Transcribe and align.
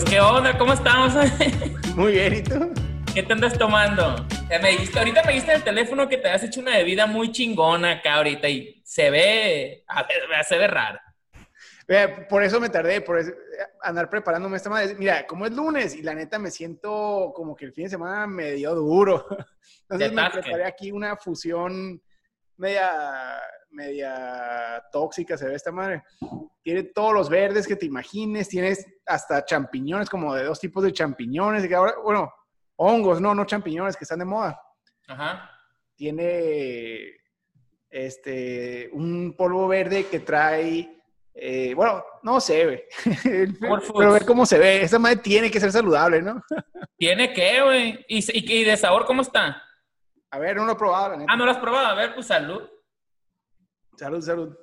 Pues, 0.00 0.10
¿qué 0.10 0.20
onda? 0.20 0.56
¿Cómo 0.56 0.74
estamos? 0.74 1.12
Muy 1.96 2.12
bien, 2.12 2.34
¿y 2.34 2.42
tú? 2.44 2.72
¿Qué 3.12 3.20
te 3.24 3.32
andas 3.32 3.58
tomando? 3.58 4.14
Eh, 4.48 4.60
me 4.62 4.70
dijiste, 4.70 4.96
ahorita 4.96 5.24
me 5.24 5.32
dijiste 5.32 5.50
en 5.50 5.56
el 5.56 5.64
teléfono 5.64 6.08
que 6.08 6.18
te 6.18 6.30
has 6.30 6.44
hecho 6.44 6.60
una 6.60 6.76
bebida 6.76 7.06
muy 7.06 7.32
chingona 7.32 7.94
acá 7.94 8.14
ahorita 8.14 8.48
y 8.48 8.80
se 8.84 9.10
ve, 9.10 9.82
a 9.88 10.04
ver, 10.04 10.44
se 10.44 10.56
ve 10.56 10.68
raro. 10.68 11.00
Eh, 11.88 12.26
Por 12.28 12.44
eso 12.44 12.60
me 12.60 12.68
tardé, 12.68 13.00
por 13.00 13.18
eso- 13.18 13.32
andar 13.82 14.08
preparándome 14.08 14.56
esta 14.58 14.70
madre. 14.70 14.94
Mira, 14.94 15.26
como 15.26 15.46
es 15.46 15.50
lunes 15.50 15.96
y 15.96 16.02
la 16.02 16.14
neta 16.14 16.38
me 16.38 16.52
siento 16.52 17.32
como 17.34 17.56
que 17.56 17.64
el 17.64 17.72
fin 17.72 17.86
de 17.86 17.90
semana 17.90 18.28
me 18.28 18.52
dio 18.52 18.76
duro. 18.76 19.26
Entonces 19.88 20.12
me 20.12 20.30
preparé 20.30 20.64
aquí 20.64 20.92
una 20.92 21.16
fusión 21.16 22.00
media, 22.56 23.40
media 23.70 24.80
tóxica, 24.92 25.36
se 25.36 25.48
ve 25.48 25.56
esta 25.56 25.72
madre. 25.72 26.04
Tiene 26.62 26.84
todos 26.84 27.12
los 27.14 27.28
verdes 27.28 27.66
que 27.66 27.74
te 27.76 27.86
imagines, 27.86 28.48
tienes 28.48 28.86
hasta 29.08 29.44
champiñones, 29.44 30.08
como 30.08 30.34
de 30.34 30.44
dos 30.44 30.60
tipos 30.60 30.84
de 30.84 30.92
champiñones. 30.92 31.66
que 31.66 31.74
ahora, 31.74 31.94
bueno, 32.02 32.32
hongos, 32.76 33.20
no, 33.20 33.34
no 33.34 33.44
champiñones, 33.44 33.96
que 33.96 34.04
están 34.04 34.18
de 34.20 34.24
moda. 34.24 34.60
Ajá. 35.08 35.50
tiene 35.96 37.16
este 37.88 38.90
un 38.92 39.34
polvo 39.34 39.66
verde 39.66 40.06
que 40.06 40.20
trae 40.20 40.98
eh, 41.40 41.72
bueno, 41.74 42.04
no 42.24 42.40
sé, 42.40 42.64
güey. 42.64 42.84
Pero 43.96 44.12
ver 44.12 44.26
cómo 44.26 44.44
se 44.44 44.58
ve. 44.58 44.82
Esa 44.82 44.98
madre 44.98 45.18
tiene 45.18 45.52
que 45.52 45.60
ser 45.60 45.70
saludable, 45.70 46.20
¿no? 46.20 46.42
¿Tiene 46.98 47.32
qué, 47.32 47.62
güey? 47.62 48.04
¿Y, 48.08 48.18
y, 48.18 48.60
y 48.60 48.64
de 48.64 48.76
sabor 48.76 49.06
cómo 49.06 49.22
está? 49.22 49.62
A 50.30 50.38
ver, 50.40 50.56
no 50.56 50.64
lo 50.64 50.72
he 50.72 50.76
probado, 50.76 51.10
la 51.10 51.16
neta. 51.16 51.32
Ah, 51.32 51.36
¿no 51.36 51.44
lo 51.44 51.52
has 51.52 51.58
probado? 51.58 51.86
A 51.86 51.94
ver, 51.94 52.12
pues 52.14 52.26
salud. 52.26 52.68
Salud, 53.96 54.20
salud. 54.20 54.58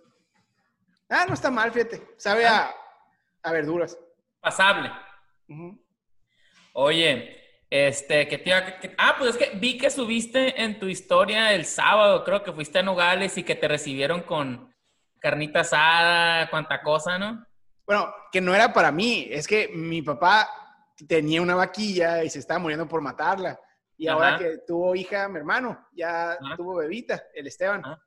Ah, 1.09 1.25
no 1.27 1.33
está 1.33 1.49
mal, 1.49 1.71
fíjate. 1.71 2.05
Sabe 2.17 2.45
a, 2.45 2.69
a 3.41 3.51
verduras. 3.53 3.97
Pasable. 4.45 4.91
Oye, 6.73 7.35
este, 7.67 8.27
que 8.27 8.37
te 8.37 8.95
Ah, 8.95 9.15
pues 9.17 9.31
es 9.31 9.37
que 9.37 9.57
vi 9.57 9.75
que 9.75 9.89
subiste 9.89 10.61
en 10.61 10.77
tu 10.77 10.85
historia 10.85 11.51
el 11.53 11.65
sábado, 11.65 12.23
creo 12.23 12.43
que 12.43 12.53
fuiste 12.53 12.77
a 12.77 12.83
Nogales 12.83 13.39
y 13.39 13.43
que 13.43 13.55
te 13.55 13.67
recibieron 13.67 14.21
con 14.21 14.71
carnita 15.19 15.61
asada, 15.61 16.47
cuanta 16.51 16.83
cosa, 16.83 17.17
¿no? 17.17 17.43
Bueno, 17.87 18.13
que 18.31 18.39
no 18.39 18.53
era 18.53 18.71
para 18.71 18.91
mí. 18.91 19.27
Es 19.31 19.47
que 19.47 19.67
mi 19.69 20.03
papá 20.03 20.47
tenía 21.07 21.41
una 21.41 21.55
vaquilla 21.55 22.23
y 22.23 22.29
se 22.29 22.37
estaba 22.37 22.59
muriendo 22.59 22.87
por 22.87 23.01
matarla. 23.01 23.59
Y 23.97 24.07
Ajá. 24.07 24.15
ahora 24.15 24.37
que 24.37 24.59
tuvo 24.67 24.93
hija, 24.95 25.27
mi 25.27 25.39
hermano, 25.39 25.87
ya 25.91 26.33
Ajá. 26.33 26.55
tuvo 26.55 26.75
bebita, 26.75 27.23
el 27.33 27.47
Esteban. 27.47 27.83
Ajá. 27.83 27.99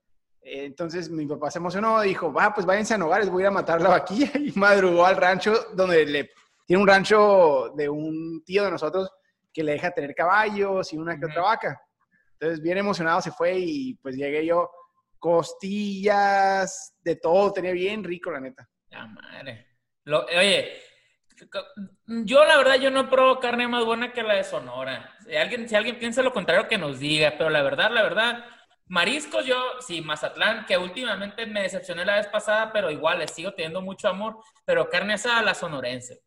Eh, 0.43 0.65
Entonces 0.67 1.11
mi 1.11 1.27
papá 1.27 1.51
se 1.51 1.59
emocionó, 1.59 2.01
dijo, 2.01 2.33
va, 2.33 2.53
pues 2.55 2.67
váyanse 2.67 2.95
a 2.95 2.99
Nogales, 2.99 3.31
voy 3.31 3.43
a 3.43 3.45
ir 3.45 3.49
a 3.49 3.53
matar 3.53 3.81
la 3.81 3.91
vaquilla. 3.91 4.31
Y 4.39 4.53
madrugó 4.59 5.05
al 5.07 5.17
rancho 5.17 5.55
donde 5.75 6.05
le... 6.07 6.31
Tiene 6.67 6.83
un 6.83 6.89
rancho 6.89 7.73
de 7.77 7.89
un 7.89 8.43
tío 8.45 8.65
de 8.65 8.71
nosotros 8.71 9.11
que 9.53 9.65
le 9.65 9.73
deja 9.73 9.91
tener 9.91 10.15
caballos 10.15 10.93
y 10.93 10.99
una 10.99 11.19
que 11.19 11.25
otra 11.27 11.43
vaca. 11.43 11.81
Entonces, 12.35 12.61
bien 12.63 12.77
emocionado 12.79 13.21
se 13.23 13.33
fue 13.33 13.59
y 13.59 13.95
pues 13.95 14.15
llegué 14.17 14.45
yo, 14.47 14.71
costillas, 15.19 16.95
de 17.03 17.17
todo, 17.17 17.53
tenía 17.53 17.73
bien 17.73 18.05
rico, 18.05 18.31
la 18.31 18.41
neta. 18.41 18.69
La 18.91 19.07
madre. 19.07 19.67
Lo- 20.05 20.25
oye, 20.27 20.73
yo 22.07 22.45
la 22.45 22.57
verdad 22.57 22.77
yo 22.77 22.91
no 22.91 23.09
pruebo 23.09 23.39
carne 23.41 23.67
más 23.69 23.85
buena 23.85 24.13
que 24.13 24.23
la 24.23 24.35
de 24.35 24.45
Sonora. 24.45 25.15
Si 25.25 25.35
alguien, 25.37 25.69
si 25.69 25.75
alguien 25.75 25.99
piensa 25.99 26.23
lo 26.23 26.33
contrario, 26.33 26.69
que 26.69 26.79
nos 26.79 26.99
diga. 26.99 27.35
Pero 27.37 27.51
la 27.51 27.63
verdad, 27.63 27.91
la 27.91 28.03
verdad, 28.03 28.45
mariscos 28.89 29.47
yo, 29.47 29.57
sí, 29.81 30.01
Mazatlán, 30.01 30.67
que 30.67 30.77
últimamente 30.77 31.47
me 31.47 31.63
decepcioné 31.63 32.05
la 32.05 32.17
vez 32.17 32.27
pasada, 32.29 32.73
pero 32.73 32.91
igual 32.91 33.19
les 33.19 33.31
sigo 33.33 33.53
teniendo 33.53 33.81
mucho 33.81 34.09
amor. 34.09 34.39
Pero 34.65 34.89
carne 34.89 35.15
asada, 35.15 35.43
la 35.43 35.55
sonorense. 35.55 36.23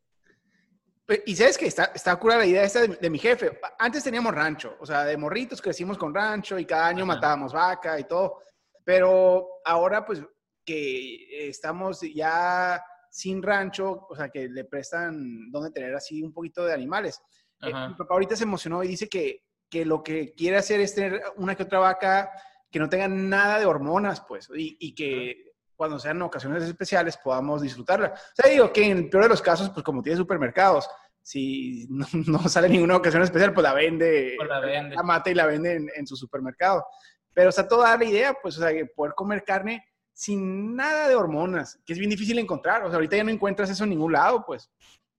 Y 1.26 1.36
sabes 1.36 1.58
que 1.58 1.66
está, 1.66 1.92
está 1.94 2.16
cura 2.16 2.38
la 2.38 2.46
idea 2.46 2.64
esta 2.64 2.82
de, 2.82 2.96
de 2.96 3.10
mi 3.10 3.20
jefe. 3.20 3.60
Antes 3.80 4.04
teníamos 4.04 4.34
rancho, 4.34 4.78
o 4.80 4.86
sea, 4.86 5.04
de 5.04 5.18
morritos 5.18 5.62
crecimos 5.62 5.98
con 5.98 6.14
rancho 6.14 6.58
y 6.58 6.66
cada 6.66 6.88
año 6.88 7.04
Ajá. 7.04 7.16
matábamos 7.16 7.52
vaca 7.52 8.00
y 8.00 8.06
todo. 8.06 8.40
Pero 8.86 9.48
ahora, 9.66 10.06
pues, 10.06 10.22
que 10.66 11.50
estamos 11.50 12.02
ya 12.02 12.82
sin 13.10 13.44
rancho, 13.44 14.08
o 14.10 14.16
sea, 14.16 14.30
que 14.30 14.48
le 14.48 14.64
prestan 14.64 15.52
donde 15.52 15.72
tener 15.72 15.94
así 15.94 16.24
un 16.24 16.34
poquito 16.34 16.66
de 16.66 16.74
animales. 16.74 17.22
Eh, 17.62 17.74
mi 17.90 17.94
papá 17.96 18.14
ahorita 18.14 18.36
se 18.36 18.44
emocionó 18.44 18.84
y 18.84 18.88
dice 18.88 19.10
que, 19.10 19.44
que 19.70 19.86
lo 19.86 20.02
que 20.02 20.34
quiere 20.34 20.58
hacer 20.58 20.80
es 20.80 20.96
tener 20.96 21.22
una 21.36 21.56
que 21.56 21.64
otra 21.64 21.80
vaca 21.80 22.32
que 22.72 22.80
no 22.80 22.90
tenga 22.90 23.08
nada 23.08 23.60
de 23.60 23.66
hormonas, 23.66 24.22
pues, 24.22 24.50
y, 24.56 24.78
y 24.80 24.96
que 24.96 25.52
cuando 25.76 26.00
sean 26.00 26.22
ocasiones 26.22 26.64
especiales 26.64 27.18
podamos 27.18 27.62
disfrutarla. 27.62 28.14
O 28.14 28.36
sea, 28.36 28.50
digo 28.52 28.72
que 28.72 28.86
en 28.86 28.98
el 28.98 29.10
peor 29.10 29.24
de 29.24 29.30
los 29.30 29.42
casos, 29.42 29.70
pues 29.72 29.84
como 29.84 30.02
tiene 30.02 30.18
supermercados, 30.18 30.90
si 31.24 31.88
no, 31.90 32.06
no 32.28 32.48
sale 32.50 32.70
ninguna 32.70 32.96
ocasión 32.98 33.24
especial, 33.24 33.54
pues 33.54 33.64
la 33.64 33.74
vende, 33.74 34.36
Pues 34.38 34.50
la 34.50 34.60
vende. 34.60 34.96
la 34.96 35.04
mata 35.04 35.30
y 35.30 35.34
la 35.36 35.46
vende 35.46 35.76
en, 35.76 35.90
en 35.96 36.08
su 36.08 36.16
supermercado. 36.16 36.86
Pero 37.34 37.50
está 37.50 37.68
toda 37.68 37.98
la 37.98 38.04
idea, 38.06 38.36
pues, 38.42 38.58
o 38.58 38.62
sea, 38.62 38.72
que 38.74 38.86
poder 38.86 39.14
comer 39.16 39.44
carne 39.44 39.84
sin 40.14 40.76
nada 40.76 41.08
de 41.08 41.16
hormonas, 41.16 41.80
que 41.86 41.94
es 41.94 42.00
bien 42.00 42.12
difícil 42.12 42.38
encontrar. 42.38 42.84
O 42.84 42.88
sea, 42.88 42.96
ahorita 42.96 43.18
ya 43.18 43.24
no 43.24 43.32
encuentras 43.32 43.70
eso 43.70 43.84
en 43.86 43.92
ningún 43.92 44.12
lado, 44.12 44.44
pues. 44.46 44.70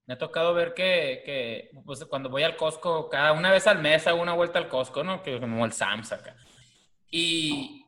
Me 0.05 0.13
ha 0.13 0.17
tocado 0.17 0.53
ver 0.53 0.73
que, 0.73 1.23
que 1.25 1.71
pues, 1.85 2.03
cuando 2.05 2.29
voy 2.29 2.43
al 2.43 2.55
Costco, 2.55 3.09
cada 3.09 3.33
una 3.33 3.51
vez 3.51 3.67
al 3.67 3.79
mes 3.81 4.05
hago 4.07 4.21
una 4.21 4.33
vuelta 4.33 4.59
al 4.59 4.67
Costco, 4.69 5.03
¿no? 5.03 5.21
Que 5.23 5.39
como 5.39 5.65
el 5.65 5.71
Sam's 5.73 6.11
acá. 6.11 6.35
Y 7.15 7.85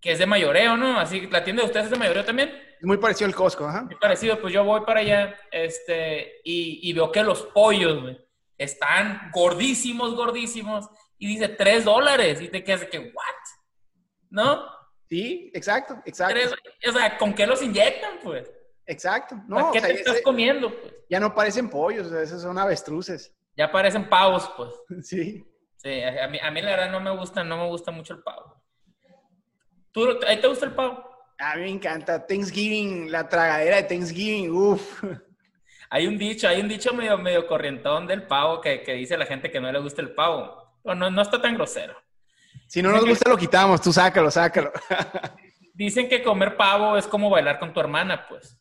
que 0.00 0.12
es 0.12 0.18
de 0.18 0.24
mayoreo, 0.26 0.78
¿no? 0.78 0.98
Así, 0.98 1.28
la 1.30 1.44
tienda 1.44 1.62
de 1.62 1.66
ustedes 1.66 1.84
es 1.86 1.90
de 1.92 1.98
mayoreo 1.98 2.24
también. 2.24 2.50
Muy 2.80 2.96
parecido 2.96 3.26
al 3.28 3.34
Costco, 3.34 3.66
ajá. 3.66 3.82
Muy 3.82 3.96
parecido, 3.96 4.40
pues 4.40 4.52
yo 4.54 4.64
voy 4.64 4.80
para 4.86 5.00
allá, 5.00 5.36
este, 5.52 6.40
y, 6.42 6.80
y 6.88 6.92
veo 6.94 7.12
que 7.12 7.22
los 7.22 7.42
pollos, 7.48 8.00
güey, 8.02 8.18
están 8.56 9.30
gordísimos, 9.32 10.14
gordísimos, 10.16 10.88
y 11.18 11.26
dice 11.28 11.48
3 11.48 11.84
dólares, 11.84 12.40
y 12.40 12.48
te 12.48 12.64
quedas 12.64 12.80
de 12.80 12.88
que, 12.88 12.98
¿what? 12.98 13.36
¿No? 14.30 14.64
Sí, 15.08 15.50
exacto, 15.54 16.00
exacto. 16.06 16.56
O 16.88 16.92
sea, 16.92 17.18
¿con 17.18 17.34
qué 17.34 17.46
los 17.46 17.62
inyectan, 17.62 18.18
pues? 18.24 18.50
Exacto. 18.86 19.36
No, 19.46 19.68
o 19.68 19.72
¿Qué 19.72 19.80
sea, 19.80 19.88
te 19.90 19.94
estás 19.96 20.14
ese- 20.14 20.22
comiendo, 20.24 20.70
pues? 20.74 20.94
ya 21.10 21.20
no 21.20 21.34
parecen 21.34 21.68
pollos, 21.68 22.10
esos 22.10 22.40
son 22.42 22.58
avestruces. 22.58 23.32
Ya 23.56 23.70
parecen 23.70 24.08
pavos, 24.08 24.50
pues. 24.56 24.70
Sí. 25.06 25.46
Sí, 25.76 26.00
a 26.02 26.28
mí, 26.28 26.38
a 26.40 26.50
mí 26.52 26.62
la 26.62 26.70
verdad 26.70 26.90
no 26.92 27.00
me 27.00 27.10
gusta, 27.16 27.42
no 27.44 27.56
me 27.56 27.66
gusta 27.68 27.90
mucho 27.90 28.14
el 28.14 28.22
pavo. 28.22 28.61
¿Tú, 29.92 30.18
¿Ahí 30.26 30.40
te 30.40 30.48
gusta 30.48 30.66
el 30.66 30.72
pavo? 30.72 31.04
A 31.38 31.56
mí 31.56 31.62
me 31.62 31.70
encanta 31.70 32.26
Thanksgiving, 32.26 33.10
la 33.10 33.28
tragadera 33.28 33.76
de 33.76 33.82
Thanksgiving, 33.84 34.50
uff. 34.50 35.04
Hay 35.90 36.06
un 36.06 36.16
dicho, 36.16 36.48
hay 36.48 36.60
un 36.60 36.68
dicho 36.68 36.94
medio, 36.94 37.18
medio 37.18 37.46
corrientón 37.46 38.06
del 38.06 38.26
pavo 38.26 38.60
que, 38.60 38.82
que 38.82 38.94
dice 38.94 39.18
la 39.18 39.26
gente 39.26 39.50
que 39.50 39.60
no 39.60 39.70
le 39.70 39.78
gusta 39.80 40.00
el 40.00 40.14
pavo. 40.14 40.72
No, 40.84 41.10
no 41.10 41.22
está 41.22 41.40
tan 41.40 41.54
grosero. 41.54 41.94
Si 42.66 42.80
no 42.80 42.90
nos 42.90 43.04
gusta, 43.04 43.28
lo 43.28 43.36
quitamos, 43.36 43.82
tú 43.82 43.92
sácalo, 43.92 44.30
sácalo. 44.30 44.72
Dicen 45.74 46.08
que 46.08 46.22
comer 46.22 46.56
pavo 46.56 46.96
es 46.96 47.06
como 47.06 47.28
bailar 47.28 47.58
con 47.58 47.72
tu 47.72 47.80
hermana, 47.80 48.26
pues. 48.26 48.58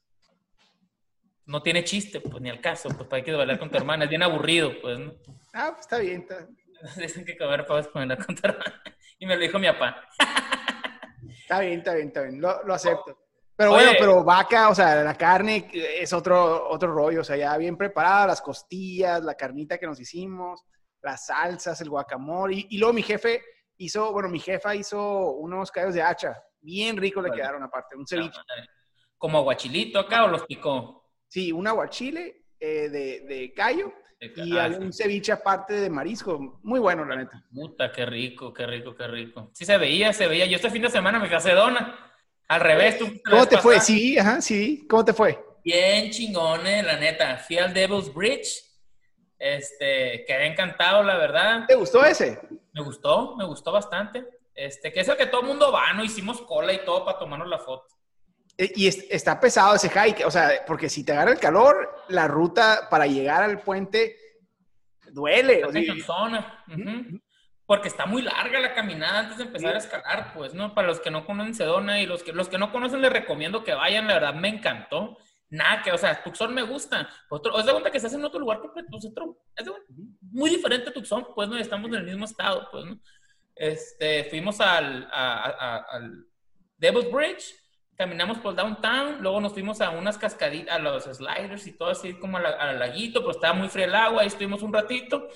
No 1.46 1.62
tiene 1.62 1.84
chiste, 1.84 2.20
pues, 2.20 2.42
ni 2.42 2.50
al 2.50 2.60
caso. 2.60 2.90
Pues, 2.90 3.08
¿para 3.08 3.24
qué 3.24 3.32
bailar 3.32 3.58
con 3.58 3.70
tu 3.70 3.78
hermana? 3.78 4.04
Es 4.04 4.10
bien 4.10 4.24
aburrido, 4.24 4.74
pues, 4.82 5.00
¿no? 5.00 5.14
Ah, 5.54 5.70
pues 5.72 5.82
está 5.82 6.00
bien. 6.00 6.22
está, 6.22 6.48
Dicen 6.98 7.24
que 7.24 7.38
comer 7.38 7.66
pavo 7.66 7.80
es 7.80 7.88
como 7.88 8.06
bailar 8.06 8.26
con 8.26 8.36
tu 8.36 8.48
hermana. 8.48 8.84
Y 9.20 9.28
me 9.28 9.36
lo 9.36 9.42
dijo 9.42 9.60
mi 9.60 9.68
papá. 9.68 10.04
está 11.30 11.60
bien, 11.60 11.80
está 11.80 11.94
bien, 11.94 12.08
está 12.08 12.22
bien, 12.22 12.42
lo, 12.42 12.64
lo 12.64 12.74
acepto. 12.74 13.18
Pero 13.56 13.74
Oye. 13.74 13.84
bueno, 13.84 13.98
pero 14.00 14.24
vaca, 14.24 14.70
o 14.70 14.76
sea, 14.76 15.04
la 15.04 15.16
carne 15.16 15.70
es 15.74 16.12
otro, 16.14 16.70
otro 16.70 16.92
rollo, 16.94 17.22
o 17.22 17.24
sea, 17.24 17.38
ya 17.38 17.56
bien 17.58 17.78
preparada, 17.78 18.28
las 18.28 18.42
costillas, 18.42 19.24
la 19.24 19.36
carnita 19.36 19.78
que 19.78 19.86
nos 19.86 20.00
hicimos, 20.00 20.64
las 21.02 21.28
salsas, 21.28 21.80
el 21.82 21.90
guacamole. 21.90 22.56
Y, 22.56 22.68
y 22.72 22.78
luego 22.80 22.94
mi 22.94 23.04
jefe 23.04 23.42
hizo, 23.78 24.12
bueno, 24.14 24.30
mi 24.30 24.40
jefa 24.40 24.74
hizo 24.76 25.32
unos 25.34 25.72
callos 25.72 25.94
de 25.94 26.02
hacha, 26.02 26.42
bien 26.60 26.98
ricos 26.98 27.24
le 27.24 27.30
Vale. 27.30 27.42
quedaron 27.42 27.64
aparte, 27.64 27.96
un 27.96 28.08
ceviche. 28.08 28.40
Como 29.18 29.38
aguachilito 29.38 30.00
acá 30.00 30.24
o 30.24 30.28
los 30.30 30.46
picó. 30.46 31.12
Sí, 31.28 31.52
un 31.52 31.68
aguachile 31.68 32.46
eh, 32.60 32.90
de, 32.90 33.22
de 33.22 33.54
callo 33.56 33.94
y 34.22 34.58
Ah, 34.58 34.66
hay 34.66 34.74
un 34.76 34.94
ceviche 34.94 35.32
aparte 35.32 35.74
de 35.74 35.90
marisco. 35.90 36.60
Muy 36.62 36.80
bueno, 36.80 37.04
la 37.06 37.16
neta. 37.16 37.44
Puta, 37.52 37.92
qué 37.92 38.06
rico, 38.06 38.54
qué 38.54 38.68
rico, 38.68 38.96
qué 38.96 39.08
rico. 39.08 39.50
Sí 39.54 39.66
se 39.66 39.78
veía, 39.78 40.14
se 40.14 40.28
veía. 40.28 40.46
Yo 40.46 40.58
este 40.58 40.70
fin 40.70 40.84
de 40.84 40.90
semana 40.90 41.18
me 41.20 41.28
casé 41.30 41.54
dona. 41.54 42.14
Al 42.48 42.62
revés, 42.62 43.00
tú. 43.00 43.12
¿Cómo 43.28 43.48
te 43.48 43.58
fue? 43.58 43.80
Sí, 43.80 44.18
ajá, 44.20 44.40
sí. 44.42 44.86
¿Cómo 44.88 45.04
te 45.04 45.14
fue? 45.14 45.44
Bien 45.64 46.12
chingones, 46.12 46.86
la 46.86 46.98
neta. 46.98 47.38
Fui 47.38 47.58
al 47.58 47.74
Devil's 47.74 48.14
Bridge. 48.14 48.64
Este, 49.40 50.24
quedé 50.28 50.46
encantado, 50.46 51.02
la 51.02 51.18
verdad. 51.18 51.66
¿Te 51.68 51.74
gustó 51.76 52.06
ese? 52.06 52.40
Me 52.74 52.84
gustó, 52.84 53.36
me 53.38 53.46
gustó 53.46 53.72
bastante. 53.72 54.24
Este, 54.54 54.92
que 54.92 55.00
es 55.00 55.08
el 55.08 55.18
que 55.18 55.26
todo 55.26 55.42
el 55.42 55.48
mundo 55.48 55.72
va, 55.72 55.94
¿no? 55.94 56.04
Hicimos 56.04 56.42
cola 56.42 56.74
y 56.74 56.86
todo 56.86 57.06
para 57.06 57.18
tomarnos 57.18 57.48
la 57.48 57.58
foto. 57.58 57.88
Eh, 58.58 58.72
Y 58.76 58.88
es- 58.88 59.06
está 59.10 59.40
pesado 59.40 59.76
ese 59.76 59.90
hike, 59.90 60.26
o 60.26 60.32
sea, 60.32 60.50
porque 60.68 60.90
si 60.90 61.04
te 61.04 61.12
agarra 61.14 61.32
el 61.32 61.40
calor, 61.40 62.04
la 62.10 62.28
ruta 62.28 62.88
para 62.90 63.06
llegar 63.08 63.44
al 63.44 63.60
puente 63.62 64.16
duele. 65.12 65.64
o 65.66 65.72
sea, 65.72 65.82
Está 65.82 65.94
cansona, 65.94 66.64
ujú. 66.68 67.20
Porque 67.66 67.88
está 67.88 68.06
muy 68.06 68.22
larga 68.22 68.60
la 68.60 68.74
caminada 68.74 69.20
antes 69.20 69.38
de 69.38 69.44
empezar 69.46 69.76
a 69.76 69.78
escalar, 69.78 70.34
pues, 70.34 70.54
¿no? 70.54 70.74
Para 70.74 70.88
los 70.88 71.00
que 71.00 71.10
no 71.12 71.26
conocen 71.26 71.56
Sedona 71.56 72.02
y 72.02 72.06
los 72.06 72.22
que, 72.24 72.34
los 72.34 72.50
que 72.50 72.58
no 72.58 72.72
conocen 72.72 73.02
les 73.02 73.14
recomiendo 73.14 73.64
que 73.64 73.74
vayan, 73.74 74.08
la 74.08 74.16
verdad 74.16 74.34
me 74.34 74.50
encantó. 74.50 75.18
Nada 75.50 75.82
que, 75.82 75.92
o 75.92 75.98
sea, 75.98 76.22
Tucson 76.24 76.54
me 76.54 76.64
gusta. 76.64 77.10
Otro, 77.30 77.58
es 77.60 77.66
de 77.66 77.72
cuenta 77.72 77.92
que 77.92 77.98
estás 77.98 78.14
en 78.14 78.24
otro 78.26 78.40
lugar 78.40 78.60
completo, 78.60 78.88
pues 78.92 79.06
otro, 79.06 79.38
es 79.56 79.66
de, 79.66 79.72
muy 80.32 80.50
diferente 80.50 80.90
a 80.90 80.94
Tucson, 80.94 81.28
pues 81.36 81.48
no 81.50 81.58
estamos 81.58 81.90
en 81.90 81.96
el 81.96 82.04
mismo 82.06 82.26
estado, 82.26 82.68
pues, 82.72 82.86
¿no? 82.86 83.00
Este, 83.56 84.26
fuimos 84.26 84.60
al, 84.62 85.08
a, 85.12 85.44
a, 85.46 85.78
al 85.96 86.26
Devil's 86.78 87.12
Bridge, 87.12 87.54
caminamos 88.02 88.40
por 88.40 88.56
downtown, 88.56 89.22
luego 89.22 89.40
nos 89.40 89.54
fuimos 89.54 89.80
a 89.80 89.92
unas 89.92 90.18
cascaditas, 90.18 90.76
a 90.76 90.80
los 90.80 91.04
sliders 91.04 91.68
y 91.68 91.74
todo 91.74 91.92
así 91.92 92.16
como 92.16 92.38
al 92.38 92.80
laguito, 92.80 93.20
pero 93.20 93.30
estaba 93.30 93.54
muy 93.54 93.70
frío 93.70 93.86
el 93.86 93.94
agua, 93.94 94.24
ahí 94.24 94.28
estuvimos 94.28 94.64
un 94.64 94.74
ratito 94.74 95.28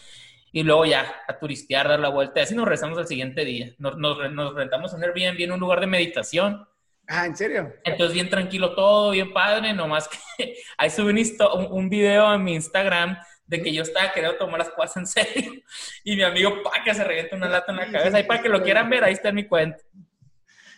y 0.52 0.64
luego 0.64 0.84
ya 0.84 1.14
a 1.28 1.38
turistear, 1.38 1.88
dar 1.88 2.00
la 2.00 2.10
vuelta. 2.10 2.42
Así 2.42 2.56
nos 2.56 2.66
regresamos 2.66 2.98
al 2.98 3.06
siguiente 3.06 3.46
día. 3.46 3.76
Nos, 3.78 4.00
nos, 4.00 4.32
nos 4.32 4.56
rentamos 4.56 4.96
en 4.96 5.04
Airbnb 5.04 5.40
en 5.42 5.52
un 5.52 5.60
lugar 5.60 5.80
de 5.80 5.86
meditación. 5.86 6.68
Ah, 7.08 7.28
¿en 7.28 7.38
serio? 7.38 7.72
Entonces, 7.84 8.16
bien 8.16 8.32
tranquilo 8.32 8.74
todo, 8.74 9.12
bien 9.12 9.32
padre, 9.32 9.72
nomás 9.74 10.10
que 10.10 10.56
ahí 10.80 10.90
subí 10.90 11.12
un, 11.12 11.68
un, 11.70 11.88
video 11.88 12.34
en 12.34 12.44
mi 12.44 12.56
Instagram 12.56 13.16
de 13.46 13.62
que 13.62 13.72
yo 13.72 13.84
estaba 13.84 14.12
queriendo 14.12 14.40
tomar 14.40 14.58
las 14.58 14.72
cosas 14.72 14.98
en 14.98 15.06
serio 15.06 15.52
y 16.04 16.16
mi 16.16 16.24
amigo 16.24 16.64
pa 16.64 16.84
que 16.84 16.96
se 16.96 17.04
revienta 17.04 17.36
una 17.36 17.48
lata 17.48 17.72
en 17.72 17.78
la 17.78 17.92
cabeza. 17.92 18.18
Ahí 18.18 18.24
para 18.24 18.42
que 18.42 18.50
lo 18.50 18.64
quieran 18.64 18.90
ver, 18.90 19.04
ahí 19.04 19.14
está 19.14 19.30
en 19.30 19.36
mi 19.36 19.46
cuenta. 19.46 19.84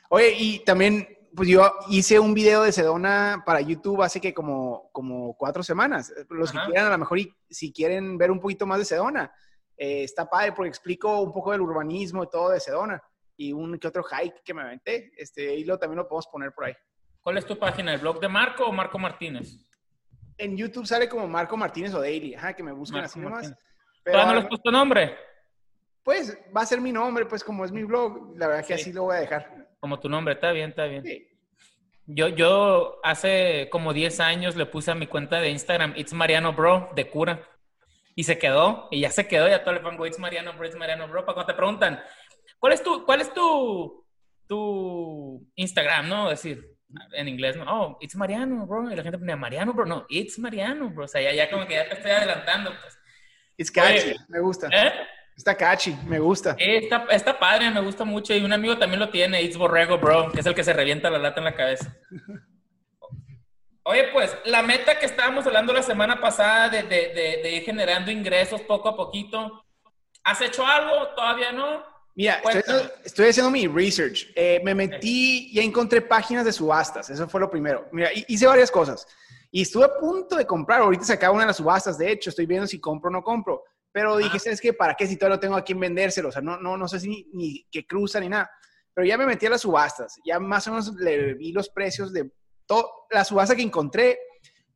Oye, 0.09 0.35
y 0.37 0.59
también, 0.59 1.16
pues 1.37 1.49
yo 1.49 1.71
hice 1.89 2.19
un 2.19 2.33
video 2.33 2.63
de 2.63 2.71
Sedona 2.71 3.43
para 3.45 3.61
YouTube 3.61 4.01
hace 4.01 4.19
que 4.19 4.33
como, 4.33 4.89
como 4.91 5.37
cuatro 5.37 5.61
semanas. 5.61 6.11
Los 6.29 6.51
que 6.51 6.57
quieran, 6.65 6.87
a 6.87 6.89
lo 6.89 6.97
mejor, 6.97 7.19
y, 7.19 7.31
si 7.47 7.71
quieren 7.71 8.17
ver 8.17 8.31
un 8.31 8.39
poquito 8.39 8.65
más 8.65 8.79
de 8.79 8.85
Sedona, 8.85 9.31
eh, 9.77 10.01
está 10.03 10.27
padre 10.27 10.53
porque 10.53 10.69
explico 10.69 11.21
un 11.21 11.31
poco 11.31 11.51
del 11.51 11.61
urbanismo 11.61 12.23
y 12.23 12.29
todo 12.31 12.49
de 12.49 12.59
Sedona 12.59 12.99
y 13.35 13.53
un 13.53 13.77
que 13.77 13.87
otro 13.87 14.03
hike 14.03 14.41
que 14.43 14.51
me 14.55 14.63
aventé. 14.63 15.11
Este, 15.15 15.53
y 15.53 15.63
lo 15.63 15.77
también 15.77 15.97
lo 15.97 16.07
podemos 16.07 16.25
poner 16.25 16.51
por 16.53 16.65
ahí. 16.65 16.73
¿Cuál 17.21 17.37
es 17.37 17.45
tu 17.45 17.55
página? 17.55 17.93
¿El 17.93 17.99
blog 17.99 18.19
de 18.19 18.29
Marco 18.29 18.65
o 18.65 18.71
Marco 18.71 18.97
Martínez? 18.97 19.59
En 20.39 20.57
YouTube 20.57 20.87
sale 20.87 21.07
como 21.07 21.27
Marco 21.27 21.55
Martínez 21.55 21.93
o 21.93 22.01
Daily, 22.01 22.33
ajá, 22.33 22.53
que 22.53 22.63
me 22.63 22.71
busquen 22.71 23.03
así 23.03 23.19
nomás. 23.19 23.53
Pero, 24.03 24.25
no 24.25 24.33
les 24.33 24.45
puesto 24.47 24.71
nombre? 24.71 25.15
Pues 26.01 26.35
va 26.55 26.61
a 26.61 26.65
ser 26.65 26.81
mi 26.81 26.91
nombre, 26.91 27.27
pues 27.27 27.43
como 27.43 27.63
es 27.63 27.71
mi 27.71 27.83
blog, 27.83 28.35
la 28.35 28.47
verdad 28.47 28.65
que 28.65 28.73
así 28.73 28.91
lo 28.91 29.03
voy 29.03 29.17
a 29.17 29.19
dejar. 29.19 29.66
Como 29.79 29.99
tu 29.99 30.09
nombre, 30.09 30.33
está 30.33 30.51
bien, 30.51 30.71
está 30.71 30.85
bien. 30.85 31.03
Yo, 32.05 32.29
yo 32.29 32.99
hace 33.03 33.67
como 33.69 33.93
10 33.93 34.19
años 34.21 34.55
le 34.55 34.65
puse 34.65 34.91
a 34.91 34.95
mi 34.95 35.07
cuenta 35.07 35.41
de 35.41 35.49
Instagram, 35.49 35.93
It's 35.97 36.13
Mariano 36.13 36.53
Bro, 36.53 36.91
de 36.95 37.09
cura 37.09 37.41
y 38.15 38.23
se 38.23 38.39
quedó, 38.39 38.87
y 38.89 39.01
ya 39.01 39.11
se 39.11 39.27
quedó, 39.27 39.47
ya 39.47 39.63
todo 39.63 39.75
le 39.75 39.81
pongo 39.81 40.07
It's 40.07 40.17
Mariano 40.17 40.53
Bro, 40.53 40.65
It's 40.65 40.75
Mariano 40.75 41.07
Bro, 41.07 41.25
para 41.25 41.35
cuando 41.35 41.53
te 41.53 41.57
preguntan, 41.57 42.01
¿cuál 42.57 42.73
es 42.73 42.81
tu, 42.81 43.05
cuál 43.05 43.21
es 43.21 43.31
tu, 43.31 44.03
tu 44.47 45.47
Instagram, 45.55 46.09
no? 46.09 46.29
decir, 46.29 46.77
en 47.13 47.27
inglés, 47.27 47.57
no, 47.57 47.65
oh, 47.67 47.97
It's 48.01 48.15
Mariano 48.15 48.65
Bro, 48.65 48.91
y 48.91 48.95
la 48.95 49.03
gente 49.03 49.19
ponía 49.19 49.35
Mariano 49.35 49.73
Bro, 49.73 49.85
no, 49.85 50.05
It's 50.09 50.39
Mariano 50.39 50.89
Bro, 50.89 51.05
o 51.05 51.07
sea, 51.07 51.21
ya, 51.21 51.33
ya 51.33 51.51
como 51.51 51.67
que 51.67 51.75
ya 51.75 51.87
te 51.87 51.93
estoy 51.93 52.11
adelantando, 52.11 52.71
pues. 52.81 52.97
It's 53.57 53.71
catchy, 53.71 54.15
me 54.29 54.39
gusta. 54.39 54.67
¿Eh? 54.71 54.93
Está 55.37 55.55
catchy, 55.55 55.95
me 56.07 56.17
gusta. 56.17 56.55
está, 56.57 57.05
está 57.11 57.37
padre, 57.37 57.69
me 57.69 57.81
gusta 57.81 58.03
mucho. 58.03 58.33
Y 58.33 58.43
un 58.43 58.51
amigo 58.51 58.77
también 58.77 58.99
lo 58.99 59.09
tiene, 59.09 59.43
It's 59.43 59.55
Borrego, 59.55 59.99
bro, 59.99 60.31
que 60.31 60.39
es 60.39 60.45
el 60.47 60.55
que 60.55 60.63
se 60.63 60.73
revienta 60.73 61.11
la 61.11 61.19
lata 61.19 61.39
en 61.39 61.45
la 61.45 61.53
cabeza. 61.53 61.95
Oye, 63.83 64.09
pues 64.11 64.35
la 64.45 64.63
meta 64.63 64.97
que 64.97 65.05
estábamos 65.05 65.45
hablando 65.45 65.71
la 65.71 65.83
semana 65.83 66.19
pasada 66.19 66.69
de, 66.69 66.83
de, 66.83 67.51
ir 67.51 67.63
generando 67.63 68.11
ingresos 68.11 68.61
poco 68.61 68.89
a 68.89 68.97
poquito, 68.97 69.63
¿has 70.23 70.41
hecho 70.41 70.65
algo? 70.65 71.09
¿Todavía 71.15 71.51
no? 71.51 71.85
Mira, 72.15 72.41
estoy, 73.05 73.29
haciendo 73.29 73.51
mi 73.51 73.67
research. 73.67 74.29
Eh, 74.35 74.59
me 74.63 74.73
metí 74.73 75.51
y 75.53 75.59
encontré 75.59 76.01
páginas 76.01 76.45
de 76.45 76.51
subastas. 76.51 77.11
Eso 77.11 77.29
fue 77.29 77.39
lo 77.39 77.49
primero. 77.49 77.87
Mira, 77.91 78.09
hice 78.27 78.47
varias 78.47 78.71
cosas. 78.71 79.07
Y 79.51 79.61
estuve 79.61 79.85
a 79.85 79.99
punto 79.99 80.35
de 80.35 80.47
comprar. 80.47 80.81
Ahorita 80.81 81.05
se 81.05 81.13
acaba 81.13 81.33
una 81.33 81.43
de 81.43 81.47
las 81.47 81.57
subastas. 81.57 81.97
De 81.97 82.11
hecho, 82.11 82.31
estoy 82.31 82.47
viendo 82.47 82.65
si 82.65 82.79
compro 82.79 83.09
o 83.09 83.13
no 83.13 83.23
compro. 83.23 83.63
Pero 83.97 84.17
dije, 84.17 84.37
¿sabes 84.37 84.61
qué? 84.61 84.73
¿Para 84.73 84.93
qué 84.93 85.07
si 85.07 85.17
todavía 85.17 85.37
no 85.37 85.39
tengo 85.39 85.55
a 85.55 85.63
quién 85.63 85.79
vendérselo? 85.79 86.29
O 86.29 86.31
sea, 86.31 86.43
no, 86.43 86.59
no, 86.59 86.77
no 86.77 86.87
sé 86.87 86.99
si 86.99 87.09
ni, 87.09 87.27
ni 87.33 87.67
que 87.71 87.87
cruza 87.87 88.19
ni 88.19 88.29
nada. 88.29 88.47
Pero 88.93 89.07
ya 89.07 89.17
me 89.17 89.25
metí 89.25 89.47
a 89.47 89.49
las 89.49 89.61
subastas. 89.61 90.19
Ya 90.23 90.39
más 90.39 90.67
o 90.67 90.69
menos 90.69 90.93
le 90.93 91.33
vi 91.33 91.51
los 91.51 91.69
precios 91.69 92.13
de 92.13 92.31
la 93.09 93.25
subasta 93.25 93.55
que 93.55 93.63
encontré, 93.63 94.19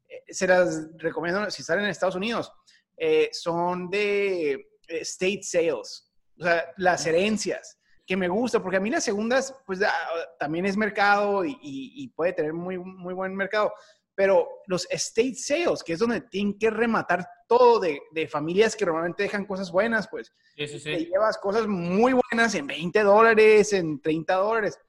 eh, 0.09 0.23
se 0.27 0.47
las 0.47 0.89
recomiendo 0.97 1.51
si 1.51 1.62
están 1.62 1.81
en 1.81 1.85
Estados 1.85 2.15
Unidos, 2.15 2.51
eh, 2.97 3.29
son 3.31 3.91
de 3.91 4.53
eh, 4.53 5.01
state 5.01 5.44
sales, 5.44 6.12
o 6.39 6.44
sea, 6.44 6.73
las 6.77 7.06
herencias, 7.06 7.77
que 8.07 8.18
me 8.18 8.27
gusta, 8.27 8.59
porque 8.59 8.77
a 8.77 8.79
mí 8.79 8.89
las 8.89 9.03
segundas, 9.03 9.56
pues 9.68 9.83
ah, 9.83 9.94
también 10.39 10.65
es 10.65 10.75
mercado 10.75 11.44
y, 11.45 12.12
puede 12.15 12.33
tener 12.33 12.53
muy, 12.53 12.79
muy 12.79 13.13
buen 13.13 13.35
mercado, 13.35 13.71
pero 14.16 14.48
los 14.68 14.88
state 14.92 15.36
sales, 15.36 15.84
que 15.84 15.94
es 15.94 16.00
donde 16.00 16.22
tienen 16.22 16.58
que 16.58 16.69
rematar 16.69 17.28
todo 17.48 17.80
de, 17.80 18.28
familias 18.30 18.75
que 18.75 18.86
normalmente 18.86 19.24
dejan 19.24 19.46
cosas 19.46 19.72
buenas, 19.72 20.08
pues 20.08 20.34
sí, 20.56 20.68
sí, 20.68 20.80
sí. 20.80 20.92
te 20.92 21.06
llevas 21.06 21.38
cosas 21.38 21.68
muy 21.68 22.13
buenas 22.13 22.56
en 22.56 22.68
20 22.68 23.04
dólares, 23.04 23.74
en 23.74 24.02
30 24.02 24.34
dólares. 24.36 24.80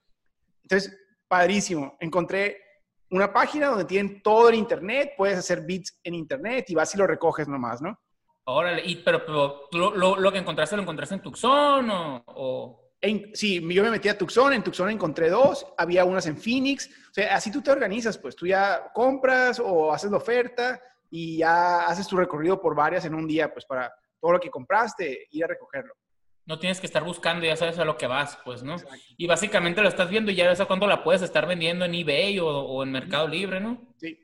Entonces, 0.63 0.97
padrísimo. 1.29 1.97
Encontré 2.01 2.59
una 3.11 3.33
página 3.33 3.69
donde 3.69 3.85
tienen 3.85 4.23
todo 4.23 4.49
el 4.49 4.55
internet, 4.55 5.13
puedes 5.17 5.39
hacer 5.39 5.63
bits 5.63 5.99
en 6.03 6.15
internet 6.15 6.69
y 6.69 6.75
vas 6.75 6.95
y 6.95 6.99
lo 6.99 7.07
recoges 7.07 7.49
nomás, 7.49 7.81
¿no? 7.83 7.99
Órale, 8.45 8.83
y, 8.85 8.97
pero, 8.97 9.69
lo, 9.73 10.17
lo, 10.17 10.33
que 10.33 10.39
encontraste, 10.39 10.77
¿lo 10.77 10.83
encontraste 10.83 11.15
en 11.15 11.23
Tucson 11.23 11.89
o...? 11.91 12.82
Sí, 13.35 13.61
yo 13.75 13.83
me 13.83 13.91
metí 13.91 14.09
a 14.09 14.17
Tucson, 14.17 14.53
en 14.53 14.63
Tucson 14.63 14.91
encontré 14.91 15.29
dos, 15.29 15.67
había 15.77 16.05
unas 16.05 16.27
en 16.27 16.37
Phoenix, 16.37 16.89
o 17.11 17.15
sea, 17.15 17.35
así 17.35 17.51
tú 17.51 17.61
te 17.61 17.71
organizas, 17.71 18.17
pues 18.17 18.37
tú 18.37 18.47
ya 18.47 18.91
compras 18.95 19.61
o 19.61 19.93
haces 19.93 20.11
la 20.11 20.19
oferta 20.19 20.81
y 21.11 21.39
ya 21.39 21.87
haces 21.87 22.07
tu 22.07 22.17
recorrido 22.17 22.61
por 22.61 22.75
varias 22.75 23.05
en 23.05 23.15
un 23.15 23.27
día, 23.27 23.53
pues 23.53 23.67
para 23.67 23.93
todo 24.21 24.33
lo 24.33 24.41
que 24.41 24.51
compraste, 24.51 25.27
ir 25.31 25.45
a 25.45 25.49
recogerlo. 25.49 25.95
No 26.45 26.59
tienes 26.59 26.81
que 26.81 26.87
estar 26.87 27.05
buscando, 27.05 27.45
ya 27.45 27.57
sabes 27.57 27.79
a 27.79 27.85
lo 27.85 27.97
que 27.97 28.07
vas, 28.07 28.39
pues, 28.45 28.63
¿no? 28.63 28.77
Y 29.17 29.27
básicamente 29.27 29.81
lo 29.81 29.89
estás 29.89 30.09
viendo 30.09 30.33
y 30.33 30.35
ya 30.35 30.49
ves 30.49 30.61
a 30.61 30.67
cuándo 30.67 30.87
la 30.87 31.05
puedes 31.05 31.23
estar 31.23 31.47
vendiendo 31.47 31.85
en 31.85 31.95
eBay 31.95 32.39
o, 32.41 32.83
en 32.83 32.91
Mercado 32.91 33.29
Libre, 33.29 33.61
¿no? 33.61 33.81
Sí. 33.97 34.19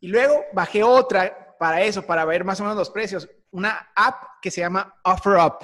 Y 0.00 0.08
luego 0.08 0.44
bajé 0.52 0.82
otra 0.82 1.56
para 1.58 1.82
eso, 1.82 2.02
para 2.04 2.24
ver 2.24 2.44
más 2.44 2.60
o 2.60 2.64
menos 2.64 2.76
los 2.76 2.90
precios. 2.90 3.28
Una 3.52 3.92
app 3.94 4.40
que 4.42 4.50
se 4.50 4.60
llama 4.60 5.00
OfferUp. 5.04 5.62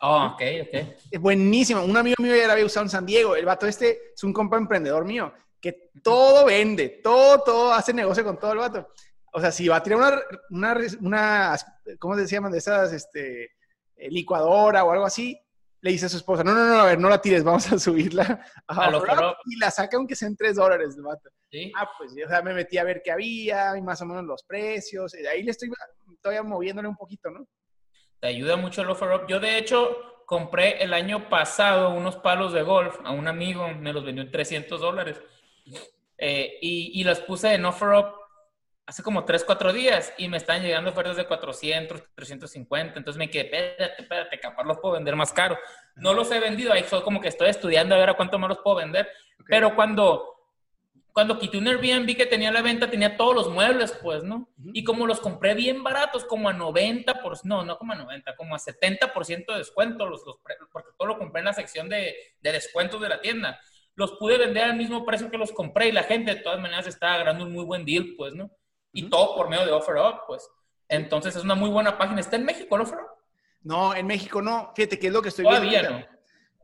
Oh, 0.00 0.26
ok, 0.32 0.42
ok. 0.62 0.96
Es 1.10 1.20
buenísima. 1.20 1.82
Un 1.82 1.96
amigo 1.96 2.16
mío 2.18 2.36
ya 2.36 2.46
la 2.46 2.52
había 2.52 2.66
usado 2.66 2.84
en 2.84 2.90
San 2.90 3.06
Diego. 3.06 3.34
El 3.34 3.46
vato 3.46 3.66
este 3.66 4.12
es 4.14 4.24
un 4.24 4.32
compa 4.32 4.56
emprendedor 4.56 5.04
mío 5.04 5.32
que 5.60 5.90
todo 6.02 6.44
vende, 6.44 7.00
todo, 7.02 7.42
todo 7.42 7.72
hace 7.72 7.92
negocio 7.92 8.22
con 8.24 8.38
todo 8.38 8.52
el 8.52 8.58
vato. 8.58 8.88
O 9.32 9.40
sea, 9.40 9.50
si 9.50 9.68
va 9.68 9.76
a 9.76 9.82
tirar 9.82 9.98
una, 9.98 10.74
una, 10.74 10.86
una 11.00 11.56
¿cómo 11.98 12.16
se 12.16 12.26
llaman? 12.26 12.52
De 12.52 12.58
esas, 12.58 12.92
este, 12.92 13.44
eh, 13.96 14.10
licuadora 14.10 14.84
o 14.84 14.92
algo 14.92 15.04
así, 15.04 15.38
le 15.80 15.90
dice 15.90 16.06
a 16.06 16.08
su 16.08 16.16
esposa, 16.16 16.44
no, 16.44 16.54
no, 16.54 16.66
no, 16.66 16.80
a 16.80 16.86
ver, 16.86 16.98
no 16.98 17.08
la 17.08 17.20
tires, 17.20 17.44
vamos 17.44 17.70
a 17.70 17.78
subirla 17.78 18.44
a, 18.66 19.36
y 19.44 19.56
la 19.56 19.70
saca 19.70 19.96
aunque 19.96 20.16
sean 20.16 20.36
tres 20.36 20.56
dólares 20.56 20.96
¿Sí? 21.50 21.72
Ah, 21.76 21.88
pues, 21.96 22.12
o 22.12 22.28
sea, 22.28 22.42
me 22.42 22.54
metí 22.54 22.76
a 22.76 22.84
ver 22.84 23.02
qué 23.04 23.12
había 23.12 23.76
y 23.76 23.82
más 23.82 24.00
o 24.02 24.06
menos 24.06 24.24
los 24.24 24.42
precios, 24.42 25.14
y 25.14 25.26
ahí 25.26 25.42
le 25.42 25.50
estoy 25.50 25.70
todavía 26.20 26.42
moviéndole 26.42 26.88
un 26.88 26.96
poquito, 26.96 27.30
¿no? 27.30 27.46
Te 28.20 28.28
ayuda 28.28 28.56
mucho 28.56 28.82
el 28.82 28.90
offer 28.90 29.12
up. 29.12 29.26
Yo, 29.28 29.40
de 29.40 29.58
hecho, 29.58 30.22
compré 30.26 30.82
el 30.82 30.92
año 30.94 31.28
pasado 31.28 31.90
unos 31.90 32.16
palos 32.16 32.52
de 32.52 32.62
golf 32.62 32.98
a 33.04 33.10
un 33.10 33.28
amigo, 33.28 33.68
me 33.68 33.92
los 33.92 34.04
vendió 34.04 34.22
en 34.22 34.30
300 34.30 34.80
dólares. 34.80 35.20
Eh, 36.18 36.58
y, 36.62 37.00
y 37.00 37.04
los 37.04 37.20
puse 37.20 37.54
en 37.54 37.64
offer 37.64 37.90
up 37.90 38.26
hace 38.86 39.02
como 39.02 39.24
3, 39.24 39.44
4 39.44 39.72
días 39.72 40.14
y 40.16 40.28
me 40.28 40.36
están 40.36 40.62
llegando 40.62 40.90
ofertas 40.90 41.16
de 41.16 41.26
400, 41.26 42.02
350. 42.14 42.98
Entonces 42.98 43.18
me 43.18 43.28
quedé, 43.28 43.46
espérate, 43.46 44.02
espérate, 44.02 44.40
capaz 44.40 44.64
los 44.64 44.78
puedo 44.78 44.94
vender 44.94 45.16
más 45.16 45.32
caro. 45.32 45.58
No 45.96 46.14
los 46.14 46.30
he 46.30 46.38
vendido, 46.38 46.72
ahí 46.72 46.84
fue 46.84 47.02
como 47.02 47.20
que 47.20 47.28
estoy 47.28 47.48
estudiando 47.48 47.94
a 47.94 47.98
ver 47.98 48.10
a 48.10 48.14
cuánto 48.14 48.38
me 48.38 48.48
los 48.48 48.58
puedo 48.58 48.76
vender. 48.76 49.08
Pero 49.48 49.74
cuando, 49.74 50.35
cuando 51.16 51.38
quité 51.38 51.56
un 51.56 51.66
Airbnb 51.66 52.14
que 52.14 52.26
tenía 52.26 52.52
la 52.52 52.60
venta, 52.60 52.90
tenía 52.90 53.16
todos 53.16 53.34
los 53.34 53.48
muebles, 53.48 53.90
pues, 54.02 54.22
¿no? 54.22 54.50
Y 54.74 54.84
como 54.84 55.06
los 55.06 55.18
compré 55.18 55.54
bien 55.54 55.82
baratos, 55.82 56.26
como 56.26 56.50
a 56.50 56.52
90%, 56.52 57.22
por, 57.22 57.46
no, 57.46 57.64
no 57.64 57.78
como 57.78 57.94
a 57.94 57.96
90, 57.96 58.36
como 58.36 58.54
a 58.54 58.58
70% 58.58 59.46
de 59.46 59.58
descuento, 59.58 60.06
los, 60.06 60.22
los, 60.26 60.36
porque 60.70 60.90
todo 60.98 61.08
lo 61.08 61.18
compré 61.18 61.38
en 61.38 61.46
la 61.46 61.54
sección 61.54 61.88
de, 61.88 62.14
de 62.42 62.52
descuentos 62.52 63.00
de 63.00 63.08
la 63.08 63.22
tienda. 63.22 63.58
Los 63.94 64.12
pude 64.18 64.36
vender 64.36 64.64
al 64.64 64.76
mismo 64.76 65.06
precio 65.06 65.30
que 65.30 65.38
los 65.38 65.52
compré 65.52 65.88
y 65.88 65.92
la 65.92 66.02
gente 66.02 66.34
de 66.34 66.42
todas 66.42 66.60
maneras 66.60 66.86
estaba 66.86 67.16
ganando 67.16 67.46
un 67.46 67.52
muy 67.52 67.64
buen 67.64 67.86
deal, 67.86 68.14
pues, 68.18 68.34
¿no? 68.34 68.50
y 68.96 69.10
todo 69.10 69.36
por 69.36 69.48
medio 69.48 69.66
de 69.66 69.72
OfferUp, 69.72 70.26
pues. 70.26 70.48
Entonces 70.88 71.36
es 71.36 71.44
una 71.44 71.54
muy 71.54 71.70
buena 71.70 71.98
página. 71.98 72.20
¿Está 72.20 72.36
en 72.36 72.44
México 72.44 72.76
el 72.76 72.82
OfferUp? 72.82 73.06
No, 73.62 73.94
en 73.94 74.06
México 74.06 74.40
no. 74.40 74.72
Fíjate 74.74 74.98
que 74.98 75.08
es 75.08 75.12
lo 75.12 75.20
que 75.20 75.28
estoy 75.28 75.44
Todavía 75.44 75.82
viendo. 75.82 75.98
No. 75.98 76.06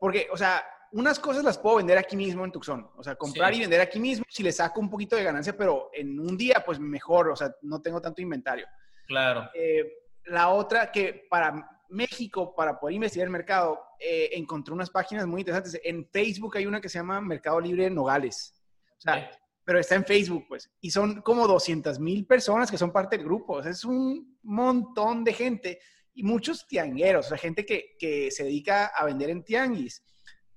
Porque, 0.01 0.29
o 0.31 0.37
sea, 0.37 0.65
unas 0.93 1.19
cosas 1.19 1.45
las 1.45 1.59
puedo 1.59 1.77
vender 1.77 1.99
aquí 1.99 2.17
mismo 2.17 2.45
en 2.45 2.53
Tucson. 2.53 2.91
O 2.97 3.03
sea, 3.03 3.15
comprar 3.15 3.55
y 3.55 3.61
vender 3.61 3.81
aquí 3.81 3.99
mismo 3.99 4.25
si 4.29 4.43
le 4.43 4.53
saco 4.53 4.81
un 4.81 4.91
poquito 4.91 5.17
de 5.17 5.25
ganancia, 5.25 5.57
pero 5.57 5.91
en 5.93 6.19
un 6.19 6.37
día, 6.37 6.63
pues 6.65 6.79
mejor. 6.79 7.31
O 7.31 7.37
sea, 7.37 7.55
no 7.63 7.81
tengo 7.81 8.01
tanto 8.01 8.23
inventario. 8.23 8.67
Claro. 9.07 9.51
Eh, 9.55 10.07
la 10.27 10.51
otra 10.51 10.93
que 10.93 11.27
para 11.29 11.83
México, 11.89 12.55
para 12.55 12.79
poder 12.79 12.97
investigar 12.97 13.27
el 13.27 13.33
mercado, 13.33 13.81
eh, 13.99 14.31
encontré 14.33 14.75
unas 14.75 14.91
páginas 14.91 15.27
muy 15.27 15.41
interesantes. 15.41 15.81
En 15.85 16.09
Facebook 16.11 16.57
hay 16.57 16.67
una 16.67 16.81
que 16.81 16.89
se 16.89 16.99
llama 16.99 17.21
Mercado 17.21 17.61
Libre 17.61 17.91
Nogales. 17.91 18.55
O 18.99 19.01
sea, 19.01 19.31
pero 19.65 19.79
está 19.79 19.95
en 19.95 20.05
Facebook, 20.05 20.47
pues. 20.49 20.71
Y 20.81 20.91
son 20.91 21.23
como 21.23 21.47
200 21.47 21.99
mil 21.99 22.27
personas 22.27 22.71
que 22.71 22.79
son 22.79 22.93
parte 22.93 23.17
del 23.17 23.27
grupo. 23.27 23.55
O 23.55 23.63
sea, 23.63 23.73
es 23.73 23.85
un 23.85 24.39
montón 24.43 25.25
de 25.25 25.33
gente 25.33 25.81
y 26.15 26.23
muchos 26.23 26.67
tiangueros, 26.67 27.27
o 27.27 27.29
sea, 27.31 27.39
gente 27.39 27.65
que, 27.65 27.97
que 27.99 28.31
se 28.31 28.45
dedica 28.45 28.87
a 28.87 29.05
vender 29.05 29.31
en 29.31 29.45
tianguis, 29.45 30.03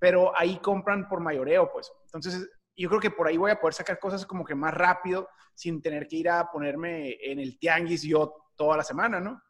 pero 0.05 0.31
ahí 0.37 0.57
compran 0.57 1.09
por 1.09 1.19
mayoreo, 1.19 1.71
pues. 1.73 1.91
Entonces, 2.03 2.47
yo 2.77 2.89
creo 2.89 3.01
que 3.01 3.09
por 3.09 3.27
ahí 3.27 3.37
voy 3.37 3.49
a 3.49 3.59
poder 3.59 3.73
sacar 3.73 3.97
cosas 3.97 4.23
como 4.23 4.45
que 4.45 4.53
más 4.53 4.71
rápido 4.71 5.27
sin 5.55 5.81
tener 5.81 6.07
que 6.07 6.17
ir 6.17 6.29
a 6.29 6.51
ponerme 6.51 7.17
en 7.19 7.39
el 7.39 7.57
tianguis 7.57 8.03
yo 8.03 8.51
toda 8.55 8.77
la 8.77 8.83
semana, 8.83 9.19
¿no? 9.19 9.41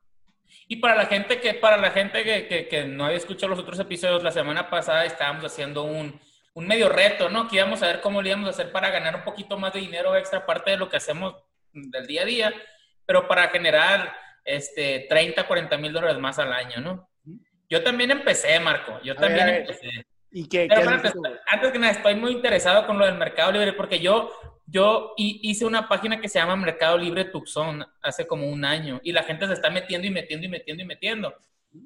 Y 0.69 0.77
para 0.77 0.95
la 0.95 1.07
gente 1.07 1.41
que, 1.41 1.55
para 1.55 1.75
la 1.75 1.91
gente 1.91 2.23
que, 2.23 2.69
que, 2.69 2.85
no 2.85 3.03
había 3.03 3.17
escuchado 3.17 3.49
los 3.49 3.59
otros 3.59 3.77
episodios, 3.79 4.23
la 4.23 4.31
semana 4.31 4.69
pasada 4.69 5.03
estábamos 5.03 5.43
haciendo 5.43 5.83
un, 5.83 6.21
un, 6.53 6.67
medio 6.67 6.87
reto, 6.87 7.29
¿no? 7.29 7.49
Que 7.49 7.57
íbamos 7.57 7.83
a 7.83 7.87
ver 7.87 7.99
cómo 7.99 8.21
lo 8.21 8.27
íbamos 8.29 8.47
a 8.47 8.51
hacer 8.51 8.71
para 8.71 8.91
ganar 8.91 9.13
un 9.13 9.25
poquito 9.25 9.57
más 9.57 9.73
de 9.73 9.81
dinero 9.81 10.15
extra, 10.15 10.39
aparte 10.39 10.71
de 10.71 10.77
lo 10.77 10.87
que 10.87 10.95
hacemos 10.95 11.35
del 11.73 12.07
día 12.07 12.21
a 12.21 12.25
día, 12.25 12.53
pero 13.05 13.27
para 13.27 13.49
generar 13.49 14.15
este, 14.45 15.05
30, 15.09 15.45
40 15.45 15.77
mil 15.79 15.91
dólares 15.91 16.17
más 16.17 16.39
al 16.39 16.53
año, 16.53 16.79
¿no? 16.79 17.09
Yo 17.69 17.83
también 17.83 18.11
empecé, 18.11 18.57
Marco. 18.61 19.01
Yo 19.03 19.15
también 19.15 19.49
empecé. 19.49 20.05
¿Y 20.31 20.47
qué, 20.47 20.67
antes, 20.69 21.13
antes, 21.47 21.71
que 21.71 21.79
nada, 21.79 21.93
estoy 21.93 22.15
muy 22.15 22.31
interesado 22.31 22.85
con 22.85 22.97
lo 22.97 23.05
del 23.05 23.15
Mercado 23.15 23.51
Libre 23.51 23.73
porque 23.73 23.99
yo 23.99 24.31
yo 24.67 25.13
hice 25.17 25.65
una 25.65 25.87
página 25.87 26.19
que 26.19 26.27
se 26.27 26.39
llama 26.39 26.55
Mercado 26.55 26.97
Libre 26.97 27.25
Tucson 27.25 27.85
hace 28.01 28.25
como 28.25 28.47
un 28.47 28.65
año 28.65 28.99
y 29.03 29.11
la 29.11 29.23
gente 29.23 29.45
se 29.47 29.53
está 29.53 29.69
metiendo 29.69 30.07
y 30.07 30.09
metiendo 30.09 30.45
y 30.45 30.49
metiendo 30.49 30.83
y 30.83 30.85
metiendo. 30.85 31.35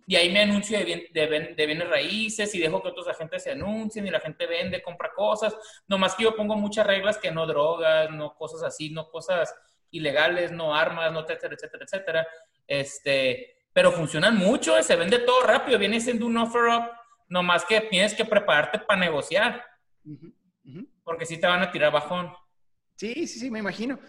Y 0.06 0.16
ahí 0.16 0.32
me 0.32 0.42
anuncio 0.42 0.78
de, 0.78 1.10
de, 1.12 1.66
bienes 1.66 1.90
raíces 1.90 2.54
y 2.54 2.60
dejo 2.60 2.82
que 2.82 2.90
otros 2.90 3.08
agentes 3.08 3.44
se 3.44 3.52
anuncien 3.52 4.06
y 4.06 4.12
la 4.12 4.20
gente 4.20 4.46
vende, 4.46 4.82
compra 4.82 5.12
cosas. 5.14 5.56
Nomás 5.88 6.16
que 6.16 6.24
yo 6.24 6.36
pongo 6.36 6.56
muchas 6.56 6.86
reglas 6.86 7.18
que 7.18 7.32
no 7.32 7.46
drogas, 7.48 8.10
no 8.12 8.36
cosas 8.36 8.64
así, 8.64 8.92
no 8.92 9.10
cosas 9.10 9.54
ilegales, 9.92 10.52
no 10.52 10.76
armas, 10.76 11.12
no 11.12 11.22
etcétera, 11.22 11.56
etcétera, 11.56 11.86
etcétera. 11.86 12.28
Este, 12.68 13.58
pero 13.74 13.92
funcionan 13.92 14.38
mucho, 14.38 14.82
se 14.84 14.96
vende 14.96 15.20
todo 15.20 15.42
rápido, 15.42 15.80
viene 15.80 16.00
siendo 16.00 16.28
un 16.28 16.38
offer 16.38 16.66
up, 16.66 16.92
nomás 17.30 17.64
que 17.64 17.80
tienes 17.82 18.14
que 18.14 18.26
prepararte 18.26 18.80
para 18.80 19.00
negociar. 19.00 19.64
Porque 21.04 21.26
si 21.26 21.40
te 21.40 21.48
van 21.48 21.62
a 21.62 21.72
tirar 21.72 21.94
bajón. 21.94 22.34
Sí, 22.96 23.28
sí, 23.28 23.40
sí, 23.40 23.50
me 23.50 23.60
imagino. 23.60 24.00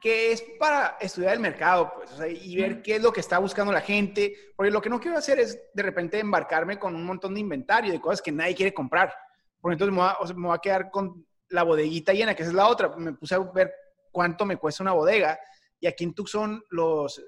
Que 0.00 0.32
es 0.32 0.44
para 0.58 0.96
estudiar 1.00 1.34
el 1.34 1.40
mercado, 1.40 1.92
pues, 1.94 2.10
o 2.12 2.16
sea, 2.16 2.26
y 2.26 2.56
ver 2.56 2.82
qué 2.82 2.96
es 2.96 3.02
lo 3.02 3.12
que 3.12 3.20
está 3.20 3.38
buscando 3.38 3.72
la 3.72 3.80
gente. 3.80 4.34
Porque 4.56 4.70
lo 4.70 4.80
que 4.80 4.90
no 4.90 5.00
quiero 5.00 5.16
hacer 5.16 5.38
es 5.38 5.58
de 5.72 5.82
repente 5.82 6.18
embarcarme 6.18 6.78
con 6.78 6.94
un 6.94 7.04
montón 7.04 7.34
de 7.34 7.40
inventario 7.40 7.92
de 7.92 8.00
cosas 8.00 8.20
que 8.20 8.32
nadie 8.32 8.54
quiere 8.54 8.74
comprar. 8.74 9.14
Porque 9.60 9.74
entonces 9.74 9.94
me 9.94 10.00
voy 10.00 10.10
a, 10.10 10.34
me 10.34 10.46
voy 10.48 10.56
a 10.56 10.60
quedar 10.60 10.90
con 10.90 11.26
la 11.50 11.62
bodeguita 11.62 12.12
llena, 12.12 12.34
que 12.34 12.42
esa 12.42 12.50
es 12.50 12.56
la 12.56 12.66
otra. 12.66 12.88
Me 12.96 13.12
puse 13.12 13.34
a 13.34 13.38
ver 13.38 13.72
cuánto 14.10 14.44
me 14.44 14.56
cuesta 14.56 14.82
una 14.82 14.92
bodega. 14.92 15.38
Y 15.80 15.86
aquí 15.86 16.04
en 16.04 16.14
Tucson, 16.14 16.62
los, 16.70 17.22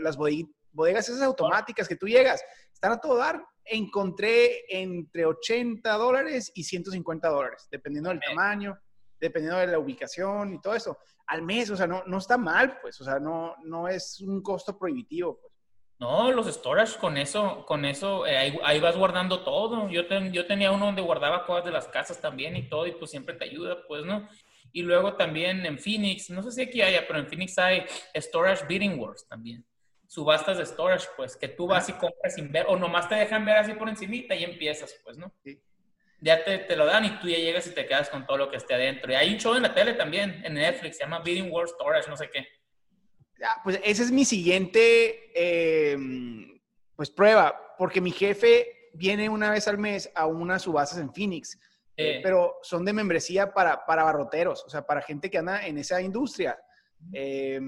las 0.00 0.16
bodegas 0.16 1.08
esas 1.08 1.22
automáticas 1.22 1.88
que 1.88 1.96
tú 1.96 2.06
llegas, 2.06 2.42
están 2.72 2.92
a 2.92 3.00
todo 3.00 3.16
dar. 3.16 3.42
Encontré 3.68 4.64
entre 4.68 5.26
80 5.26 5.92
dólares 5.96 6.52
y 6.54 6.64
150 6.64 7.28
dólares, 7.28 7.68
dependiendo 7.70 8.10
del 8.10 8.20
tamaño 8.20 8.78
dependiendo 9.20 9.58
de 9.58 9.66
la 9.68 9.78
ubicación 9.78 10.54
y 10.54 10.60
todo 10.60 10.74
eso, 10.74 10.98
al 11.26 11.42
mes, 11.42 11.70
o 11.70 11.76
sea, 11.76 11.86
no, 11.86 12.04
no 12.06 12.18
está 12.18 12.36
mal, 12.36 12.78
pues, 12.80 13.00
o 13.00 13.04
sea, 13.04 13.18
no, 13.18 13.56
no 13.64 13.88
es 13.88 14.20
un 14.20 14.42
costo 14.42 14.78
prohibitivo, 14.78 15.38
pues. 15.40 15.52
No, 15.98 16.30
los 16.30 16.46
storage 16.46 16.98
con 16.98 17.16
eso, 17.16 17.64
con 17.64 17.86
eso, 17.86 18.26
eh, 18.26 18.58
ahí, 18.62 18.80
vas 18.80 18.98
guardando 18.98 19.42
todo. 19.42 19.88
Yo, 19.88 20.02
yo 20.30 20.46
tenía 20.46 20.70
uno 20.70 20.84
donde 20.84 21.00
guardaba 21.00 21.46
cosas 21.46 21.64
de 21.64 21.70
las 21.70 21.88
casas 21.88 22.20
también 22.20 22.54
y 22.54 22.68
todo, 22.68 22.86
y 22.86 22.92
pues 22.92 23.10
siempre 23.10 23.34
te 23.34 23.46
ayuda, 23.46 23.78
pues, 23.88 24.04
¿no? 24.04 24.28
Y 24.72 24.82
luego 24.82 25.14
también 25.14 25.64
en 25.64 25.78
Phoenix, 25.78 26.28
no 26.28 26.42
sé 26.42 26.52
si 26.52 26.60
aquí 26.60 26.82
haya, 26.82 27.06
pero 27.06 27.18
en 27.18 27.26
Phoenix 27.26 27.56
hay 27.58 27.86
Storage 28.14 28.66
Bidding 28.66 28.98
Wars 29.00 29.26
también. 29.26 29.64
Subastas 30.06 30.58
de 30.58 30.66
storage, 30.66 31.06
pues, 31.16 31.36
que 31.36 31.48
tú 31.48 31.66
vas 31.66 31.88
y 31.88 31.92
compras 31.92 32.34
sin 32.34 32.52
ver, 32.52 32.66
o 32.68 32.76
nomás 32.76 33.08
te 33.08 33.16
dejan 33.16 33.44
ver 33.44 33.56
así 33.56 33.72
por 33.74 33.88
encimita 33.88 34.34
y 34.34 34.44
empiezas, 34.44 34.94
pues, 35.04 35.18
¿no? 35.18 35.32
Sí 35.42 35.60
ya 36.20 36.42
te, 36.44 36.58
te, 36.58 36.76
lo 36.76 36.86
dan 36.86 37.04
y 37.04 37.20
tú 37.20 37.28
ya 37.28 37.36
llegas 37.36 37.66
y 37.66 37.70
te 37.70 37.86
quedas 37.86 38.08
con 38.08 38.26
todo 38.26 38.38
lo 38.38 38.50
que 38.50 38.56
esté 38.56 38.74
adentro. 38.74 39.12
Y 39.12 39.14
hay 39.14 39.32
un 39.32 39.38
show 39.38 39.54
en 39.54 39.62
la 39.62 39.74
tele 39.74 39.94
también, 39.94 40.42
en 40.44 40.54
Netflix, 40.54 40.96
se 40.96 41.04
llama 41.04 41.20
Bidding 41.20 41.52
World 41.52 41.70
Storage, 41.70 42.08
no 42.08 42.16
sé 42.16 42.30
qué. 42.30 42.46
Ya, 43.38 43.50
pues 43.62 43.78
esa 43.84 44.02
es 44.02 44.10
mi 44.10 44.24
siguiente, 44.24 45.30
eh, 45.34 45.96
pues 46.96 47.10
prueba, 47.10 47.74
porque 47.76 48.00
mi 48.00 48.10
jefe 48.10 48.90
viene 48.94 49.28
una 49.28 49.50
vez 49.50 49.68
al 49.68 49.76
mes 49.76 50.10
a 50.14 50.26
unas 50.26 50.62
subastas 50.62 50.98
en 50.98 51.12
Phoenix, 51.12 51.58
eh, 51.98 52.20
pero 52.22 52.56
son 52.62 52.84
de 52.84 52.94
membresía 52.94 53.52
para, 53.52 53.84
para 53.84 54.04
barroteros, 54.04 54.64
o 54.64 54.70
sea, 54.70 54.86
para 54.86 55.02
gente 55.02 55.30
que 55.30 55.38
anda 55.38 55.66
en 55.66 55.76
esa 55.76 56.00
industria. 56.00 56.58
Eh, 57.12 57.60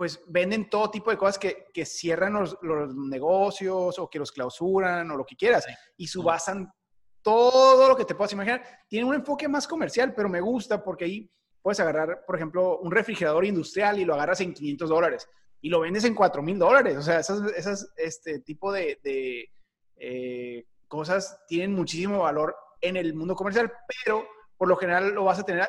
pues 0.00 0.18
venden 0.28 0.70
todo 0.70 0.90
tipo 0.90 1.10
de 1.10 1.18
cosas 1.18 1.38
que, 1.38 1.66
que 1.74 1.84
cierran 1.84 2.32
los, 2.32 2.56
los, 2.62 2.96
negocios 2.96 3.98
o 3.98 4.08
que 4.08 4.18
los 4.18 4.32
clausuran 4.32 5.10
o 5.10 5.14
lo 5.14 5.26
que 5.26 5.36
quieras 5.36 5.66
y 5.98 6.06
subasan 6.06 6.72
todo 7.20 7.86
lo 7.86 7.94
que 7.94 8.06
te 8.06 8.14
puedas 8.14 8.32
imaginar. 8.32 8.62
Tiene 8.88 9.04
un 9.04 9.14
enfoque 9.14 9.46
más 9.46 9.68
comercial, 9.68 10.14
pero 10.14 10.30
me 10.30 10.40
gusta 10.40 10.82
porque 10.82 11.04
ahí 11.04 11.30
puedes 11.60 11.80
agarrar, 11.80 12.24
por 12.24 12.34
ejemplo, 12.34 12.78
un 12.78 12.90
refrigerador 12.90 13.44
industrial 13.44 13.98
y 13.98 14.06
lo 14.06 14.14
agarras 14.14 14.40
en 14.40 14.54
500 14.54 14.88
dólares 14.88 15.28
y 15.60 15.68
lo 15.68 15.80
vendes 15.80 16.04
en 16.04 16.14
4 16.14 16.42
mil 16.42 16.58
dólares. 16.58 16.96
O 16.96 17.02
sea, 17.02 17.18
esas, 17.18 17.52
esas 17.52 17.92
este 17.94 18.40
tipo 18.40 18.72
de, 18.72 19.00
de 19.04 19.50
eh, 19.96 20.64
cosas 20.88 21.42
tienen 21.46 21.74
muchísimo 21.74 22.20
valor 22.20 22.56
en 22.80 22.96
el 22.96 23.12
mundo 23.12 23.36
comercial, 23.36 23.70
pero 24.02 24.26
por 24.56 24.66
lo 24.66 24.76
general 24.76 25.10
lo 25.10 25.24
vas 25.24 25.40
a 25.40 25.44
tener 25.44 25.68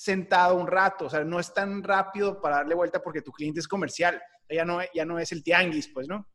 sentado 0.00 0.54
un 0.54 0.66
rato. 0.66 1.06
O 1.06 1.10
sea, 1.10 1.24
no 1.24 1.38
es 1.38 1.52
tan 1.52 1.82
rápido 1.82 2.40
para 2.40 2.56
darle 2.56 2.74
vuelta 2.74 3.02
porque 3.02 3.20
tu 3.20 3.32
cliente 3.32 3.60
es 3.60 3.68
comercial. 3.68 4.20
Ya 4.48 4.64
no, 4.64 4.80
ya 4.94 5.04
no 5.04 5.18
es 5.18 5.30
el 5.32 5.44
tianguis, 5.44 5.88
pues, 5.92 6.08
¿no? 6.08 6.26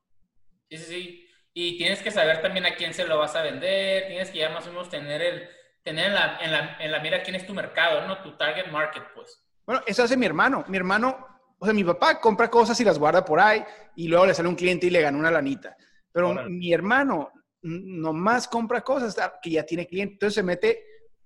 Sí, 0.69 0.77
sí, 0.77 0.85
sí. 0.85 1.27
Y 1.51 1.77
tienes 1.77 2.03
que 2.03 2.11
saber 2.11 2.41
también 2.41 2.67
a 2.67 2.75
quién 2.75 2.93
se 2.93 3.07
lo 3.07 3.17
vas 3.17 3.35
a 3.35 3.41
vender, 3.41 4.07
tienes 4.07 4.29
que 4.29 4.39
ya 4.39 4.49
más 4.49 4.67
o 4.67 4.69
menos 4.69 4.89
tener, 4.89 5.21
el, 5.21 5.49
tener 5.83 6.07
en, 6.07 6.13
la, 6.13 6.37
en, 6.41 6.51
la, 6.51 6.77
en 6.79 6.91
la 6.91 6.99
mira 6.99 7.23
quién 7.23 7.35
es 7.35 7.47
tu 7.47 7.53
mercado, 7.53 8.05
¿no? 8.05 8.21
Tu 8.21 8.37
target 8.37 8.67
market, 8.67 9.03
pues. 9.15 9.43
Bueno, 9.65 9.81
eso 9.87 10.03
hace 10.03 10.17
mi 10.17 10.27
hermano. 10.27 10.63
Mi 10.67 10.77
hermano, 10.77 11.25
o 11.57 11.65
sea, 11.65 11.73
mi 11.73 11.83
papá 11.83 12.19
compra 12.19 12.51
cosas 12.51 12.79
y 12.81 12.83
las 12.83 12.99
guarda 12.99 13.25
por 13.25 13.39
ahí 13.39 13.63
y 13.95 14.07
luego 14.07 14.27
le 14.27 14.35
sale 14.35 14.49
un 14.49 14.55
cliente 14.55 14.85
y 14.85 14.91
le 14.91 15.01
gana 15.01 15.17
una 15.17 15.31
lanita. 15.31 15.75
Pero 16.11 16.33
mi 16.47 16.71
hermano 16.71 17.31
nomás 17.63 18.47
compra 18.47 18.81
cosas 18.81 19.15
que 19.41 19.49
ya 19.49 19.63
tiene 19.63 19.87
cliente. 19.87 20.13
Entonces 20.13 20.35
se 20.35 20.43
mete 20.43 20.85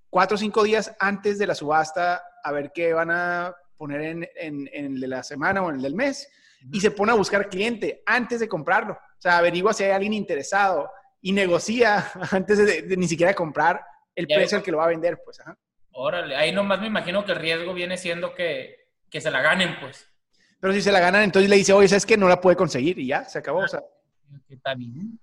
cuatro 0.09 0.35
o 0.35 0.37
cinco 0.37 0.63
días 0.63 0.95
antes 0.99 1.37
de 1.37 1.47
la 1.47 1.55
subasta 1.55 2.23
a 2.43 2.51
ver 2.51 2.71
qué 2.73 2.93
van 2.93 3.11
a 3.11 3.55
poner 3.77 4.01
en, 4.01 4.29
en, 4.35 4.69
en 4.73 4.85
el 4.95 4.99
de 4.99 5.07
la 5.07 5.23
semana 5.23 5.61
o 5.61 5.69
en 5.69 5.77
el 5.77 5.81
del 5.81 5.95
mes 5.95 6.29
y 6.71 6.81
se 6.81 6.91
pone 6.91 7.11
a 7.11 7.15
buscar 7.15 7.47
cliente 7.49 8.03
antes 8.05 8.39
de 8.39 8.47
comprarlo. 8.47 8.93
O 8.93 9.21
sea, 9.21 9.37
averigua 9.37 9.73
si 9.73 9.83
hay 9.83 9.91
alguien 9.91 10.13
interesado 10.13 10.89
y 11.21 11.31
negocia 11.31 12.11
antes 12.31 12.57
de, 12.57 12.97
ni 12.97 13.07
siquiera 13.07 13.33
comprar 13.33 13.81
el 14.15 14.27
precio 14.27 14.57
al 14.57 14.63
que 14.63 14.71
lo 14.71 14.77
va 14.77 14.85
a 14.85 14.89
vender, 14.89 15.19
pues. 15.23 15.39
Órale, 15.91 16.35
ahí 16.35 16.51
nomás 16.51 16.81
me 16.81 16.87
imagino 16.87 17.25
que 17.25 17.31
el 17.31 17.39
riesgo 17.39 17.73
viene 17.73 17.97
siendo 17.97 18.33
que, 18.35 18.75
que, 19.09 19.21
se 19.21 19.31
la 19.31 19.41
ganen, 19.41 19.79
pues. 19.79 20.07
Pero 20.59 20.73
si 20.73 20.81
se 20.81 20.91
la 20.91 20.99
ganan, 20.99 21.23
entonces 21.23 21.49
le 21.49 21.55
dice, 21.55 21.73
oye, 21.73 21.87
¿sabes 21.87 22.05
que 22.05 22.17
No 22.17 22.27
la 22.27 22.41
puede 22.41 22.57
conseguir 22.57 22.99
y 22.99 23.07
ya, 23.07 23.23
se 23.25 23.39
acabó. 23.39 23.59
o 23.59 23.67
sea. 23.67 23.81
Está 24.49 24.75
bien. 24.75 25.19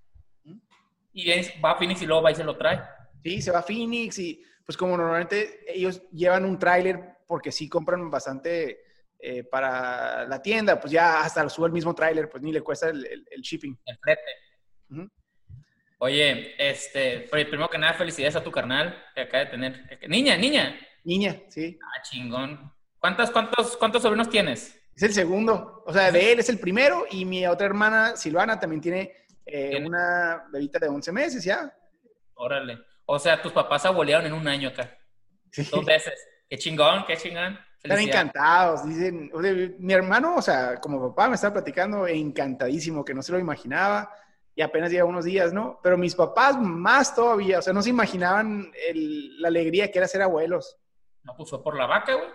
Y 1.12 1.30
va 1.62 1.72
a 1.72 1.78
Phoenix 1.78 2.02
y 2.02 2.06
luego 2.06 2.22
va 2.22 2.32
y 2.32 2.34
se 2.34 2.44
lo 2.44 2.56
trae. 2.56 2.80
Sí, 3.22 3.40
se 3.40 3.50
va 3.50 3.60
a 3.60 3.62
Phoenix 3.62 4.18
y 4.18 4.42
pues 4.66 4.76
como 4.76 4.96
normalmente 4.96 5.60
ellos 5.66 6.02
llevan 6.10 6.44
un 6.44 6.58
tráiler 6.58 7.18
porque 7.26 7.52
sí 7.52 7.68
compran 7.68 8.10
bastante 8.10 8.80
eh, 9.18 9.44
para 9.44 10.26
la 10.26 10.42
tienda, 10.42 10.78
pues 10.78 10.92
ya 10.92 11.20
hasta 11.20 11.42
lo 11.42 11.48
sube 11.48 11.66
el 11.66 11.72
mismo 11.72 11.94
tráiler, 11.94 12.28
pues 12.28 12.42
ni 12.42 12.52
le 12.52 12.60
cuesta 12.60 12.88
el, 12.88 13.06
el, 13.06 13.40
shipping. 13.40 13.78
El 13.86 13.98
flete. 13.98 14.22
Oye, 15.98 16.54
este, 16.58 17.20
primero 17.30 17.70
que 17.70 17.78
nada, 17.78 17.94
felicidades 17.94 18.36
a 18.36 18.44
tu 18.44 18.50
carnal 18.50 19.02
que 19.14 19.22
acaba 19.22 19.44
de 19.44 19.50
tener. 19.50 19.98
Niña, 20.08 20.36
niña. 20.36 20.78
Niña, 21.04 21.40
sí. 21.48 21.78
Ah, 21.82 22.02
chingón. 22.02 22.72
¿Cuántos, 22.98 23.30
cuántos, 23.30 23.76
cuántos 23.76 24.02
sobrinos 24.02 24.28
tienes? 24.28 24.78
Es 24.94 25.02
el 25.02 25.12
segundo. 25.12 25.84
O 25.86 25.92
sea, 25.92 26.10
de 26.10 26.32
él 26.32 26.40
es 26.40 26.48
el 26.48 26.58
primero 26.58 27.06
y 27.10 27.24
mi 27.24 27.46
otra 27.46 27.66
hermana, 27.66 28.16
Silvana, 28.16 28.58
también 28.58 28.80
tiene 28.80 29.12
eh, 29.46 29.82
una 29.84 30.44
bebita 30.52 30.78
de 30.78 30.88
11 30.88 31.12
meses 31.12 31.44
ya. 31.44 31.72
Órale. 32.34 32.78
O 33.06 33.18
sea, 33.18 33.40
tus 33.40 33.52
papás 33.52 33.86
abuelearon 33.86 34.26
en 34.26 34.32
un 34.32 34.46
año 34.46 34.68
acá. 34.68 34.98
Dos 35.70 35.84
veces. 35.84 36.14
Qué 36.48 36.58
chingón, 36.58 37.04
qué 37.06 37.16
chingón. 37.16 37.58
Están 37.82 38.00
encantados, 38.00 38.84
dicen, 38.84 39.30
mi 39.78 39.92
hermano, 39.92 40.36
o 40.36 40.42
sea, 40.42 40.80
como 40.80 41.08
papá 41.08 41.28
me 41.28 41.36
estaba 41.36 41.54
platicando, 41.54 42.06
encantadísimo, 42.08 43.04
que 43.04 43.14
no 43.14 43.22
se 43.22 43.30
lo 43.30 43.38
imaginaba, 43.38 44.12
y 44.56 44.62
apenas 44.62 44.90
lleva 44.90 45.08
unos 45.08 45.24
días, 45.24 45.52
¿no? 45.52 45.78
Pero 45.84 45.96
mis 45.96 46.14
papás 46.14 46.58
más 46.60 47.14
todavía, 47.14 47.60
o 47.60 47.62
sea, 47.62 47.72
no 47.72 47.82
se 47.82 47.90
imaginaban 47.90 48.72
la 49.38 49.48
alegría 49.48 49.90
que 49.90 49.98
era 49.98 50.08
ser 50.08 50.22
abuelos. 50.22 50.76
No, 51.22 51.36
pues 51.36 51.50
fue 51.50 51.62
por 51.62 51.76
la 51.76 51.86
vaca, 51.86 52.14
güey. 52.14 52.28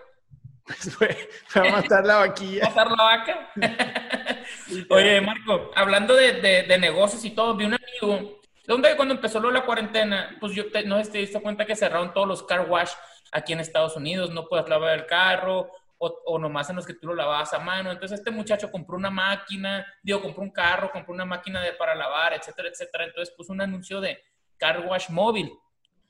Pues 0.64 0.94
fue, 0.94 1.16
a 1.54 1.70
matar 1.70 2.06
la 2.06 2.16
vaquilla. 2.18 2.64
¿Matar 2.68 2.90
la 2.90 3.02
vaca? 3.02 3.52
Oye, 4.90 5.20
Marco, 5.20 5.70
hablando 5.74 6.14
de, 6.14 6.64
de, 6.66 6.78
negocios 6.78 7.24
y 7.24 7.30
todo, 7.30 7.56
vi 7.56 7.64
un 7.64 7.74
amigo 7.74 8.40
donde 8.66 8.96
cuando 8.96 9.14
empezó 9.14 9.40
la 9.50 9.64
cuarentena, 9.64 10.36
pues 10.40 10.54
yo 10.54 10.64
no 10.86 10.98
sé 10.98 11.04
si 11.04 11.12
te 11.12 11.18
diste 11.18 11.40
cuenta 11.40 11.66
que 11.66 11.76
cerraron 11.76 12.12
todos 12.12 12.28
los 12.28 12.42
car 12.42 12.68
wash 12.68 12.92
aquí 13.32 13.52
en 13.52 13.60
Estados 13.60 13.96
Unidos, 13.96 14.30
no 14.30 14.46
puedes 14.48 14.68
lavar 14.68 14.98
el 14.98 15.06
carro, 15.06 15.70
o, 16.04 16.38
nomás 16.38 16.68
en 16.68 16.76
los 16.76 16.86
que 16.86 16.94
tú 16.94 17.06
lo 17.06 17.14
lavabas 17.14 17.52
a 17.52 17.60
mano. 17.60 17.92
Entonces 17.92 18.18
este 18.18 18.30
muchacho 18.30 18.70
compró 18.70 18.96
una 18.96 19.10
máquina, 19.10 19.86
digo, 20.02 20.20
compró 20.20 20.42
un 20.42 20.50
carro, 20.50 20.90
compró 20.90 21.14
una 21.14 21.24
máquina 21.24 21.62
de, 21.62 21.72
para 21.74 21.94
lavar, 21.94 22.32
etcétera, 22.32 22.68
etcétera. 22.68 23.04
Entonces 23.04 23.32
puso 23.36 23.52
un 23.52 23.60
anuncio 23.60 24.00
de 24.00 24.20
car 24.56 24.84
wash 24.86 25.10
móvil. 25.10 25.52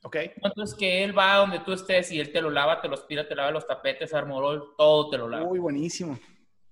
Ok. 0.03 0.17
Entonces 0.43 0.77
que 0.77 1.05
él 1.05 1.17
va 1.17 1.37
donde 1.37 1.61
tú 1.61 1.73
estés 1.73 2.11
y 2.11 2.19
él 2.19 2.33
te 2.33 2.41
lo 2.41 2.51
lava, 2.51 2.81
te 2.81 2.89
lo 2.89 2.95
aspira, 2.95 3.29
te 3.29 3.35
lava 3.35 3.51
los 3.51 3.67
tapetes, 3.67 4.15
armorol, 4.15 4.75
todo 4.79 5.11
te 5.11 5.19
lo 5.19 5.29
lava. 5.29 5.45
Uy, 5.45 5.59
buenísimo. 5.59 6.19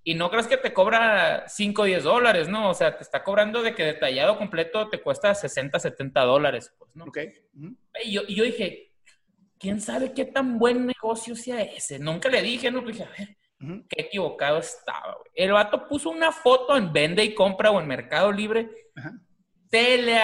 Y 0.03 0.15
no 0.15 0.31
crees 0.31 0.47
que 0.47 0.57
te 0.57 0.73
cobra 0.73 1.45
5 1.47 1.83
o 1.83 1.85
10 1.85 2.05
dólares, 2.05 2.49
¿no? 2.49 2.71
O 2.71 2.75
sea, 2.75 2.97
te 2.97 3.03
está 3.03 3.23
cobrando 3.23 3.63
de 3.63 3.75
que 3.75 3.85
detallado 3.85 4.39
completo 4.39 4.89
te 4.89 5.01
cuesta 5.01 5.35
60, 5.35 5.79
70 5.79 6.21
dólares, 6.23 6.75
pues, 6.79 6.91
¿no? 6.95 7.05
Ok. 7.05 7.19
y, 8.05 8.13
yo, 8.13 8.23
y 8.27 8.35
yo 8.35 8.45
dije, 8.45 8.93
quién 9.59 9.81
sabe 9.81 10.13
qué 10.15 10.25
tan 10.25 10.59
buen 10.59 10.87
negocio 10.87 11.37
sea 11.37 11.61
ese. 11.61 11.99
Nunca 11.99 12.29
le 12.31 12.41
dije, 12.43 12.71
no, 12.71 12.81
dije, 12.81 13.05
a 13.05 13.11
ver, 13.11 13.37
qué 13.89 14.03
equivocado 14.03 14.59
estaba, 14.59 15.17
güey. 15.17 15.31
El 15.35 15.53
vato 15.53 15.87
puso 15.87 16.11
una 16.11 16.33
foto 16.33 16.77
en 16.77 16.93
Vende 16.93 17.23
y 17.23 17.35
Compra 17.35 17.71
o 17.71 17.79
en 17.81 17.87
Mercado 17.87 18.33
Libre. 18.33 18.71
Se, 19.71 19.99
le, 19.99 20.19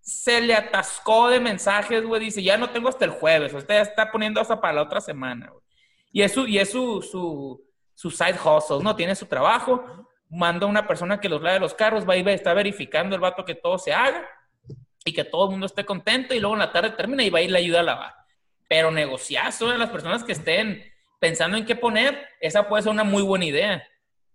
se 0.00 0.42
le 0.42 0.54
atascó 0.54 1.30
de 1.30 1.40
mensajes, 1.40 2.04
güey. 2.04 2.20
Dice, 2.20 2.42
ya 2.42 2.58
no 2.58 2.70
tengo 2.70 2.90
hasta 2.90 3.06
el 3.06 3.12
jueves. 3.12 3.54
Usted 3.54 3.74
ya 3.74 3.80
está 3.80 4.12
poniendo 4.12 4.40
hasta 4.40 4.60
para 4.60 4.74
la 4.74 4.82
otra 4.82 5.00
semana, 5.00 5.48
güey. 5.48 5.62
Y 6.12 6.22
es 6.22 6.32
su, 6.32 6.46
y 6.46 6.58
es 6.58 6.70
su, 6.70 7.02
su, 7.02 7.62
su 7.96 8.12
side 8.12 8.36
hustle, 8.38 8.84
¿no? 8.84 8.94
Tiene 8.94 9.16
su 9.16 9.26
trabajo. 9.26 9.84
Manda 10.30 10.66
una 10.66 10.86
persona 10.86 11.20
que 11.20 11.28
los 11.28 11.42
lave 11.42 11.58
los 11.58 11.74
carros, 11.74 12.08
va 12.08 12.16
y 12.16 12.28
está 12.28 12.54
verificando 12.54 13.16
el 13.16 13.20
vato 13.20 13.44
que 13.44 13.56
todo 13.56 13.76
se 13.78 13.92
haga 13.92 14.24
y 15.04 15.12
que 15.12 15.24
todo 15.24 15.46
el 15.46 15.50
mundo 15.50 15.66
esté 15.66 15.84
contento 15.84 16.32
y 16.32 16.38
luego 16.38 16.54
en 16.54 16.60
la 16.60 16.72
tarde 16.72 16.90
termina 16.90 17.24
y 17.24 17.30
va 17.30 17.40
a 17.40 17.42
ir 17.42 17.50
le 17.50 17.58
ayuda 17.58 17.80
a 17.80 17.82
lavar 17.82 18.26
pero 18.68 18.90
negociazo 18.90 19.68
de 19.68 19.78
las 19.78 19.90
personas 19.90 20.24
que 20.24 20.32
estén 20.32 20.82
pensando 21.18 21.56
en 21.56 21.64
qué 21.64 21.76
poner, 21.76 22.26
esa 22.40 22.68
puede 22.68 22.82
ser 22.82 22.92
una 22.92 23.04
muy 23.04 23.22
buena 23.22 23.44
idea. 23.44 23.88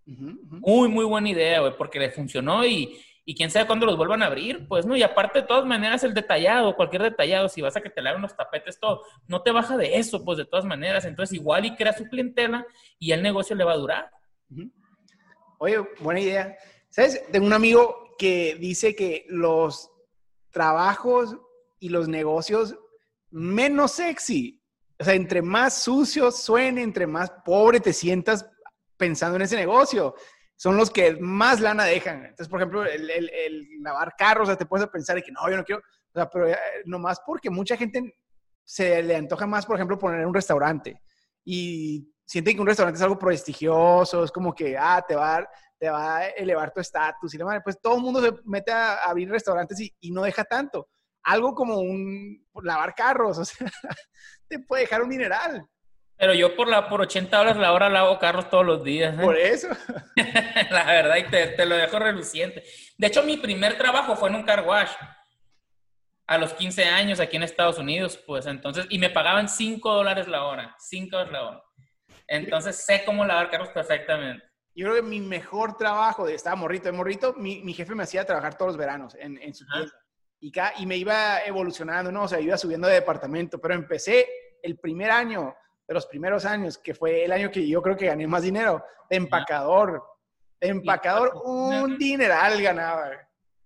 Muy, 0.04 0.88
muy 0.88 1.04
buena 1.04 1.28
idea, 1.28 1.60
güey, 1.60 1.76
porque 1.76 1.98
le 1.98 2.10
funcionó 2.10 2.64
y, 2.64 3.00
y 3.24 3.34
quién 3.36 3.50
sabe 3.50 3.66
cuándo 3.66 3.86
los 3.86 3.96
vuelvan 3.96 4.22
a 4.22 4.26
abrir, 4.26 4.66
pues, 4.66 4.84
¿no? 4.84 4.96
Y 4.96 5.02
aparte, 5.02 5.40
de 5.40 5.46
todas 5.46 5.64
maneras, 5.64 6.02
el 6.02 6.12
detallado, 6.12 6.74
cualquier 6.74 7.02
detallado, 7.02 7.48
si 7.48 7.60
vas 7.60 7.76
a 7.76 7.80
que 7.80 7.90
te 7.90 8.02
laven 8.02 8.22
los 8.22 8.36
tapetes, 8.36 8.80
todo, 8.80 9.02
no 9.28 9.42
te 9.42 9.52
baja 9.52 9.76
de 9.76 9.96
eso, 9.96 10.24
pues, 10.24 10.38
de 10.38 10.44
todas 10.44 10.64
maneras. 10.64 11.04
Entonces, 11.04 11.34
igual 11.34 11.64
y 11.64 11.76
crea 11.76 11.92
su 11.92 12.04
clientela 12.08 12.66
y 12.98 13.12
el 13.12 13.22
negocio 13.22 13.54
le 13.54 13.64
va 13.64 13.72
a 13.72 13.76
durar. 13.76 14.10
Oye, 15.58 15.78
buena 16.00 16.20
idea. 16.20 16.56
¿Sabes? 16.90 17.24
Tengo 17.30 17.46
un 17.46 17.52
amigo 17.52 18.14
que 18.18 18.56
dice 18.56 18.96
que 18.96 19.24
los 19.28 19.90
trabajos 20.50 21.36
y 21.78 21.88
los 21.88 22.08
negocios 22.08 22.76
menos 23.30 23.92
sexy. 23.92 24.60
O 24.98 25.04
sea, 25.04 25.14
entre 25.14 25.42
más 25.42 25.82
sucio 25.82 26.30
suene, 26.30 26.82
entre 26.82 27.06
más 27.06 27.30
pobre 27.44 27.80
te 27.80 27.92
sientas 27.92 28.48
pensando 28.96 29.36
en 29.36 29.42
ese 29.42 29.56
negocio, 29.56 30.14
son 30.62 30.76
los 30.76 30.92
que 30.92 31.16
más 31.16 31.58
lana 31.58 31.82
dejan. 31.82 32.18
Entonces, 32.18 32.46
por 32.46 32.60
ejemplo, 32.60 32.84
el, 32.84 33.66
lavar 33.80 34.14
carros, 34.16 34.44
o 34.44 34.46
sea, 34.46 34.56
te 34.56 34.64
puedes 34.64 34.86
pensar 34.86 35.20
que 35.20 35.32
no, 35.32 35.50
yo 35.50 35.56
no 35.56 35.64
quiero, 35.64 35.80
o 35.80 36.12
sea, 36.14 36.30
pero 36.30 36.50
eh, 36.50 36.56
nomás 36.84 37.20
porque 37.26 37.50
mucha 37.50 37.76
gente 37.76 38.14
se 38.62 39.02
le 39.02 39.16
antoja 39.16 39.44
más, 39.44 39.66
por 39.66 39.74
ejemplo, 39.74 39.98
poner 39.98 40.24
un 40.24 40.32
restaurante 40.32 41.02
y 41.44 42.08
sienten 42.24 42.54
que 42.54 42.60
un 42.60 42.68
restaurante 42.68 42.96
es 42.96 43.02
algo 43.02 43.18
prestigioso, 43.18 44.22
es 44.22 44.30
como 44.30 44.54
que, 44.54 44.78
ah, 44.78 45.04
te 45.04 45.16
va 45.16 45.38
a, 45.38 45.50
te 45.76 45.90
va 45.90 46.18
a 46.18 46.28
elevar 46.28 46.72
tu 46.72 46.78
estatus 46.78 47.34
y 47.34 47.38
demás. 47.38 47.60
Pues 47.64 47.80
todo 47.80 47.96
el 47.96 48.02
mundo 48.02 48.22
se 48.22 48.32
mete 48.44 48.70
a 48.70 49.02
abrir 49.02 49.28
restaurantes 49.28 49.80
y, 49.80 49.92
y 49.98 50.12
no 50.12 50.22
deja 50.22 50.44
tanto 50.44 50.90
algo 51.24 51.56
como 51.56 51.80
un 51.80 52.46
lavar 52.62 52.94
carros, 52.94 53.38
o 53.38 53.44
sea, 53.44 53.66
te 54.46 54.60
puede 54.60 54.82
dejar 54.82 55.02
un 55.02 55.08
mineral. 55.08 55.66
Pero 56.22 56.34
yo 56.34 56.54
por 56.54 56.68
la 56.68 56.88
por 56.88 57.00
80 57.00 57.36
dólares 57.36 57.60
la 57.60 57.72
hora 57.72 57.88
lavo 57.88 58.16
carros 58.20 58.48
todos 58.48 58.64
los 58.64 58.84
días. 58.84 59.12
¿eh? 59.18 59.20
Por 59.20 59.36
eso. 59.36 59.66
la 60.70 60.84
verdad, 60.84 61.16
y 61.16 61.24
te, 61.24 61.66
lo 61.66 61.74
dejo 61.74 61.98
reluciente. 61.98 62.62
De 62.96 63.08
hecho, 63.08 63.24
mi 63.24 63.38
primer 63.38 63.76
trabajo 63.76 64.14
fue 64.14 64.28
en 64.28 64.36
un 64.36 64.44
car 64.44 64.64
wash. 64.64 64.92
A 66.28 66.38
los 66.38 66.54
15 66.54 66.84
años 66.84 67.18
aquí 67.18 67.38
en 67.38 67.42
Estados 67.42 67.76
Unidos, 67.76 68.22
pues 68.24 68.46
entonces, 68.46 68.86
y 68.88 69.00
me 69.00 69.10
pagaban 69.10 69.48
5 69.48 69.92
dólares 69.92 70.28
la 70.28 70.44
hora. 70.44 70.76
5 70.78 71.10
dólares 71.10 71.32
la 71.32 71.42
hora. 71.42 71.62
Entonces 72.28 72.76
sé 72.76 73.02
cómo 73.04 73.24
lavar 73.24 73.50
carros 73.50 73.70
perfectamente. 73.70 74.44
Yo 74.76 74.86
creo 74.86 75.02
que 75.02 75.02
mi 75.02 75.18
mejor 75.18 75.76
trabajo, 75.76 76.24
de 76.24 76.36
estaba 76.36 76.54
morrito, 76.54 76.84
de 76.84 76.92
morrito, 76.92 77.34
mi, 77.34 77.64
mi 77.64 77.74
jefe 77.74 77.96
me 77.96 78.04
hacía 78.04 78.24
trabajar 78.24 78.56
todos 78.56 78.68
los 78.68 78.76
veranos 78.76 79.16
en, 79.16 79.42
en 79.42 79.52
su 79.52 79.66
tienda 79.66 79.92
y, 80.38 80.52
y 80.78 80.86
me 80.86 80.96
iba 80.96 81.42
evolucionando, 81.44 82.12
¿no? 82.12 82.22
O 82.22 82.28
sea, 82.28 82.38
iba 82.38 82.56
subiendo 82.56 82.86
de 82.86 82.94
departamento, 82.94 83.60
pero 83.60 83.74
empecé 83.74 84.28
el 84.62 84.78
primer 84.78 85.10
año, 85.10 85.54
de 85.86 85.94
los 85.94 86.06
primeros 86.06 86.44
años, 86.44 86.78
que 86.78 86.94
fue 86.94 87.24
el 87.24 87.32
año 87.32 87.50
que 87.50 87.66
yo 87.66 87.82
creo 87.82 87.96
que 87.96 88.06
gané 88.06 88.26
más 88.26 88.42
dinero, 88.42 88.84
de 89.10 89.16
empacador. 89.16 90.02
De 90.60 90.68
empacador, 90.68 91.32
un 91.44 91.98
dineral 91.98 92.62
ganaba. 92.62 93.10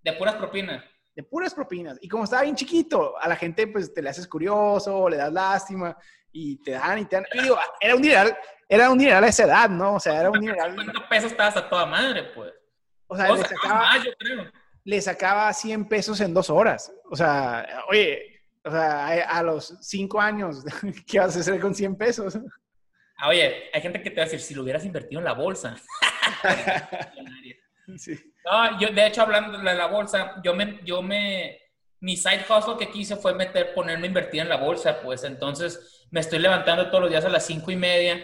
De 0.01 0.13
puras 0.13 0.35
propinas. 0.35 0.83
De 1.15 1.23
puras 1.23 1.53
propinas. 1.53 1.97
Y 2.01 2.07
como 2.07 2.23
estaba 2.23 2.43
bien 2.43 2.55
chiquito, 2.55 3.17
a 3.19 3.27
la 3.27 3.35
gente 3.35 3.67
pues 3.67 3.93
te 3.93 4.01
le 4.01 4.09
haces 4.09 4.27
curioso, 4.27 5.09
le 5.09 5.17
das 5.17 5.31
lástima 5.31 5.97
y 6.31 6.57
te 6.61 6.71
dan 6.71 6.99
y 6.99 7.05
te 7.05 7.17
dan. 7.17 7.25
Y 7.33 7.41
digo, 7.43 7.57
era 7.79 7.95
un 7.95 8.01
dineral, 8.01 8.37
era 8.67 8.89
un 8.89 8.97
dineral 8.97 9.23
a 9.23 9.27
esa 9.27 9.43
edad, 9.43 9.69
¿no? 9.69 9.95
O 9.95 9.99
sea, 9.99 10.19
era 10.19 10.29
un 10.29 10.39
dineral. 10.39 10.75
¿Cuántos 10.75 11.03
pesos 11.03 11.31
estabas 11.31 11.57
a 11.57 11.69
toda 11.69 11.85
madre, 11.85 12.23
pues? 12.35 12.53
O 13.07 13.15
sea, 13.15 13.31
le 13.31 13.43
sacaba, 13.43 13.79
más, 13.79 14.03
yo 14.03 14.11
creo 14.17 14.51
le 14.87 15.01
sacaba 15.01 15.51
100 15.51 15.89
pesos 15.89 16.21
en 16.21 16.33
dos 16.33 16.49
horas. 16.49 16.93
O 17.11 17.15
sea, 17.15 17.83
oye, 17.89 18.36
o 18.67 18.71
sea, 18.71 19.07
a, 19.23 19.43
los 19.43 19.77
cinco 19.81 20.19
años, 20.19 20.63
¿qué 21.07 21.19
vas 21.19 21.35
a 21.35 21.39
hacer 21.39 21.59
con 21.59 21.73
100 21.73 21.95
pesos? 21.95 22.37
Ah, 23.17 23.29
oye, 23.29 23.69
hay 23.73 23.81
gente 23.81 24.01
que 24.01 24.09
te 24.11 24.17
va 24.17 24.23
a 24.23 24.25
decir, 24.25 24.39
si 24.39 24.53
lo 24.53 24.63
hubieras 24.63 24.85
invertido 24.85 25.19
en 25.19 25.25
la 25.25 25.33
bolsa. 25.33 25.75
sí. 27.97 28.15
No, 28.45 28.79
yo, 28.79 28.89
de 28.89 29.07
hecho, 29.07 29.21
hablando 29.21 29.57
de 29.57 29.63
la 29.63 29.87
bolsa, 29.87 30.35
yo 30.43 30.53
me, 30.53 30.79
yo 30.83 31.01
me, 31.01 31.59
mi 31.99 32.15
side 32.15 32.45
hustle 32.47 32.77
que 32.77 32.91
quise 32.91 33.15
fue 33.15 33.33
meter, 33.33 33.73
ponerme 33.73 34.05
a 34.05 34.07
invertir 34.07 34.41
en 34.41 34.49
la 34.49 34.57
bolsa, 34.57 35.01
pues 35.01 35.23
entonces 35.23 36.05
me 36.11 36.19
estoy 36.19 36.39
levantando 36.39 36.87
todos 36.89 37.01
los 37.01 37.09
días 37.09 37.25
a 37.25 37.29
las 37.29 37.45
cinco 37.45 37.71
y 37.71 37.75
media 37.75 38.23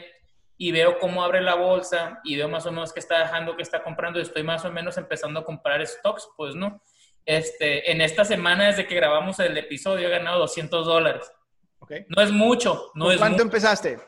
y 0.58 0.72
veo 0.72 1.00
cómo 1.00 1.24
abre 1.24 1.42
la 1.42 1.56
bolsa 1.56 2.22
y 2.24 2.36
veo 2.36 2.48
más 2.48 2.66
o 2.66 2.72
menos 2.72 2.94
qué 2.94 3.00
está 3.00 3.20
dejando, 3.20 3.56
qué 3.56 3.64
está 3.64 3.84
comprando 3.84 4.20
y 4.20 4.22
estoy 4.22 4.44
más 4.44 4.64
o 4.66 4.72
menos 4.72 4.98
empezando 4.98 5.40
a 5.40 5.46
comprar 5.46 5.86
stocks, 5.86 6.30
pues, 6.38 6.56
¿no? 6.56 6.82
Este, 7.26 7.92
en 7.92 8.02
esta 8.02 8.26
semana, 8.26 8.68
desde 8.68 8.86
que 8.86 8.96
grabamos 8.96 9.40
el 9.40 9.58
episodio, 9.58 10.08
he 10.08 10.12
ganado 10.12 10.40
200 10.40 10.86
dólares. 10.86 11.32
Okay. 11.80 12.06
No 12.08 12.22
es 12.22 12.32
mucho. 12.32 12.92
No 12.96 13.06
¿Con 13.06 13.18
cuánto 13.18 13.44
empezaste? 13.44 14.00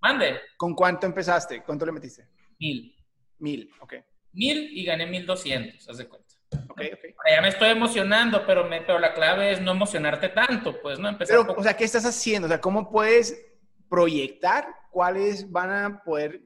Mande. 0.00 0.40
¿Con 0.56 0.74
cuánto 0.74 1.06
empezaste? 1.06 1.62
¿Cuánto 1.62 1.86
le 1.86 1.92
metiste? 1.92 2.28
Mil. 2.58 2.94
Mil, 3.38 3.70
ok. 3.80 3.94
Mil 4.32 4.70
y 4.72 4.84
gané 4.84 5.06
1200, 5.06 5.88
haz 5.88 5.98
de 5.98 6.08
cuenta. 6.08 6.34
Ok, 6.68 6.80
ok. 6.92 7.14
Ya 7.30 7.40
me 7.40 7.48
estoy 7.48 7.70
emocionando, 7.70 8.44
pero, 8.46 8.64
me, 8.64 8.80
pero 8.82 8.98
la 8.98 9.14
clave 9.14 9.52
es 9.52 9.60
no 9.60 9.72
emocionarte 9.72 10.28
tanto, 10.30 10.80
pues, 10.80 10.98
¿no? 10.98 11.08
Empezar 11.08 11.40
pero, 11.40 11.58
o 11.58 11.62
sea, 11.62 11.76
¿qué 11.76 11.84
estás 11.84 12.04
haciendo? 12.04 12.46
O 12.46 12.48
sea, 12.48 12.60
¿cómo 12.60 12.90
puedes 12.90 13.40
proyectar 13.88 14.66
cuáles 14.90 15.50
van 15.50 15.70
a 15.70 16.02
poder 16.02 16.42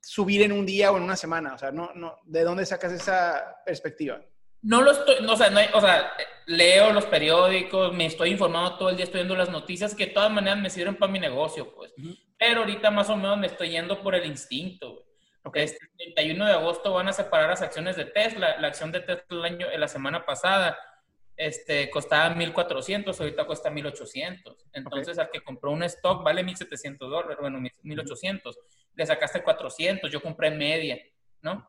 subir 0.00 0.42
en 0.42 0.52
un 0.52 0.66
día 0.66 0.92
o 0.92 0.96
en 0.96 1.02
una 1.02 1.16
semana? 1.16 1.54
O 1.54 1.58
sea, 1.58 1.70
no, 1.70 1.92
no, 1.94 2.18
¿de 2.24 2.42
dónde 2.42 2.66
sacas 2.66 2.92
esa 2.92 3.56
perspectiva? 3.64 4.20
No 4.62 4.82
lo 4.82 4.90
estoy, 4.90 5.16
no, 5.22 5.32
o, 5.32 5.36
sea, 5.36 5.50
no, 5.50 5.60
o 5.74 5.80
sea, 5.80 6.12
leo 6.46 6.92
los 6.92 7.06
periódicos, 7.06 7.94
me 7.94 8.06
estoy 8.06 8.30
informando 8.30 8.76
todo 8.76 8.90
el 8.90 8.96
día, 8.96 9.04
estoy 9.04 9.20
viendo 9.20 9.36
las 9.36 9.50
noticias 9.50 9.94
que 9.94 10.06
de 10.06 10.12
todas 10.12 10.30
maneras 10.30 10.58
me 10.58 10.70
sirven 10.70 10.96
para 10.96 11.10
mi 11.10 11.18
negocio, 11.18 11.74
pues. 11.74 11.92
Pero 12.38 12.60
ahorita 12.60 12.90
más 12.90 13.08
o 13.08 13.16
menos 13.16 13.38
me 13.38 13.46
estoy 13.46 13.70
yendo 13.70 14.02
por 14.02 14.14
el 14.14 14.26
instinto, 14.26 15.04
Okay. 15.42 15.64
Este 15.64 15.86
31 15.96 16.46
de 16.46 16.52
agosto 16.52 16.92
van 16.92 17.08
a 17.08 17.12
separar 17.12 17.48
las 17.48 17.62
acciones 17.62 17.96
de 17.96 18.04
Tesla. 18.04 18.58
La 18.60 18.68
acción 18.68 18.92
de 18.92 19.00
Tesla 19.00 19.24
el 19.30 19.44
año, 19.44 19.66
la 19.74 19.88
semana 19.88 20.24
pasada 20.26 20.78
este, 21.36 21.88
costaba 21.88 22.34
1.400, 22.34 23.18
ahorita 23.18 23.46
cuesta 23.46 23.70
1.800. 23.70 24.56
Entonces, 24.74 25.18
al 25.18 25.30
que 25.30 25.40
compró 25.40 25.70
un 25.70 25.82
stock 25.84 26.22
vale 26.22 26.44
1.700 26.44 26.98
dólares, 26.98 27.38
bueno, 27.40 27.58
1.800. 27.58 28.54
Le 28.94 29.06
sacaste 29.06 29.42
400, 29.42 30.10
yo 30.12 30.20
compré 30.20 30.50
media, 30.50 31.00
¿no? 31.40 31.66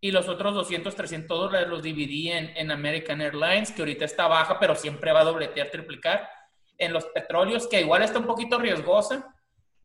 Y 0.00 0.12
los 0.12 0.28
otros 0.28 0.54
200, 0.54 0.94
300 0.94 1.38
dólares 1.38 1.68
los 1.68 1.82
dividí 1.82 2.30
en, 2.30 2.56
en 2.56 2.70
American 2.70 3.20
Airlines, 3.20 3.72
que 3.72 3.82
ahorita 3.82 4.04
está 4.04 4.28
baja, 4.28 4.58
pero 4.58 4.74
siempre 4.74 5.12
va 5.12 5.20
a 5.20 5.24
dobletear, 5.24 5.70
triplicar. 5.70 6.28
En 6.76 6.92
los 6.92 7.06
petróleos, 7.06 7.66
que 7.66 7.80
igual 7.80 8.02
está 8.02 8.20
un 8.20 8.26
poquito 8.26 8.58
riesgosa. 8.58 9.34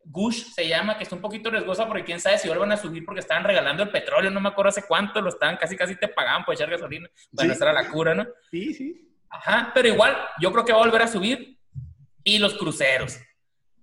Gush 0.06 0.54
se 0.54 0.67
llama, 0.67 0.97
que 0.97 1.04
está 1.04 1.15
un 1.15 1.21
poquito 1.21 1.49
riesgosa 1.49 1.88
porque 1.88 2.04
quién 2.04 2.19
sabe 2.19 2.38
si 2.38 2.47
vuelvan 2.47 2.71
a 2.71 2.78
subir 2.78 3.06
porque 3.06 3.21
estaban 3.21 3.43
regalando 3.43 3.84
el 3.84 3.89
petróleo, 3.89 4.30
no 4.30 4.41
me 4.41 4.49
acuerdo 4.49 4.69
hace 4.69 4.84
cuánto, 4.86 5.21
lo 5.21 5.30
estaban 5.30 5.56
casi 5.56 5.78
casi 5.78 5.95
te 5.95 6.10
pagaban 6.10 6.43
por 6.43 6.54
echar 6.54 6.69
gasolina. 6.69 7.10
Bueno, 7.32 7.54
esa 7.54 7.69
era 7.69 7.73
la 7.82 7.89
cura, 7.89 8.13
¿no? 8.13 8.28
Sí, 8.52 8.73
sí. 8.73 9.10
Ajá, 9.30 9.71
pero 9.73 9.88
igual, 9.88 10.15
yo 10.39 10.52
creo 10.52 10.65
que 10.65 10.73
va 10.73 10.80
a 10.80 10.86
volver 10.86 11.02
a 11.02 11.08
subir. 11.08 11.58
Y 12.26 12.38
los 12.38 12.54
cruceros. 12.56 13.19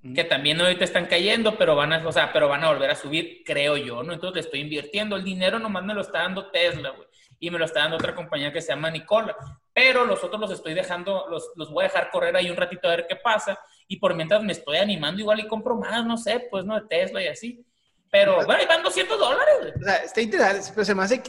Que 0.03 0.25
también 0.25 0.61
ahorita 0.61 0.85
están 0.85 1.07
cayendo, 1.07 1.59
pero 1.59 1.77
van 1.77 1.93
a, 1.93 2.09
o 2.09 2.13
sea, 2.13 2.33
pero 2.33 2.49
van 2.49 2.65
a 2.65 2.69
volver 2.69 2.91
a 2.91 2.95
subir, 2.95 3.43
creo 3.45 3.77
yo, 3.77 4.03
¿no? 4.03 4.15
Entonces 4.15 4.35
le 4.35 4.41
estoy 4.41 4.61
invirtiendo. 4.61 5.17
El 5.17 5.25
dinero 5.25 5.59
nomás 5.59 5.85
me 5.85 5.93
lo 5.93 6.01
está 6.01 6.21
dando 6.21 6.51
Tesla, 6.51 6.91
güey. 6.91 7.07
Y 7.39 7.51
me 7.51 7.59
lo 7.59 7.67
está 7.67 7.81
dando 7.81 7.97
otra 7.97 8.15
compañía 8.15 8.53
que 8.53 8.63
se 8.63 8.69
llama 8.69 8.91
Nicola. 8.91 9.37
pero 9.73 10.05
los 10.05 10.23
otros 10.25 10.41
los 10.41 10.51
estoy 10.51 10.75
dejando, 10.75 11.27
los, 11.31 11.53
los 11.57 11.71
voy 11.71 11.85
a 11.85 11.89
dejar 11.89 12.11
correr 12.11 12.35
ahí 12.37 12.51
un 12.51 12.57
ratito 12.57 12.89
a 12.89 12.97
ver 12.97 13.07
qué 13.09 13.17
pasa, 13.17 13.59
y 13.89 13.97
por 13.99 14.15
mientras 14.15 14.43
me 14.43 14.53
estoy 14.53 14.77
animando 14.77 15.21
igual 15.21 15.41
y 15.41 15.49
compro 15.49 15.77
más, 15.77 16.05
no 16.05 16.17
sé, 16.17 16.49
pues 16.51 16.65
no 16.65 16.81
de 16.81 16.87
Tesla 16.87 17.23
y 17.23 17.29
así. 17.29 17.65
Pero, 18.11 18.37
bueno, 18.37 18.55
ahí 18.55 18.67
van 18.67 18.83
200 18.83 19.19
dólares. 19.19 19.75
O 19.81 19.85
sea, 19.85 19.97
está 19.97 20.21
interesante, 20.21 20.71
pero 20.75 20.85
se 20.85 20.95
me 20.95 21.03
hace, 21.03 21.23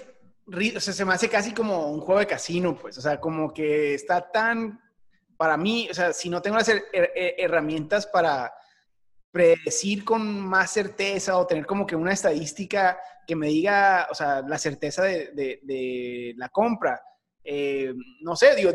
o 0.75 0.79
sea, 0.79 0.93
se 0.93 1.05
me 1.05 1.13
hace 1.13 1.29
casi 1.29 1.53
como 1.53 1.91
un 1.91 2.01
juego 2.01 2.19
de 2.19 2.27
casino, 2.27 2.75
pues, 2.75 2.97
o 2.97 3.01
sea, 3.01 3.19
como 3.19 3.53
que 3.53 3.93
está 3.93 4.31
tan, 4.31 4.81
para 5.41 5.57
mí, 5.57 5.87
o 5.89 5.93
sea, 5.95 6.13
si 6.13 6.29
no 6.29 6.39
tengo 6.39 6.57
las 6.57 6.71
herramientas 6.93 8.05
para 8.05 8.53
predecir 9.31 10.05
con 10.05 10.39
más 10.39 10.69
certeza 10.69 11.35
o 11.35 11.47
tener 11.47 11.65
como 11.65 11.87
que 11.87 11.95
una 11.95 12.13
estadística 12.13 12.99
que 13.25 13.35
me 13.35 13.47
diga, 13.47 14.07
o 14.11 14.13
sea, 14.13 14.43
la 14.43 14.59
certeza 14.59 15.01
de, 15.01 15.31
de, 15.63 16.35
la 16.37 16.47
compra. 16.49 17.01
Eh, 17.43 17.91
no 18.21 18.35
sé, 18.35 18.55
digo, 18.55 18.69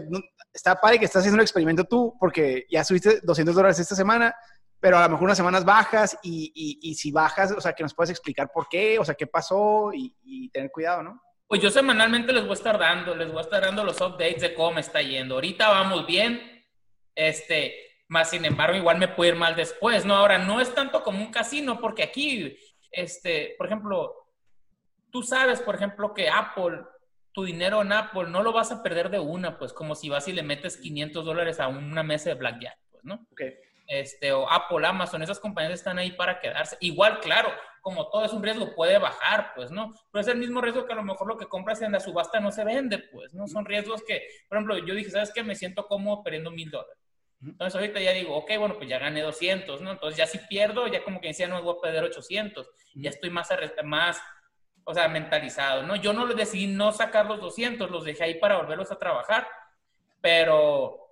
está 0.53 0.75
padre 0.75 0.99
que 0.99 1.05
estás 1.05 1.21
haciendo 1.21 1.37
el 1.37 1.45
experimento 1.45 1.85
tú 1.85 2.17
porque 2.19 2.67
ya 2.69 2.83
subiste 2.83 3.21
200 3.23 3.55
dólares 3.55 3.79
esta 3.79 3.95
semana, 3.95 4.35
pero 4.81 4.99
a 4.99 5.03
lo 5.03 5.11
mejor 5.11 5.27
unas 5.27 5.39
semanas 5.39 5.65
bajas 5.65 6.19
y, 6.25 6.51
y, 6.83 6.95
si 6.97 7.13
bajas, 7.13 7.53
o 7.53 7.61
sea, 7.61 7.75
que 7.75 7.85
nos 7.85 7.95
puedes 7.95 8.11
explicar 8.11 8.51
por 8.53 8.69
qué, 8.69 8.99
o 8.99 9.05
sea, 9.05 9.15
qué 9.15 9.29
pasó 9.29 9.93
y, 9.95 10.13
y, 10.25 10.49
tener 10.49 10.73
cuidado, 10.73 11.05
¿no? 11.05 11.23
Pues 11.47 11.63
yo 11.63 11.71
semanalmente 11.71 12.33
les 12.33 12.43
voy 12.43 12.51
a 12.51 12.55
estar 12.55 12.77
dando, 12.77 13.15
les 13.15 13.29
voy 13.29 13.39
a 13.39 13.43
estar 13.43 13.63
dando 13.63 13.85
los 13.85 14.01
updates 14.01 14.43
de 14.43 14.53
cómo 14.53 14.73
me 14.73 14.81
está 14.81 15.01
yendo. 15.01 15.37
Ahorita 15.37 15.69
vamos 15.69 16.05
bien, 16.05 16.56
este, 17.17 17.75
más 18.09 18.31
sin 18.31 18.45
embargo, 18.45 18.77
igual 18.77 18.99
me 18.99 19.09
puede 19.09 19.33
ir 19.33 19.37
mal 19.37 19.57
después, 19.57 20.05
¿no? 20.05 20.15
Ahora, 20.15 20.39
no 20.39 20.61
es 20.61 20.73
tanto 20.75 21.03
como 21.03 21.19
un 21.19 21.33
casino, 21.33 21.81
porque 21.81 22.05
aquí, 22.05 22.57
este, 22.93 23.57
por 23.59 23.67
ejemplo, 23.67 24.15
tú 25.11 25.23
sabes, 25.23 25.61
por 25.61 25.75
ejemplo, 25.75 26.15
que 26.15 26.29
Apple, 26.29 26.83
tu 27.33 27.45
dinero 27.45 27.83
en 27.83 27.93
Apple 27.93 28.29
no 28.29 28.43
lo 28.43 28.53
vas 28.53 28.71
a 28.71 28.83
perder 28.83 29.11
de 29.11 29.19
una, 29.19 29.59
pues 29.59 29.73
como 29.73 29.95
si 29.95 30.09
vas 30.09 30.29
y 30.29 30.33
le 30.33 30.43
metes 30.43 30.77
500 30.77 31.25
dólares 31.25 31.59
a 31.59 31.69
una 31.69 32.03
mesa 32.03 32.31
de 32.31 32.37
blackjack, 32.37 32.79
pues, 32.91 33.05
¿no? 33.05 33.27
Okay. 33.33 33.55
Este, 33.89 34.33
o 34.33 34.51
Apple, 34.51 34.87
Amazon, 34.87 35.23
esas 35.23 35.39
compañías 35.39 35.75
están 35.75 35.99
ahí 35.99 36.13
para 36.13 36.41
quedarse. 36.41 36.77
Igual, 36.81 37.21
claro, 37.21 37.51
como 37.81 38.11
todo 38.11 38.25
es 38.25 38.33
un 38.33 38.43
riesgo, 38.43 38.75
puede 38.75 38.99
bajar, 38.99 39.53
pues, 39.55 39.71
¿no? 39.71 39.95
Pero 40.11 40.21
es 40.21 40.29
el 40.29 40.39
mismo 40.39 40.61
riesgo 40.61 40.87
que 40.87 40.93
a 40.93 40.97
lo 40.97 41.05
mejor 41.05 41.29
lo 41.29 41.37
que 41.37 41.47
compras 41.47 41.83
en 41.83 41.93
la 41.93 42.01
subasta 42.01 42.41
no 42.41 42.51
se 42.51 42.65
vende, 42.65 42.99
pues, 42.99 43.33
¿no? 43.33 43.47
Son 43.47 43.65
riesgos 43.65 44.03
que, 44.03 44.27
por 44.49 44.59
ejemplo, 44.59 44.79
yo 44.79 44.95
dije, 44.95 45.11
¿sabes 45.11 45.33
qué? 45.33 45.45
Me 45.45 45.55
siento 45.55 45.87
cómodo 45.87 46.23
perdiendo 46.25 46.51
mil 46.51 46.71
dólares. 46.71 47.06
Entonces 47.43 47.75
ahorita 47.75 48.01
ya 48.01 48.13
digo, 48.13 48.37
ok, 48.37 48.51
bueno, 48.59 48.77
pues 48.77 48.89
ya 48.89 48.99
gané 48.99 49.23
200, 49.23 49.81
¿no? 49.83 49.93
Entonces 49.93 50.17
ya 50.17 50.27
si 50.27 50.39
pierdo, 50.39 50.87
ya 50.87 51.05
como 51.05 51.21
que 51.21 51.29
decía, 51.29 51.49
no, 51.49 51.63
voy 51.63 51.77
a 51.77 51.81
perder 51.81 52.05
800. 52.05 52.69
Ya 52.95 53.11
estoy 53.11 53.31
más, 53.31 53.49
más, 53.85 54.21
o 54.85 54.95
sea, 54.95 55.09
mentalizado, 55.09 55.83
¿no? 55.83 55.97
Yo 55.97 56.13
no 56.13 56.27
decidí 56.27 56.67
no 56.67 56.93
sacar 56.93 57.27
los 57.27 57.41
200, 57.41 57.91
los 57.91 58.05
dejé 58.05 58.25
ahí 58.25 58.35
para 58.39 58.57
volverlos 58.57 58.91
a 58.91 58.99
trabajar, 58.99 59.47
pero... 60.21 61.03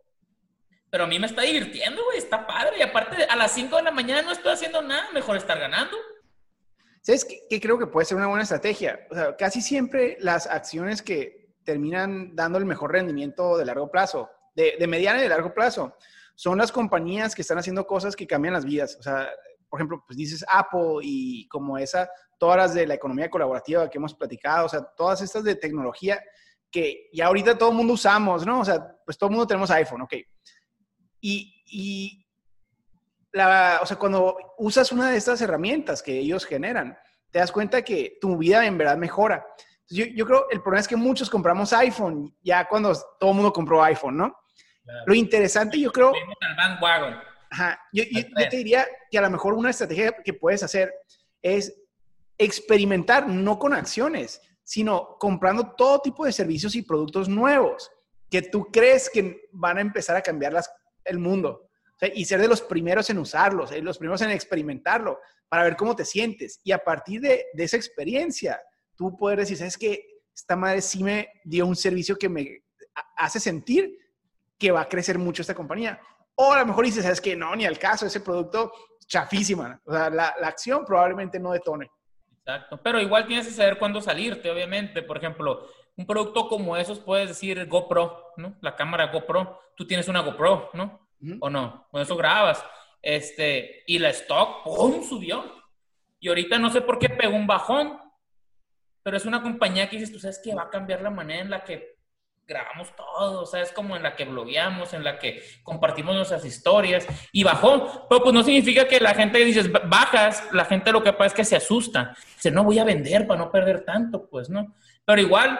Pero 0.90 1.04
a 1.04 1.06
mí 1.08 1.18
me 1.18 1.26
está 1.26 1.42
divirtiendo, 1.42 2.04
güey, 2.04 2.18
está 2.18 2.46
padre. 2.46 2.78
Y 2.78 2.82
aparte, 2.82 3.24
a 3.24 3.34
las 3.34 3.50
5 3.50 3.78
de 3.78 3.82
la 3.82 3.90
mañana 3.90 4.22
no 4.22 4.30
estoy 4.30 4.52
haciendo 4.52 4.80
nada, 4.80 5.10
mejor 5.10 5.36
estar 5.36 5.58
ganando. 5.58 5.96
¿Sabes 7.04 7.26
qué, 7.50 7.60
creo 7.60 7.78
que 7.78 7.86
puede 7.86 8.06
ser 8.06 8.16
una 8.16 8.28
buena 8.28 8.44
estrategia? 8.44 9.06
O 9.10 9.14
sea, 9.14 9.36
casi 9.36 9.60
siempre 9.60 10.16
las 10.20 10.46
acciones 10.46 11.02
que 11.02 11.52
terminan 11.62 12.34
dando 12.34 12.58
el 12.58 12.64
mejor 12.64 12.92
rendimiento 12.92 13.58
de 13.58 13.66
largo 13.66 13.90
plazo, 13.90 14.30
de, 14.54 14.86
mediano 14.86 15.18
y 15.18 15.22
de 15.22 15.28
largo 15.28 15.52
plazo, 15.52 15.96
son 16.34 16.58
las 16.58 16.72
compañías 16.72 17.34
que 17.34 17.42
están 17.42 17.58
haciendo 17.58 17.86
cosas 17.86 18.16
que 18.16 18.26
cambian 18.26 18.54
las 18.54 18.64
vidas. 18.64 18.96
O 18.98 19.02
sea, 19.02 19.28
por 19.68 19.80
ejemplo, 19.80 20.04
pues 20.06 20.16
dices 20.16 20.44
Apple 20.48 20.98
y 21.02 21.48
como 21.48 21.78
esa, 21.78 22.08
todas 22.38 22.56
las 22.56 22.74
de 22.74 22.86
la 22.86 22.94
economía 22.94 23.30
colaborativa 23.30 23.88
que 23.88 23.98
hemos 23.98 24.14
platicado, 24.14 24.66
o 24.66 24.68
sea, 24.68 24.82
todas 24.96 25.20
estas 25.20 25.44
de 25.44 25.56
tecnología 25.56 26.22
que 26.70 27.08
ya 27.12 27.26
ahorita 27.26 27.56
todo 27.56 27.70
el 27.70 27.76
mundo 27.76 27.92
usamos, 27.92 28.44
¿no? 28.44 28.60
O 28.60 28.64
sea, 28.64 28.96
pues 29.04 29.16
todo 29.16 29.30
el 29.30 29.36
mundo 29.36 29.46
tenemos 29.46 29.70
iPhone, 29.70 30.02
ok. 30.02 30.14
Y, 31.20 31.62
y 31.66 32.26
la, 33.32 33.80
o 33.82 33.86
sea, 33.86 33.96
cuando 33.96 34.36
usas 34.58 34.90
una 34.92 35.10
de 35.10 35.16
estas 35.16 35.40
herramientas 35.40 36.02
que 36.02 36.18
ellos 36.18 36.44
generan, 36.44 36.96
te 37.30 37.38
das 37.38 37.52
cuenta 37.52 37.82
que 37.82 38.18
tu 38.20 38.36
vida 38.36 38.66
en 38.66 38.78
verdad 38.78 38.96
mejora. 38.96 39.46
Yo, 39.88 40.04
yo 40.06 40.24
creo, 40.24 40.48
el 40.50 40.62
problema 40.62 40.80
es 40.80 40.88
que 40.88 40.96
muchos 40.96 41.28
compramos 41.28 41.72
iPhone 41.72 42.34
ya 42.42 42.68
cuando 42.68 42.92
todo 43.18 43.30
el 43.30 43.36
mundo 43.36 43.52
compró 43.52 43.82
iPhone, 43.82 44.16
¿no? 44.16 44.36
Lo 45.06 45.14
interesante, 45.14 45.80
yo 45.80 45.90
creo. 45.90 46.12
Ajá, 47.50 47.80
yo, 47.92 48.02
te 48.50 48.56
diría 48.56 48.86
que 49.10 49.18
a 49.18 49.22
lo 49.22 49.30
mejor 49.30 49.54
una 49.54 49.70
estrategia 49.70 50.12
que 50.24 50.34
puedes 50.34 50.62
hacer 50.62 50.92
es 51.40 51.74
experimentar 52.36 53.28
no 53.28 53.58
con 53.58 53.72
acciones, 53.72 54.40
sino 54.64 55.16
comprando 55.18 55.74
todo 55.76 56.00
tipo 56.00 56.24
de 56.24 56.32
servicios 56.32 56.74
y 56.74 56.82
productos 56.82 57.28
nuevos 57.28 57.90
que 58.30 58.42
tú 58.42 58.66
crees 58.72 59.08
que 59.08 59.42
van 59.52 59.78
a 59.78 59.82
empezar 59.82 60.16
a 60.16 60.22
cambiar 60.22 60.52
las, 60.52 60.68
el 61.04 61.18
mundo. 61.18 61.68
y 62.14 62.24
ser 62.24 62.40
de 62.40 62.48
los 62.48 62.60
primeros 62.60 63.08
en 63.08 63.18
usarlos, 63.18 63.70
eh, 63.70 63.80
los 63.80 63.98
primeros 63.98 64.20
en 64.22 64.30
experimentarlo, 64.30 65.20
para 65.48 65.62
ver 65.62 65.76
cómo 65.76 65.94
te 65.94 66.04
sientes. 66.04 66.60
Y 66.64 66.72
a 66.72 66.78
partir 66.78 67.20
de, 67.20 67.46
de 67.54 67.64
esa 67.64 67.76
experiencia, 67.76 68.60
tú 68.96 69.16
puedes 69.16 69.38
decir, 69.38 69.56
¿sabes 69.56 69.78
qué? 69.78 70.04
Esta 70.34 70.56
madre 70.56 70.82
sí 70.82 71.04
me 71.04 71.28
dio 71.44 71.64
un 71.66 71.76
servicio 71.76 72.16
que 72.16 72.28
me 72.28 72.64
hace 73.16 73.38
sentir 73.38 73.96
que 74.64 74.72
va 74.72 74.80
a 74.80 74.88
crecer 74.88 75.18
mucho 75.18 75.42
esta 75.42 75.54
compañía. 75.54 76.00
O 76.36 76.50
a 76.50 76.60
lo 76.60 76.64
mejor 76.64 76.86
dices, 76.86 77.02
¿sabes 77.02 77.20
que 77.20 77.36
No, 77.36 77.54
ni 77.54 77.66
al 77.66 77.78
caso, 77.78 78.06
ese 78.06 78.20
producto 78.20 78.72
chafísima. 79.06 79.78
O 79.84 79.92
sea, 79.92 80.08
la, 80.08 80.34
la 80.40 80.48
acción 80.48 80.86
probablemente 80.86 81.38
no 81.38 81.52
detone. 81.52 81.90
Exacto, 82.38 82.80
pero 82.82 82.98
igual 82.98 83.26
tienes 83.26 83.46
que 83.46 83.52
saber 83.52 83.78
cuándo 83.78 84.00
salirte, 84.00 84.50
obviamente. 84.50 85.02
Por 85.02 85.18
ejemplo, 85.18 85.68
un 85.96 86.06
producto 86.06 86.48
como 86.48 86.78
esos 86.78 86.98
puedes 86.98 87.28
decir 87.28 87.66
GoPro, 87.66 88.32
¿no? 88.38 88.56
La 88.62 88.74
cámara 88.74 89.12
GoPro. 89.12 89.60
Tú 89.76 89.86
tienes 89.86 90.08
una 90.08 90.20
GoPro, 90.20 90.70
¿no? 90.72 91.08
¿O 91.40 91.50
no? 91.50 91.86
Con 91.90 92.00
eso 92.00 92.16
grabas. 92.16 92.64
Este, 93.02 93.82
y 93.86 93.98
la 93.98 94.08
stock, 94.08 94.64
¡pum! 94.64 95.02
subió. 95.02 95.44
Y 96.20 96.28
ahorita 96.28 96.58
no 96.58 96.70
sé 96.70 96.80
por 96.80 96.98
qué 96.98 97.10
pegó 97.10 97.36
un 97.36 97.46
bajón, 97.46 98.00
pero 99.02 99.18
es 99.18 99.26
una 99.26 99.42
compañía 99.42 99.90
que 99.90 99.96
dices, 99.96 100.10
tú 100.10 100.18
sabes 100.18 100.40
que 100.42 100.54
va 100.54 100.62
a 100.62 100.70
cambiar 100.70 101.02
la 101.02 101.10
manera 101.10 101.42
en 101.42 101.50
la 101.50 101.64
que 101.64 101.93
grabamos 102.46 102.94
todo, 102.96 103.42
o 103.42 103.46
sea, 103.46 103.62
es 103.62 103.72
como 103.72 103.96
en 103.96 104.02
la 104.02 104.14
que 104.16 104.24
blogueamos, 104.24 104.92
en 104.92 105.02
la 105.02 105.18
que 105.18 105.42
compartimos 105.62 106.14
nuestras 106.14 106.44
historias 106.44 107.06
y 107.32 107.42
bajó, 107.42 108.06
pero 108.08 108.22
pues 108.22 108.34
no 108.34 108.42
significa 108.42 108.86
que 108.86 109.00
la 109.00 109.14
gente 109.14 109.44
dices 109.44 109.70
bajas, 109.72 110.46
la 110.52 110.64
gente 110.64 110.92
lo 110.92 111.02
que 111.02 111.12
pasa 111.12 111.26
es 111.26 111.34
que 111.34 111.44
se 111.44 111.56
asusta, 111.56 112.14
dice 112.36 112.50
no 112.50 112.64
voy 112.64 112.78
a 112.78 112.84
vender 112.84 113.26
para 113.26 113.40
no 113.40 113.50
perder 113.50 113.84
tanto, 113.84 114.28
pues 114.28 114.50
no, 114.50 114.74
pero 115.04 115.20
igual 115.20 115.58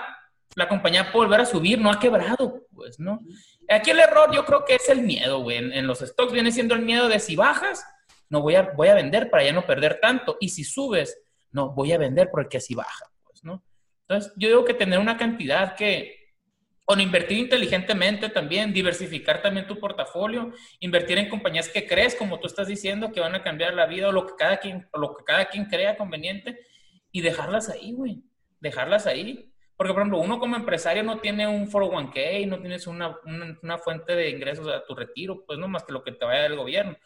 la 0.56 0.68
compañía 0.68 1.10
puede 1.10 1.26
volver 1.26 1.40
a 1.40 1.46
subir, 1.46 1.78
no 1.80 1.90
ha 1.90 1.98
quebrado, 1.98 2.66
pues 2.74 3.00
no. 3.00 3.20
Aquí 3.68 3.90
el 3.90 3.98
error 3.98 4.32
yo 4.32 4.44
creo 4.44 4.64
que 4.64 4.76
es 4.76 4.88
el 4.88 5.02
miedo, 5.02 5.40
güey, 5.40 5.56
en, 5.56 5.86
los 5.86 6.00
stocks 6.00 6.32
viene 6.32 6.52
siendo 6.52 6.74
el 6.74 6.82
miedo 6.82 7.08
de 7.08 7.18
si 7.18 7.34
bajas, 7.34 7.84
no 8.28 8.40
voy 8.40 8.56
a, 8.56 8.62
voy 8.62 8.88
a 8.88 8.94
vender 8.94 9.30
para 9.30 9.44
ya 9.44 9.52
no 9.52 9.66
perder 9.66 10.00
tanto. 10.00 10.36
Y 10.40 10.50
si 10.50 10.64
subes, 10.64 11.18
no, 11.50 11.70
voy 11.70 11.92
a 11.92 11.98
vender 11.98 12.30
porque 12.30 12.58
así 12.58 12.74
baja, 12.74 13.06
pues 13.24 13.42
no. 13.44 13.64
Entonces 14.06 14.32
yo 14.36 14.48
digo 14.48 14.64
que 14.64 14.74
tener 14.74 14.98
una 14.98 15.16
cantidad 15.16 15.74
que 15.74 16.23
o 16.86 16.98
invertir 16.98 17.38
inteligentemente 17.38 18.28
también, 18.28 18.72
diversificar 18.72 19.40
también 19.40 19.66
tu 19.66 19.78
portafolio, 19.78 20.52
invertir 20.80 21.18
en 21.18 21.30
compañías 21.30 21.68
que 21.68 21.86
crees, 21.86 22.14
como 22.14 22.38
tú 22.38 22.46
estás 22.46 22.68
diciendo, 22.68 23.10
que 23.10 23.20
van 23.20 23.34
a 23.34 23.42
cambiar 23.42 23.74
la 23.74 23.86
vida 23.86 24.08
o 24.08 24.12
lo 24.12 24.26
que 24.26 24.34
cada 24.36 24.58
quien, 24.58 24.86
lo 24.92 25.14
que 25.14 25.24
cada 25.24 25.46
quien 25.46 25.64
crea 25.64 25.96
conveniente 25.96 26.58
y 27.10 27.22
dejarlas 27.22 27.70
ahí, 27.70 27.92
güey. 27.92 28.22
Dejarlas 28.60 29.06
ahí. 29.06 29.50
Porque, 29.76 29.92
por 29.92 30.02
ejemplo, 30.02 30.20
uno 30.20 30.38
como 30.38 30.56
empresario 30.56 31.02
no 31.02 31.20
tiene 31.20 31.46
un 31.46 31.70
401k, 31.70 32.46
no 32.46 32.60
tienes 32.60 32.86
una, 32.86 33.16
una, 33.62 33.78
fuente 33.78 34.14
de 34.14 34.30
ingresos 34.30 34.68
a 34.68 34.84
tu 34.84 34.94
retiro, 34.94 35.44
pues 35.46 35.58
no 35.58 35.68
más 35.68 35.84
que 35.84 35.92
lo 35.92 36.04
que 36.04 36.12
te 36.12 36.24
vaya 36.24 36.42
del 36.42 36.56
gobierno. 36.56 36.96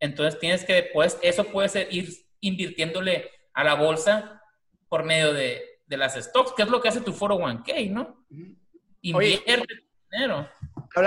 Entonces 0.00 0.40
tienes 0.40 0.64
que, 0.64 0.90
pues, 0.92 1.18
eso 1.22 1.44
puede 1.44 1.68
ser 1.68 1.88
ir 1.90 2.08
invirtiéndole 2.40 3.30
a 3.52 3.64
la 3.64 3.74
bolsa 3.74 4.42
por 4.88 5.04
medio 5.04 5.32
de, 5.32 5.80
de 5.86 5.96
las 5.96 6.14
stocks, 6.14 6.52
que 6.52 6.62
es 6.62 6.68
lo 6.68 6.80
que 6.80 6.88
hace 6.88 7.00
tu 7.00 7.12
401k, 7.12 7.90
¿no? 7.90 8.24
Invierte 9.02 9.86
dinero. 10.10 10.48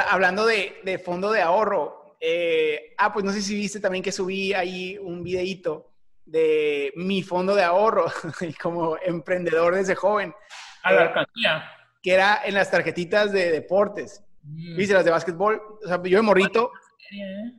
hablando 0.10 0.46
de, 0.46 1.02
fondo 1.04 1.32
de 1.32 1.42
ahorro, 1.42 2.16
eh, 2.20 2.94
ah, 2.98 3.12
pues 3.14 3.26
no 3.26 3.32
sé 3.32 3.42
si 3.42 3.56
viste 3.56 3.80
también 3.80 4.04
que 4.04 4.12
subí 4.12 4.54
ahí 4.54 4.98
un 4.98 5.24
videito 5.24 5.94
de 6.26 6.94
mi 6.96 7.24
fondo 7.24 7.56
de 7.56 7.64
ahorro 7.64 8.06
como 8.62 8.98
emprendedor 8.98 9.76
desde 9.76 9.96
joven. 9.96 10.34
A 10.84 10.92
la 10.92 11.02
eh, 11.02 11.08
alcaldía. 11.08 11.72
Que 12.02 12.14
era 12.14 12.42
en 12.46 12.54
las 12.54 12.70
tarjetitas 12.70 13.32
de 13.32 13.52
deportes. 13.52 14.24
Mm. 14.44 14.78
¿Viste 14.78 14.94
las 14.94 15.06
de 15.06 15.12
básquetbol? 15.12 15.62
O 15.84 15.88
sea, 15.88 16.02
yo 16.04 16.18
de 16.18 16.22
morrito. 16.22 16.72
¿eh? 17.12 17.52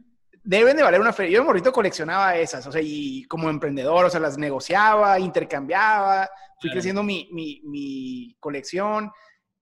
Deben 0.42 0.76
de 0.76 0.82
valer 0.82 1.00
una 1.00 1.12
feria. 1.12 1.32
Yo 1.32 1.40
de 1.40 1.46
morrito 1.46 1.72
coleccionaba 1.72 2.36
esas, 2.36 2.66
o 2.66 2.72
sea, 2.72 2.80
y 2.82 3.24
como 3.24 3.50
emprendedor, 3.50 4.06
o 4.06 4.10
sea, 4.10 4.20
las 4.20 4.38
negociaba, 4.38 5.18
intercambiaba, 5.18 6.30
fui 6.60 6.70
creciendo 6.70 7.02
mi, 7.02 7.28
mi, 7.32 7.60
mi 7.64 8.36
colección 8.40 9.10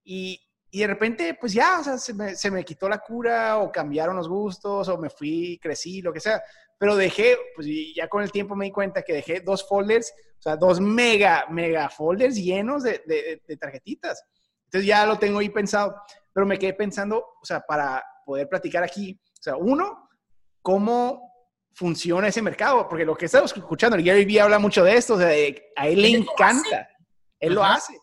y, 0.03 0.39
y 0.71 0.81
de 0.81 0.87
repente, 0.87 1.37
pues 1.39 1.53
ya, 1.53 1.79
o 1.79 1.83
sea, 1.83 1.97
se 1.97 2.13
me, 2.13 2.35
se 2.35 2.51
me, 2.51 2.63
quitó 2.63 2.87
la 2.87 2.99
cura 2.99 3.57
o 3.57 3.71
cambiaron 3.71 4.15
los 4.15 4.29
gustos 4.29 4.87
o 4.87 4.97
me 4.99 5.09
fui, 5.09 5.57
crecí, 5.59 6.01
lo 6.01 6.13
que 6.13 6.19
sea. 6.19 6.43
Pero 6.77 6.95
dejé, 6.95 7.37
pues 7.55 7.67
ya 7.95 8.07
con 8.07 8.21
el 8.21 8.31
tiempo 8.31 8.55
me 8.55 8.65
di 8.65 8.71
cuenta 8.71 9.01
que 9.01 9.13
dejé 9.13 9.39
dos 9.41 9.67
folders, 9.67 10.13
o 10.37 10.41
sea, 10.41 10.55
dos 10.55 10.79
mega, 10.79 11.45
mega 11.49 11.89
folders 11.89 12.35
llenos 12.35 12.83
de, 12.83 13.01
de, 13.45 13.57
tarjetitas. 13.57 14.23
Entonces 14.65 14.87
ya 14.87 15.05
lo 15.07 15.17
tengo 15.17 15.39
ahí 15.39 15.49
pensado. 15.49 15.95
pero 16.31 16.45
me 16.45 16.59
quedé 16.59 16.73
pensando, 16.73 17.17
o 17.41 17.45
sea, 17.45 17.61
para 17.61 18.03
poder 18.23 18.47
platicar 18.47 18.83
aquí, 18.83 19.19
o 19.39 19.41
sea, 19.41 19.55
uno, 19.55 20.07
cómo 20.61 21.33
funciona 21.73 22.27
ese 22.27 22.43
mercado, 22.43 22.87
porque 22.87 23.05
lo 23.05 23.15
que 23.15 23.25
estamos 23.25 23.55
escuchando, 23.55 23.97
el 23.97 24.03
Gary 24.03 24.25
Vee 24.25 24.39
habla 24.39 24.59
mucho 24.59 24.83
de 24.83 24.95
esto, 24.95 25.15
o 25.15 25.17
sea, 25.17 25.29
a 25.29 25.87
él 25.87 26.01
le 26.01 26.09
encanta, 26.09 26.87
él 27.39 27.55
lo 27.55 27.63
hace. 27.63 27.97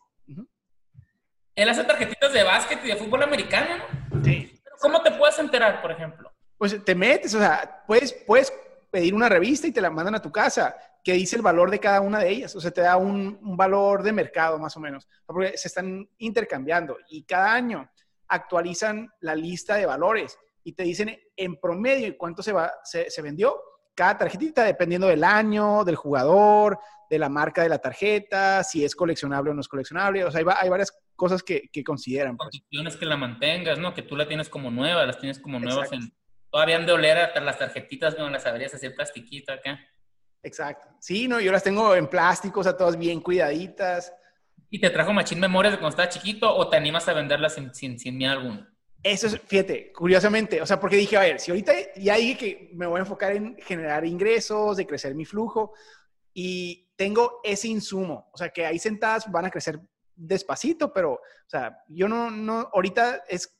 Él 1.56 1.68
hace 1.70 1.84
tarjetitas 1.84 2.32
de 2.34 2.42
básquet 2.42 2.84
y 2.84 2.88
de 2.88 2.96
fútbol 2.96 3.22
americano, 3.22 3.76
¿no? 4.10 4.22
Sí. 4.22 4.60
¿Cómo 4.78 5.02
te 5.02 5.10
puedes 5.12 5.38
enterar, 5.38 5.80
por 5.80 5.90
ejemplo? 5.90 6.30
Pues 6.58 6.84
te 6.84 6.94
metes, 6.94 7.34
o 7.34 7.38
sea, 7.38 7.82
puedes, 7.86 8.12
puedes 8.12 8.52
pedir 8.90 9.14
una 9.14 9.30
revista 9.30 9.66
y 9.66 9.72
te 9.72 9.80
la 9.80 9.90
mandan 9.90 10.14
a 10.14 10.22
tu 10.22 10.30
casa 10.30 10.76
que 11.02 11.14
dice 11.14 11.36
el 11.36 11.42
valor 11.42 11.70
de 11.70 11.80
cada 11.80 12.02
una 12.02 12.18
de 12.18 12.28
ellas. 12.28 12.54
O 12.56 12.60
sea, 12.60 12.70
te 12.70 12.82
da 12.82 12.98
un, 12.98 13.38
un 13.42 13.56
valor 13.56 14.02
de 14.02 14.12
mercado 14.12 14.58
más 14.58 14.76
o 14.76 14.80
menos, 14.80 15.08
porque 15.24 15.56
se 15.56 15.68
están 15.68 16.06
intercambiando 16.18 16.98
y 17.08 17.24
cada 17.24 17.54
año 17.54 17.90
actualizan 18.28 19.10
la 19.20 19.34
lista 19.34 19.76
de 19.76 19.86
valores 19.86 20.38
y 20.62 20.72
te 20.72 20.82
dicen 20.82 21.18
en 21.36 21.56
promedio 21.56 22.18
cuánto 22.18 22.42
se, 22.42 22.52
va, 22.52 22.72
se, 22.84 23.08
se 23.08 23.22
vendió 23.22 23.58
cada 23.94 24.18
tarjetita, 24.18 24.62
dependiendo 24.62 25.06
del 25.06 25.24
año, 25.24 25.84
del 25.84 25.96
jugador, 25.96 26.78
de 27.10 27.18
la 27.18 27.28
marca 27.28 27.62
de 27.62 27.68
la 27.68 27.78
tarjeta, 27.78 28.62
si 28.64 28.84
es 28.84 28.94
coleccionable 28.94 29.50
o 29.50 29.54
no 29.54 29.60
es 29.60 29.68
coleccionable. 29.68 30.24
O 30.24 30.30
sea, 30.30 30.40
hay, 30.40 30.46
hay 30.60 30.68
varias 30.68 30.92
cosas 31.14 31.42
que, 31.42 31.68
que 31.72 31.82
consideran. 31.82 32.36
Pues. 32.36 32.50
Condiciones 32.50 32.96
que 32.96 33.06
la 33.06 33.16
mantengas, 33.16 33.78
¿no? 33.78 33.94
Que 33.94 34.02
tú 34.02 34.16
la 34.16 34.28
tienes 34.28 34.48
como 34.48 34.70
nueva, 34.70 35.06
las 35.06 35.18
tienes 35.18 35.38
como 35.38 35.58
nuevas 35.58 35.90
en... 35.92 36.12
Todavía 36.50 36.76
han 36.76 36.86
de 36.86 36.92
oler 36.92 37.18
hasta 37.18 37.40
las 37.40 37.58
tarjetitas, 37.58 38.16
no 38.16 38.30
las 38.30 38.44
sabrías 38.44 38.72
hacer 38.72 38.94
plastiquito 38.94 39.52
acá. 39.52 39.78
Exacto. 40.42 40.88
Sí, 41.00 41.26
no, 41.26 41.40
yo 41.40 41.50
las 41.50 41.62
tengo 41.62 41.94
en 41.94 42.06
plástico, 42.06 42.60
o 42.60 42.62
sea, 42.62 42.76
todas 42.76 42.96
bien 42.96 43.20
cuidaditas. 43.20 44.12
¿Y 44.70 44.80
te 44.80 44.90
trajo 44.90 45.12
Machín 45.12 45.40
Memorias 45.40 45.72
de 45.72 45.78
cuando 45.78 45.90
estaba 45.90 46.08
chiquito 46.08 46.54
o 46.54 46.68
te 46.68 46.76
animas 46.76 47.08
a 47.08 47.14
venderlas 47.14 47.54
sin, 47.54 47.74
sin, 47.74 47.98
sin 47.98 48.16
miedo 48.16 48.32
alguno? 48.32 48.66
Eso 49.02 49.28
es, 49.28 49.40
fíjate, 49.40 49.92
curiosamente, 49.92 50.60
o 50.60 50.66
sea, 50.66 50.80
porque 50.80 50.96
dije, 50.96 51.16
a 51.16 51.20
ver, 51.20 51.38
si 51.38 51.50
ahorita 51.50 51.72
ya 51.96 52.16
dije 52.16 52.36
que 52.36 52.70
me 52.74 52.86
voy 52.86 52.98
a 52.98 53.00
enfocar 53.00 53.32
en 53.32 53.56
generar 53.58 54.04
ingresos, 54.04 54.76
de 54.76 54.86
crecer 54.86 55.14
mi 55.14 55.24
flujo, 55.24 55.74
y 56.34 56.85
tengo 56.96 57.40
ese 57.44 57.68
insumo, 57.68 58.30
o 58.32 58.38
sea, 58.38 58.48
que 58.48 58.64
ahí 58.64 58.78
sentadas 58.78 59.30
van 59.30 59.44
a 59.44 59.50
crecer 59.50 59.78
despacito, 60.14 60.92
pero, 60.92 61.12
o 61.12 61.20
sea, 61.46 61.78
yo 61.88 62.08
no, 62.08 62.30
no, 62.30 62.70
ahorita 62.72 63.24
es 63.28 63.54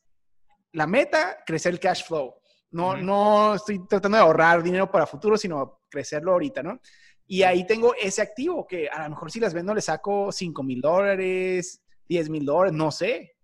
la 0.73 0.87
meta, 0.87 1.39
crecer 1.47 1.75
el 1.75 1.81
cash 1.81 2.05
flow. 2.05 2.35
No, 2.71 2.97
no 2.97 3.55
estoy 3.55 3.87
tratando 3.87 4.19
de 4.19 4.25
ahorrar 4.25 4.63
dinero 4.63 4.91
para 4.91 5.07
futuro, 5.07 5.37
sino 5.37 5.83
crecerlo 5.89 6.33
ahorita, 6.33 6.63
¿no? 6.63 6.81
Y 7.27 7.43
ahí 7.43 7.67
tengo 7.67 7.95
ese 7.95 8.23
activo 8.23 8.67
que 8.67 8.89
a 8.89 9.05
lo 9.05 9.11
mejor 9.11 9.31
si 9.31 9.41
las 9.41 9.55
vendo 9.55 9.75
le 9.75 9.81
saco 9.81 10.31
5 10.31 10.63
mil 10.63 10.81
dólares, 10.81 11.83
10 12.09 12.29
mil 12.29 12.45
dólares, 12.45 12.73
no 12.73 12.91
sé. 12.91 13.37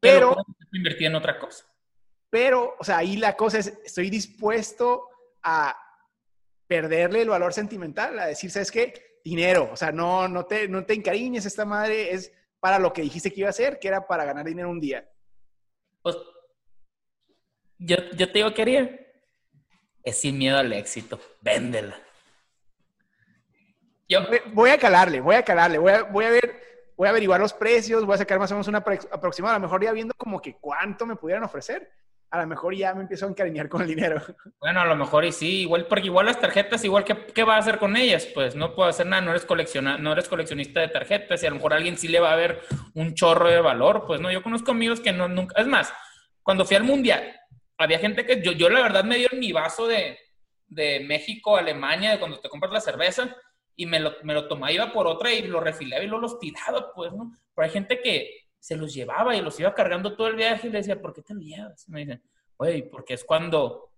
Pero, 0.00 0.30
pero 0.30 0.44
invertir 0.72 1.06
en 1.06 1.14
otra 1.14 1.38
cosa. 1.38 1.64
Pero, 2.28 2.74
o 2.78 2.84
sea, 2.84 2.98
ahí 2.98 3.16
la 3.16 3.36
cosa 3.36 3.58
es, 3.58 3.78
estoy 3.84 4.10
dispuesto 4.10 5.08
a 5.42 5.76
perderle 6.66 7.22
el 7.22 7.28
valor 7.28 7.52
sentimental, 7.52 8.18
a 8.18 8.26
decir, 8.26 8.50
¿sabes 8.50 8.70
qué? 8.70 9.05
Dinero, 9.26 9.70
o 9.72 9.76
sea, 9.76 9.90
no, 9.90 10.28
no, 10.28 10.46
te, 10.46 10.68
no 10.68 10.84
te 10.84 10.94
encariñes, 10.94 11.46
esta 11.46 11.64
madre 11.64 12.12
es 12.12 12.32
para 12.60 12.78
lo 12.78 12.92
que 12.92 13.02
dijiste 13.02 13.32
que 13.32 13.40
iba 13.40 13.48
a 13.48 13.50
hacer, 13.50 13.80
que 13.80 13.88
era 13.88 14.06
para 14.06 14.24
ganar 14.24 14.46
dinero 14.46 14.70
un 14.70 14.78
día. 14.78 15.04
Pues, 16.00 16.16
yo, 17.76 17.96
yo 18.16 18.30
te 18.30 18.38
digo 18.38 18.54
que 18.54 18.62
haría. 18.62 19.00
Es 20.04 20.20
sin 20.20 20.38
miedo 20.38 20.56
al 20.56 20.72
éxito. 20.72 21.18
Véndela. 21.40 22.00
Yo 24.08 24.20
voy 24.52 24.70
a 24.70 24.78
calarle, 24.78 25.20
voy 25.20 25.34
a 25.34 25.42
calarle, 25.42 25.78
voy 25.78 25.90
a, 25.90 26.04
voy 26.04 26.24
a 26.24 26.30
ver, 26.30 26.62
voy 26.96 27.08
a 27.08 27.10
averiguar 27.10 27.40
los 27.40 27.52
precios, 27.52 28.06
voy 28.06 28.14
a 28.14 28.18
sacar 28.18 28.38
más 28.38 28.52
o 28.52 28.54
menos 28.54 28.68
una 28.68 28.78
aproximada, 28.78 29.56
a 29.56 29.58
lo 29.58 29.64
mejor 29.64 29.82
ya 29.82 29.90
viendo 29.90 30.14
como 30.16 30.40
que 30.40 30.54
cuánto 30.54 31.04
me 31.04 31.16
pudieran 31.16 31.42
ofrecer. 31.42 31.90
A 32.30 32.40
lo 32.40 32.46
mejor 32.46 32.74
ya 32.74 32.92
me 32.94 33.02
empiezo 33.02 33.26
a 33.26 33.28
encariñar 33.28 33.68
con 33.68 33.82
el 33.82 33.88
dinero. 33.88 34.20
Bueno, 34.60 34.80
a 34.80 34.86
lo 34.86 34.96
mejor 34.96 35.24
y 35.24 35.32
sí, 35.32 35.60
igual, 35.60 35.86
porque 35.86 36.06
igual 36.06 36.26
las 36.26 36.40
tarjetas, 36.40 36.84
igual, 36.84 37.04
¿qué, 37.04 37.16
qué 37.34 37.44
va 37.44 37.54
a 37.54 37.58
hacer 37.58 37.78
con 37.78 37.96
ellas? 37.96 38.26
Pues 38.34 38.56
no 38.56 38.74
puedo 38.74 38.88
hacer 38.88 39.06
nada, 39.06 39.22
no 39.22 39.30
eres, 39.30 39.44
colecciona, 39.44 39.96
no 39.96 40.12
eres 40.12 40.28
coleccionista 40.28 40.80
de 40.80 40.88
tarjetas 40.88 41.42
y 41.42 41.46
a 41.46 41.50
lo 41.50 41.56
mejor 41.56 41.72
a 41.72 41.76
alguien 41.76 41.96
sí 41.96 42.08
le 42.08 42.18
va 42.18 42.32
a 42.32 42.36
ver 42.36 42.60
un 42.94 43.14
chorro 43.14 43.48
de 43.48 43.60
valor, 43.60 44.04
pues 44.06 44.20
no, 44.20 44.32
yo 44.32 44.42
conozco 44.42 44.72
amigos 44.72 45.00
que 45.00 45.12
no, 45.12 45.28
nunca, 45.28 45.60
es 45.60 45.68
más, 45.68 45.92
cuando 46.42 46.64
fui 46.64 46.76
al 46.76 46.84
Mundial, 46.84 47.38
había 47.78 47.98
gente 47.98 48.24
que, 48.26 48.42
yo, 48.42 48.52
yo 48.52 48.68
la 48.70 48.82
verdad 48.82 49.04
me 49.04 49.16
dieron 49.16 49.38
mi 49.38 49.52
vaso 49.52 49.86
de, 49.86 50.18
de 50.66 51.00
México, 51.00 51.56
Alemania, 51.56 52.10
de 52.10 52.18
cuando 52.18 52.40
te 52.40 52.48
compras 52.48 52.72
la 52.72 52.80
cerveza, 52.80 53.36
y 53.76 53.86
me 53.86 54.00
lo, 54.00 54.14
me 54.22 54.32
lo 54.32 54.48
tomaba, 54.48 54.72
iba 54.72 54.92
por 54.92 55.06
otra 55.06 55.32
y 55.32 55.42
lo 55.42 55.60
refilaba 55.60 56.02
y 56.02 56.06
luego 56.06 56.22
los 56.22 56.38
tiraba, 56.38 56.92
pues, 56.94 57.12
¿no? 57.12 57.32
Pero 57.54 57.66
hay 57.66 57.70
gente 57.70 58.00
que 58.00 58.45
se 58.66 58.76
los 58.76 58.92
llevaba 58.92 59.36
y 59.36 59.40
los 59.40 59.60
iba 59.60 59.72
cargando 59.72 60.16
todo 60.16 60.26
el 60.26 60.34
viaje 60.34 60.66
y 60.66 60.70
le 60.70 60.78
decía, 60.78 61.00
¿por 61.00 61.14
qué 61.14 61.22
te 61.22 61.32
lo 61.32 61.40
llevas? 61.40 61.86
Y 61.86 61.92
me 61.92 62.00
dicen, 62.00 62.20
oye, 62.56 62.82
porque 62.90 63.14
es 63.14 63.22
cuando 63.22 63.92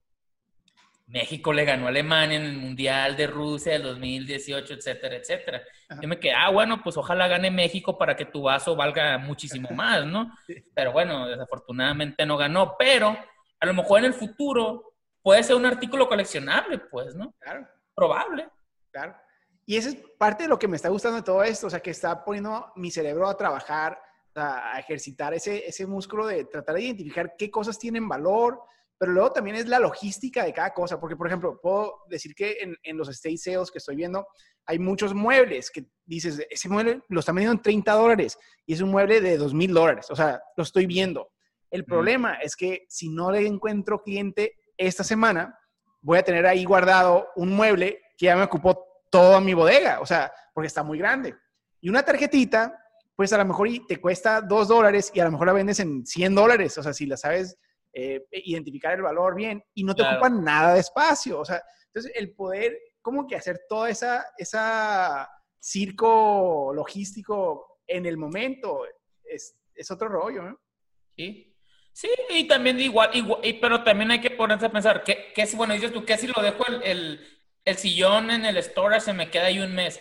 México 1.07 1.55
le 1.55 1.65
ganó 1.65 1.87
a 1.87 1.89
Alemania 1.89 2.37
en 2.37 2.45
el 2.45 2.59
Mundial 2.59 3.17
de 3.17 3.29
Rusia 3.29 3.73
del 3.73 3.85
2018, 3.85 4.75
etcétera, 4.75 5.17
etcétera. 5.17 5.63
Ajá. 5.89 6.03
Yo 6.03 6.07
me 6.07 6.21
quedé, 6.21 6.35
ah, 6.35 6.51
bueno, 6.51 6.83
pues 6.83 6.99
ojalá 6.99 7.27
gane 7.29 7.51
México 7.51 7.97
para 7.97 8.15
que 8.15 8.27
tu 8.27 8.43
vaso 8.43 8.77
valga 8.77 9.17
muchísimo 9.17 9.71
más, 9.75 10.05
¿no? 10.05 10.31
Sí. 10.47 10.63
Pero 10.75 10.93
bueno, 10.93 11.27
desafortunadamente 11.27 12.27
no 12.27 12.37
ganó, 12.37 12.77
pero 12.79 13.17
a 13.59 13.67
lo 13.67 13.73
mejor 13.73 14.01
en 14.01 14.05
el 14.05 14.13
futuro 14.13 14.97
puede 15.23 15.43
ser 15.45 15.57
un 15.57 15.65
artículo 15.65 16.07
coleccionable, 16.07 16.77
pues, 16.77 17.15
¿no? 17.15 17.35
Claro. 17.41 17.67
Probable. 17.95 18.51
Claro. 18.91 19.17
Y 19.65 19.79
esa 19.79 19.89
es 19.89 19.97
parte 20.19 20.43
de 20.43 20.51
lo 20.51 20.59
que 20.59 20.69
me 20.69 20.77
está 20.77 20.91
gustando 20.91 21.17
de 21.17 21.25
todo 21.25 21.43
esto, 21.43 21.69
o 21.69 21.71
sea, 21.71 21.81
que 21.81 21.91
está 21.91 22.23
poniendo 22.23 22.71
mi 22.77 22.91
cerebro 22.91 23.27
a 23.27 23.37
trabajar, 23.39 23.99
a 24.35 24.79
ejercitar 24.79 25.35
ese, 25.35 25.67
ese 25.67 25.87
músculo 25.87 26.27
de 26.27 26.45
tratar 26.45 26.77
de 26.77 26.83
identificar 26.83 27.35
qué 27.37 27.51
cosas 27.51 27.79
tienen 27.79 28.09
valor, 28.09 28.61
pero 28.97 29.13
luego 29.13 29.33
también 29.33 29.57
es 29.57 29.67
la 29.67 29.79
logística 29.79 30.45
de 30.45 30.53
cada 30.53 30.75
cosa, 30.75 30.99
porque 30.99 31.17
por 31.17 31.27
ejemplo, 31.27 31.61
puedo 31.61 32.01
decir 32.09 32.35
que 32.35 32.59
en, 32.61 32.77
en 32.83 32.97
los 32.97 33.09
state 33.09 33.37
sales 33.37 33.71
que 33.71 33.79
estoy 33.79 33.97
viendo, 33.97 34.27
hay 34.67 34.79
muchos 34.79 35.15
muebles 35.15 35.71
que 35.71 35.87
dices, 36.05 36.47
ese 36.51 36.69
mueble 36.69 37.03
lo 37.09 37.21
están 37.21 37.35
vendiendo 37.35 37.59
en 37.59 37.63
30 37.63 37.93
dólares 37.93 38.39
y 38.67 38.75
es 38.75 38.81
un 38.81 38.91
mueble 38.91 39.21
de 39.21 39.39
2 39.39 39.55
mil 39.55 39.73
dólares, 39.73 40.11
o 40.11 40.17
sea, 40.17 40.43
lo 40.57 40.63
estoy 40.63 40.87
viendo. 40.87 41.31
El 41.71 41.85
problema 41.85 42.35
es 42.35 42.57
que 42.57 42.87
si 42.89 43.09
no 43.09 43.31
le 43.31 43.47
encuentro 43.47 44.03
cliente 44.03 44.59
esta 44.77 45.05
semana, 45.05 45.59
voy 46.01 46.19
a 46.19 46.23
tener 46.23 46.47
ahí 46.47 46.65
guardado 46.65 47.29
un 47.37 47.51
mueble 47.51 48.01
que 48.17 48.27
ya 48.27 48.37
me 48.37 48.43
ocupó 48.43 48.87
toda 49.11 49.41
mi 49.41 49.55
bodega, 49.55 50.01
o 50.01 50.07
sea, 50.07 50.33
porque 50.55 50.67
está 50.67 50.83
muy 50.83 50.99
grande. 50.99 51.35
Y 51.81 51.89
una 51.89 52.03
tarjetita, 52.03 52.79
pues 53.19 53.33
a 53.33 53.39
lo 53.39 53.47
mejor 53.47 53.69
te 53.89 54.01
cuesta 54.01 54.41
dos 54.41 54.69
dólares 54.69 55.11
y 55.13 55.19
a 55.19 55.25
lo 55.25 55.33
mejor 55.33 55.49
la 55.49 55.53
vendes 55.53 55.81
en 55.81 56.07
100 56.07 56.37
dólares, 56.37 56.79
o 56.79 56.85
sea, 56.85 56.93
si 56.93 57.05
la 57.05 57.17
sabes 57.17 57.59
eh, 57.93 58.25
identificar 58.31 58.95
el 58.95 59.03
valor 59.03 59.35
bien 59.35 59.61
y 59.75 59.83
no 59.83 59.93
te 59.93 60.03
claro. 60.03 60.19
ocupan 60.19 60.45
nada 60.45 60.75
de 60.75 60.81
espacio, 60.81 61.41
o 61.41 61.45
sea, 61.45 61.61
entonces 61.87 62.13
el 62.15 62.33
poder 62.37 62.79
como 63.03 63.27
que 63.27 63.35
hacer 63.35 63.63
toda 63.69 63.91
esa, 63.91 64.25
esa 64.37 65.29
circo 65.61 66.71
logístico 66.73 67.81
en 67.89 68.07
el 68.07 68.19
momento 68.19 68.85
es, 69.25 69.57
es 69.75 69.91
otro 69.91 70.09
rollo, 70.09 70.45
¿no? 70.45 70.61
Sí. 71.17 71.57
Sí, 71.93 72.11
y 72.31 72.47
también 72.47 72.79
igual, 72.79 73.11
igual 73.15 73.41
y, 73.43 73.55
pero 73.55 73.83
también 73.83 74.13
hay 74.13 74.21
que 74.21 74.31
ponerse 74.31 74.67
a 74.67 74.71
pensar, 74.71 75.03
¿qué, 75.03 75.33
qué 75.35 75.45
si, 75.45 75.57
bueno, 75.57 75.75
dices 75.75 75.93
tú, 75.93 76.05
¿qué 76.05 76.17
si 76.17 76.29
lo 76.29 76.41
dejo 76.41 76.65
el, 76.69 76.83
el, 76.85 77.41
el 77.65 77.77
sillón 77.77 78.31
en 78.31 78.45
el 78.45 78.63
storage 78.63 79.01
se 79.01 79.13
me 79.13 79.29
queda 79.29 79.47
ahí 79.47 79.59
un 79.59 79.75
mes. 79.75 80.01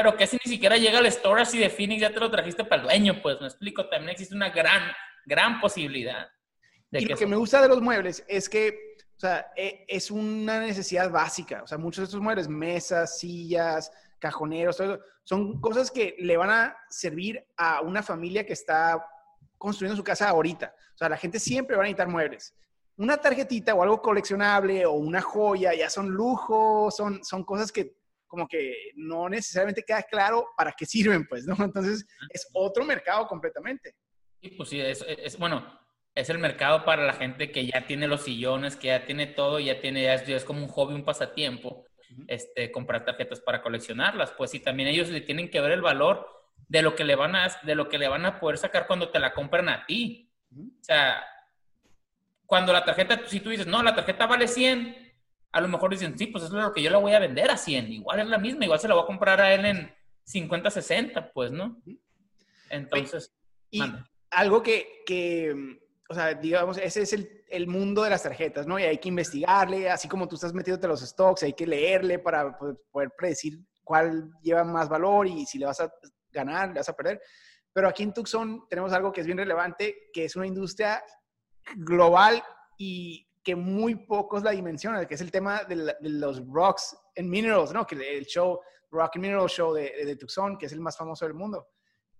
Pero 0.00 0.16
que 0.16 0.28
si 0.28 0.38
ni 0.44 0.52
siquiera 0.52 0.76
llega 0.76 1.00
al 1.00 1.10
storage 1.10 1.56
y 1.56 1.60
de 1.60 1.70
Phoenix 1.70 2.02
ya 2.02 2.12
te 2.12 2.20
lo 2.20 2.30
trajiste 2.30 2.62
para 2.62 2.82
el 2.82 2.86
dueño, 2.86 3.20
pues 3.20 3.40
me 3.40 3.48
explico, 3.48 3.88
también 3.88 4.10
existe 4.10 4.32
una 4.32 4.48
gran, 4.50 4.92
gran 5.26 5.60
posibilidad. 5.60 6.28
De 6.88 7.00
y 7.00 7.02
que 7.04 7.14
lo 7.14 7.18
que 7.18 7.26
me 7.26 7.34
gusta 7.34 7.60
de 7.60 7.66
los 7.66 7.82
muebles 7.82 8.24
es 8.28 8.48
que, 8.48 8.96
o 9.16 9.18
sea, 9.18 9.50
e, 9.56 9.84
es 9.88 10.12
una 10.12 10.60
necesidad 10.60 11.10
básica. 11.10 11.64
O 11.64 11.66
sea, 11.66 11.78
muchos 11.78 12.02
de 12.02 12.04
estos 12.04 12.20
muebles, 12.20 12.46
mesas, 12.46 13.18
sillas, 13.18 13.90
cajoneros, 14.20 14.76
todo 14.76 14.94
eso, 14.94 15.02
son 15.24 15.60
cosas 15.60 15.90
que 15.90 16.14
le 16.20 16.36
van 16.36 16.50
a 16.50 16.76
servir 16.88 17.44
a 17.56 17.80
una 17.80 18.00
familia 18.00 18.46
que 18.46 18.52
está 18.52 19.04
construyendo 19.58 19.96
su 19.96 20.04
casa 20.04 20.28
ahorita. 20.28 20.72
O 20.94 20.96
sea, 20.96 21.08
la 21.08 21.16
gente 21.16 21.40
siempre 21.40 21.74
va 21.74 21.82
a 21.82 21.86
necesitar 21.86 22.06
muebles 22.06 22.54
una 22.98 23.16
tarjetita 23.16 23.74
o 23.74 23.82
algo 23.82 24.02
coleccionable 24.02 24.84
o 24.84 24.92
una 24.94 25.22
joya 25.22 25.72
ya 25.72 25.88
son 25.88 26.10
lujos, 26.10 26.96
son, 26.96 27.22
son 27.22 27.44
cosas 27.44 27.70
que 27.70 27.96
como 28.28 28.46
que 28.46 28.92
no 28.94 29.28
necesariamente 29.28 29.82
queda 29.82 30.02
claro 30.02 30.48
para 30.56 30.72
qué 30.72 30.86
sirven, 30.86 31.26
pues, 31.26 31.46
¿no? 31.46 31.56
Entonces 31.58 32.06
es 32.30 32.48
otro 32.52 32.84
mercado 32.84 33.26
completamente. 33.26 33.96
Sí, 34.40 34.50
pues 34.50 34.68
sí, 34.68 34.80
es, 34.80 35.04
es, 35.08 35.36
bueno, 35.38 35.80
es 36.14 36.30
el 36.30 36.38
mercado 36.38 36.84
para 36.84 37.04
la 37.04 37.14
gente 37.14 37.50
que 37.50 37.66
ya 37.66 37.86
tiene 37.86 38.06
los 38.06 38.22
sillones, 38.22 38.76
que 38.76 38.88
ya 38.88 39.04
tiene 39.04 39.26
todo, 39.26 39.58
ya 39.58 39.80
tiene, 39.80 40.02
ya 40.02 40.14
es, 40.14 40.26
ya 40.26 40.36
es 40.36 40.44
como 40.44 40.62
un 40.62 40.68
hobby, 40.68 40.94
un 40.94 41.04
pasatiempo, 41.04 41.84
uh 42.10 42.14
-huh. 42.14 42.24
este, 42.28 42.70
comprar 42.70 43.04
tarjetas 43.04 43.40
para 43.40 43.62
coleccionarlas, 43.62 44.30
pues 44.32 44.50
sí, 44.50 44.60
también 44.60 44.88
ellos 44.88 45.08
le 45.08 45.22
tienen 45.22 45.50
que 45.50 45.60
ver 45.60 45.72
el 45.72 45.82
valor 45.82 46.26
de 46.68 46.82
lo 46.82 46.94
que 46.94 47.04
le 47.04 47.16
van 47.16 47.34
a, 47.34 47.48
de 47.62 47.74
lo 47.74 47.88
que 47.88 47.98
le 47.98 48.08
van 48.08 48.26
a 48.26 48.38
poder 48.38 48.58
sacar 48.58 48.86
cuando 48.86 49.10
te 49.10 49.18
la 49.18 49.32
compran 49.32 49.68
a 49.68 49.86
ti. 49.86 50.30
Uh 50.50 50.56
-huh. 50.56 50.80
O 50.80 50.84
sea, 50.84 51.24
cuando 52.46 52.72
la 52.72 52.84
tarjeta, 52.84 53.20
si 53.26 53.40
tú 53.40 53.50
dices, 53.50 53.66
no, 53.66 53.82
la 53.82 53.94
tarjeta 53.94 54.26
vale 54.26 54.48
100, 54.48 55.07
a 55.52 55.60
lo 55.60 55.68
mejor 55.68 55.90
dicen, 55.90 56.18
sí, 56.18 56.26
pues 56.26 56.44
eso 56.44 56.56
es 56.56 56.62
lo 56.62 56.72
que 56.72 56.82
yo 56.82 56.90
la 56.90 56.98
voy 56.98 57.12
a 57.12 57.18
vender 57.18 57.50
a 57.50 57.56
100. 57.56 57.92
Igual 57.92 58.20
es 58.20 58.26
la 58.26 58.38
misma, 58.38 58.64
igual 58.64 58.80
se 58.80 58.88
la 58.88 58.94
voy 58.94 59.04
a 59.04 59.06
comprar 59.06 59.40
a 59.40 59.52
él 59.52 59.64
en 59.64 59.94
50, 60.24 60.70
60, 60.70 61.32
pues, 61.32 61.50
¿no? 61.50 61.80
Entonces, 62.70 63.34
y 63.70 63.78
manda. 63.78 64.08
algo 64.30 64.62
que, 64.62 65.02
que, 65.06 65.80
o 66.08 66.14
sea, 66.14 66.34
digamos, 66.34 66.76
ese 66.78 67.02
es 67.02 67.12
el, 67.14 67.44
el, 67.48 67.66
mundo 67.66 68.02
de 68.02 68.10
las 68.10 68.22
tarjetas, 68.22 68.66
¿no? 68.66 68.78
Y 68.78 68.82
hay 68.82 68.98
que 68.98 69.08
investigarle, 69.08 69.88
así 69.88 70.06
como 70.06 70.28
tú 70.28 70.34
estás 70.34 70.52
metiéndote 70.52 70.86
a 70.86 70.90
los 70.90 71.00
stocks, 71.00 71.42
hay 71.42 71.54
que 71.54 71.66
leerle 71.66 72.18
para 72.18 72.58
poder 72.58 73.10
predecir 73.16 73.58
cuál 73.82 74.30
lleva 74.42 74.64
más 74.64 74.88
valor 74.88 75.26
y 75.26 75.46
si 75.46 75.58
le 75.58 75.64
vas 75.64 75.80
a 75.80 75.90
ganar, 76.30 76.68
le 76.68 76.74
vas 76.74 76.88
a 76.90 76.96
perder. 76.96 77.22
Pero 77.72 77.88
aquí 77.88 78.02
en 78.02 78.12
Tucson 78.12 78.66
tenemos 78.68 78.92
algo 78.92 79.12
que 79.12 79.22
es 79.22 79.26
bien 79.26 79.38
relevante, 79.38 80.10
que 80.12 80.26
es 80.26 80.36
una 80.36 80.46
industria 80.46 81.02
global 81.76 82.42
y 82.76 83.27
que 83.48 83.56
muy 83.56 83.94
pocos 83.94 84.42
la 84.42 84.50
dimensionan, 84.50 85.06
que 85.06 85.14
es 85.14 85.22
el 85.22 85.30
tema 85.30 85.64
de, 85.64 85.96
los 86.02 86.46
rocks 86.48 86.94
and 87.16 87.30
minerals, 87.30 87.72
¿no? 87.72 87.86
Que 87.86 88.18
el 88.18 88.26
show, 88.26 88.60
Rock 88.90 89.12
and 89.14 89.24
Mineral 89.24 89.48
Show 89.48 89.72
de, 89.72 90.04
de, 90.04 90.16
Tucson, 90.16 90.58
que 90.58 90.66
es 90.66 90.72
el 90.72 90.80
más 90.80 90.98
famoso 90.98 91.24
del 91.24 91.32
mundo. 91.32 91.66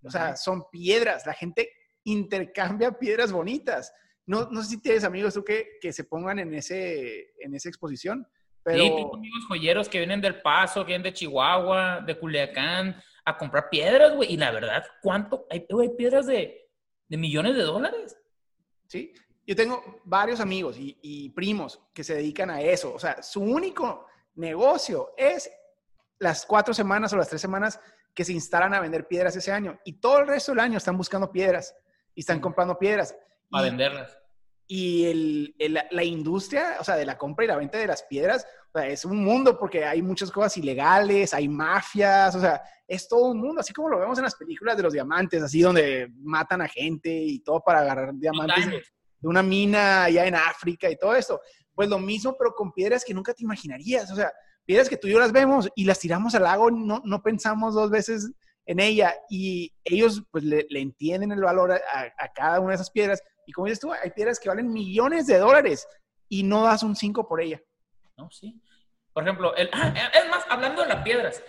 O 0.03 0.09
sea, 0.09 0.35
son 0.35 0.63
piedras. 0.71 1.27
La 1.27 1.33
gente 1.33 1.71
intercambia 2.05 2.97
piedras 2.97 3.31
bonitas. 3.31 3.93
No, 4.25 4.49
no 4.49 4.63
sé 4.63 4.69
si 4.69 4.81
tienes 4.81 5.03
amigos 5.03 5.35
tú 5.35 5.43
que, 5.43 5.77
que 5.79 5.93
se 5.93 6.03
pongan 6.03 6.39
en, 6.39 6.51
ese, 6.55 7.31
en 7.37 7.53
esa 7.53 7.69
exposición. 7.69 8.27
Pero... 8.63 8.81
Sí, 8.81 8.89
tengo 8.89 9.15
amigos 9.15 9.45
joyeros 9.47 9.87
que 9.87 9.99
vienen 9.99 10.21
del 10.21 10.41
Paso, 10.41 10.81
que 10.81 10.93
vienen 10.93 11.03
de 11.03 11.13
Chihuahua, 11.13 12.01
de 12.07 12.17
Culiacán, 12.17 12.99
a 13.23 13.37
comprar 13.37 13.69
piedras, 13.69 14.15
güey. 14.15 14.33
Y 14.33 14.37
la 14.37 14.49
verdad, 14.49 14.83
¿cuánto? 15.03 15.45
Hay, 15.51 15.63
hay 15.79 15.89
piedras 15.89 16.25
de, 16.25 16.71
de, 17.07 17.17
millones 17.17 17.55
de 17.55 17.61
dólares. 17.61 18.17
Sí, 18.87 19.13
yo 19.49 19.55
tengo 19.55 19.99
varios 20.03 20.39
amigos 20.41 20.77
y, 20.77 20.95
y, 21.01 21.29
primos 21.31 21.81
que 21.91 22.03
se 22.03 22.13
dedican 22.13 22.51
a 22.51 22.61
eso. 22.61 22.93
O 22.93 22.99
sea, 22.99 23.23
su 23.23 23.41
único 23.41 24.05
negocio 24.35 25.11
es 25.17 25.49
las 26.19 26.45
cuatro 26.45 26.71
semanas 26.71 27.11
o 27.13 27.17
las 27.17 27.29
tres 27.29 27.41
semanas 27.41 27.79
que 28.13 28.23
se 28.23 28.31
instalan 28.31 28.75
a 28.75 28.79
vender 28.79 29.07
piedras 29.07 29.35
ese 29.35 29.51
año. 29.51 29.79
Y 29.85 29.93
todo 29.93 30.19
el 30.19 30.27
resto 30.27 30.51
del 30.51 30.59
año 30.59 30.77
están 30.77 30.95
buscando 30.95 31.31
piedras 31.31 31.75
y 32.13 32.19
están 32.19 32.39
comprando 32.39 32.77
piedras. 32.77 33.15
Para 33.49 33.63
venderlas. 33.63 34.19
Y 34.67 35.05
el, 35.05 35.55
el, 35.57 35.79
la 35.89 36.03
industria, 36.03 36.77
o 36.79 36.83
sea, 36.83 36.95
de 36.95 37.07
la 37.07 37.17
compra 37.17 37.45
y 37.45 37.47
la 37.47 37.57
venta 37.57 37.79
de 37.79 37.87
las 37.87 38.03
piedras, 38.03 38.45
o 38.71 38.77
sea, 38.77 38.87
es 38.87 39.03
un 39.03 39.17
mundo 39.17 39.57
porque 39.57 39.83
hay 39.83 40.03
muchas 40.03 40.29
cosas 40.29 40.55
ilegales, 40.57 41.33
hay 41.33 41.49
mafias, 41.49 42.35
o 42.35 42.39
sea, 42.39 42.61
es 42.87 43.07
todo 43.07 43.31
un 43.31 43.41
mundo, 43.41 43.61
así 43.61 43.73
como 43.73 43.89
lo 43.89 43.97
vemos 43.97 44.19
en 44.19 44.25
las 44.25 44.35
películas 44.35 44.77
de 44.77 44.83
los 44.83 44.93
diamantes, 44.93 45.41
así 45.41 45.59
donde 45.59 46.11
matan 46.19 46.61
a 46.61 46.67
gente 46.67 47.09
y 47.11 47.39
todo 47.39 47.63
para 47.63 47.79
agarrar 47.79 48.13
diamantes 48.13 48.93
de, 49.19 49.27
una 49.27 49.43
mina 49.43 50.05
allá 50.05 50.25
en 50.25 50.35
África 50.35 50.89
y 50.89 50.97
todo 50.97 51.15
esto. 51.15 51.41
Pues 51.73 51.89
lo 51.89 51.99
mismo, 51.99 52.35
pero 52.37 52.53
con 52.53 52.71
piedras 52.71 53.03
que 53.05 53.13
nunca 53.13 53.33
te 53.33 53.43
imaginarías, 53.43 54.11
o 54.11 54.15
sea, 54.15 54.31
piedras 54.65 54.89
que 54.89 54.97
tú 54.97 55.07
y 55.07 55.11
yo 55.11 55.19
las 55.19 55.31
vemos 55.31 55.69
y 55.75 55.85
las 55.85 55.99
tiramos 55.99 56.35
al 56.35 56.43
lago, 56.43 56.69
no, 56.69 57.01
no 57.03 57.21
pensamos 57.21 57.73
dos 57.73 57.89
veces 57.89 58.31
en 58.69 58.79
ella 58.79 59.15
y 59.31 59.73
ellos 59.83 60.21
pues 60.29 60.43
le, 60.43 60.67
entienden 60.69 61.31
el 61.31 61.41
valor 61.41 61.71
a, 61.71 62.33
cada 62.35 62.59
una 62.59 62.69
de 62.69 62.75
esas 62.75 62.91
piedras. 62.91 63.19
Y 63.47 63.51
como 63.51 63.65
dices 63.65 63.79
tú, 63.79 63.91
hay 63.91 64.11
piedras 64.11 64.39
que 64.39 64.47
valen 64.47 64.71
millones 64.71 65.25
de 65.25 65.39
dólares 65.39 65.87
y 66.27 66.43
no 66.43 66.63
das 66.63 66.83
un 66.83 66.95
5 66.95 67.27
por 67.27 67.41
ella. 67.41 67.59
No, 68.15 68.29
sí. 68.29 68.61
Por 69.11 69.23
ejemplo, 69.23 69.55
el, 69.55 69.71
ah, 69.73 69.91
es 70.13 70.29
más, 70.29 70.45
hablando 70.49 70.83
de 70.83 70.89
las 70.89 71.03
piedras, 71.03 71.41